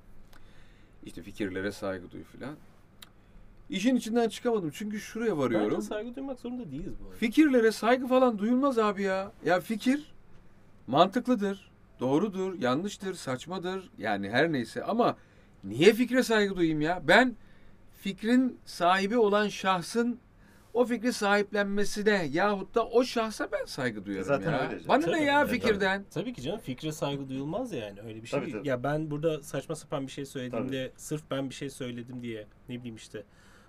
İşte 1.04 1.22
fikirlere 1.22 1.72
saygı 1.72 2.10
duy 2.10 2.22
filan. 2.22 2.54
İşin 3.70 3.96
içinden 3.96 4.28
çıkamadım 4.28 4.70
çünkü 4.74 5.00
şuraya 5.00 5.38
varıyorum. 5.38 5.70
Bence 5.70 5.82
saygı 5.82 6.14
duymak 6.16 6.40
zorunda 6.40 6.70
değiliz 6.70 6.92
bu 7.00 7.04
arada. 7.06 7.16
Fikirlere 7.16 7.72
saygı 7.72 8.06
falan 8.06 8.38
duyulmaz 8.38 8.78
abi 8.78 9.02
ya. 9.02 9.32
Ya 9.44 9.60
fikir 9.60 10.12
mantıklıdır, 10.86 11.70
doğrudur, 12.00 12.54
yanlıştır, 12.60 13.14
saçmadır. 13.14 13.90
Yani 13.98 14.30
her 14.30 14.52
neyse 14.52 14.84
ama 14.84 15.16
niye 15.64 15.92
fikre 15.92 16.22
saygı 16.22 16.56
duyayım 16.56 16.80
ya? 16.80 17.02
Ben 17.08 17.36
fikrin 18.02 18.58
sahibi 18.64 19.18
olan 19.18 19.48
şahsın 19.48 20.18
o 20.74 20.84
fikri 20.84 21.12
sahiplenmesine 21.12 22.28
yahut 22.32 22.74
da 22.74 22.86
o 22.86 23.04
şahsa 23.04 23.48
ben 23.52 23.64
saygı 23.64 24.06
duyarım 24.06 24.24
Zaten 24.26 24.52
ya. 24.52 24.68
öyle. 24.70 24.88
Bana 24.88 25.00
Tabii, 25.04 25.12
ne 25.16 25.24
ya 25.24 25.46
tabii. 25.46 25.52
fikirden? 25.60 26.04
Tabii 26.10 26.32
ki 26.32 26.42
canım 26.42 26.58
fikre 26.60 26.92
saygı 26.92 27.28
duyulmaz 27.28 27.72
yani 27.72 28.00
öyle 28.00 28.22
bir 28.22 28.26
şey. 28.28 28.40
Tabii, 28.40 28.52
tabii. 28.52 28.68
Ya 28.68 28.82
ben 28.82 29.10
burada 29.10 29.42
saçma 29.42 29.74
sapan 29.74 30.06
bir 30.06 30.12
şey 30.12 30.26
söylediğimde 30.26 30.92
sırf 30.96 31.22
ben 31.30 31.50
bir 31.50 31.54
şey 31.54 31.70
söyledim 31.70 32.22
diye 32.22 32.46
ne 32.68 32.78
bileyim 32.78 32.96
işte 32.96 33.24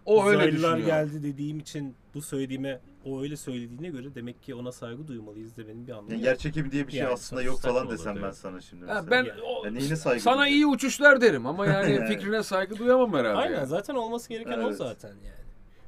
O 0.05 0.25
öyle 0.27 0.51
düşünüyor. 0.51 0.77
geldi 0.77 1.23
dediğim 1.23 1.59
için 1.59 1.95
bu 2.13 2.21
söylediğime 2.21 2.79
o 3.09 3.21
öyle 3.21 3.37
söylediğine 3.37 3.89
göre 3.89 4.15
demek 4.15 4.43
ki 4.43 4.55
ona 4.55 4.71
saygı 4.71 5.07
duymalıyız 5.07 5.57
demenin 5.57 5.87
bir 5.87 5.91
anlamı 5.91 6.13
Yani 6.13 6.25
yer 6.25 6.37
çekimi 6.37 6.71
diye 6.71 6.87
bir 6.87 6.91
şey 6.91 7.01
Yani 7.01 7.13
aslında 7.13 7.41
yok 7.41 7.61
falan 7.61 7.85
olur, 7.85 7.93
desem 7.93 8.15
ben 8.15 8.21
evet. 8.21 8.35
sana 8.35 8.61
şimdi. 8.61 8.85
Mesela. 8.85 9.11
ben 9.11 9.23
Yani. 9.23 9.41
o- 9.41 9.65
Ya 9.65 9.71
neyine 9.71 9.95
saygı 9.95 10.21
sana 10.23 10.35
duyacağım? 10.35 10.53
iyi 10.57 10.65
uçuşlar 10.67 11.21
derim 11.21 11.45
ama 11.45 11.65
yani 11.65 12.05
fikrine 12.07 12.43
saygı 12.43 12.77
duyamam 12.77 13.13
herhalde. 13.13 13.37
Aynen 13.37 13.55
yani. 13.57 13.67
zaten 13.67 13.95
olması 13.95 14.29
gereken 14.29 14.59
o 14.59 14.67
Evet. 14.67 14.77
zaten 14.77 15.09
yani. 15.09 15.39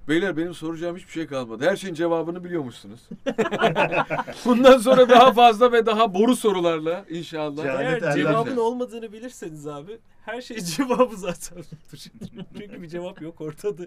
Beyler 0.08 0.38
benim 0.38 0.54
soracağım 0.54 0.98
hiçbir 0.98 1.12
şey 1.12 1.28
kalmadı. 1.28 1.66
Her 1.70 1.76
şeyin 1.76 1.94
cevabını 1.94 2.44
biliyormuşsunuz. 2.44 3.00
Bundan 4.45 4.78
sonra 4.78 5.10
daha 5.10 5.34
fazla 5.34 5.72
ve 5.72 5.86
daha 5.86 6.14
boru 6.14 6.36
sorularla 6.36 7.06
inşallah. 7.10 7.66
Ya- 7.66 7.82
Eğer 7.82 8.14
cevabın 8.16 8.56
de. 8.56 8.60
olmadığını 8.60 9.14
bilirseniz 9.14 9.68
abi 9.68 9.98
her 10.26 10.41
şey 10.41 10.58
cevabı 10.78 11.18
zaten. 11.18 11.58
Çünkü 12.54 12.82
bir 12.82 12.88
cevap 12.88 13.22
yok 13.22 13.41
ortada. 13.41 13.84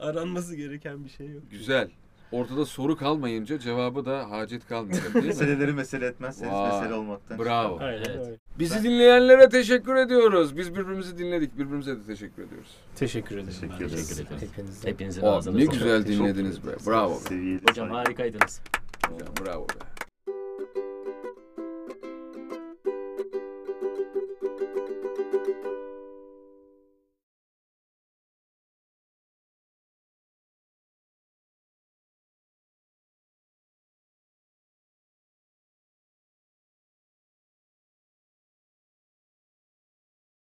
Aranması 0.00 0.56
gereken 0.56 1.04
bir 1.04 1.10
şey 1.10 1.28
yok. 1.30 1.42
Güzel. 1.50 1.90
Ortada 2.32 2.66
soru 2.66 2.96
kalmayınca 2.96 3.58
cevabı 3.58 4.04
da 4.06 4.30
hacet 4.30 4.66
kalmayacak 4.68 5.14
değil 5.14 5.24
mi? 5.24 5.28
Meseleleri 5.28 5.72
mesele 5.72 6.06
etmezseniz 6.06 6.52
Vay, 6.52 6.78
mesele 6.80 6.94
olmaktan 6.94 7.38
bravo. 7.38 7.78
Aynen 7.80 8.04
Evet. 8.04 8.40
Bizi 8.58 8.74
Ben- 8.76 8.84
dinleyenlere 8.84 9.48
teşekkür 9.48 9.94
ediyoruz. 9.94 10.56
Biz 10.56 10.74
birbirimizi 10.74 11.18
dinledik. 11.18 11.58
Birbirimize 11.58 11.96
de 11.96 12.02
teşekkür 12.06 12.42
ediyoruz. 12.42 12.68
Teşekkür 12.96 13.34
ederim. 13.34 13.46
Teşekkür 13.48 13.84
ederiz. 13.84 14.08
Teşekkür 14.08 14.26
ederiz. 14.36 14.42
Hepinize. 14.52 14.88
Hepinizin 14.88 15.22
Oh, 15.22 15.32
ağzına 15.36 15.56
ne 15.56 15.64
güzel 15.64 16.06
dinlediniz 16.06 16.66
be. 16.66 16.70
Bravo 16.86 17.10
be. 17.14 17.18
seviyeli 17.18 17.60
Hocam 17.70 17.90
harikaydınız. 17.90 18.60
Hocam, 19.08 19.28
bravo 19.46 19.62
be. 19.68 19.91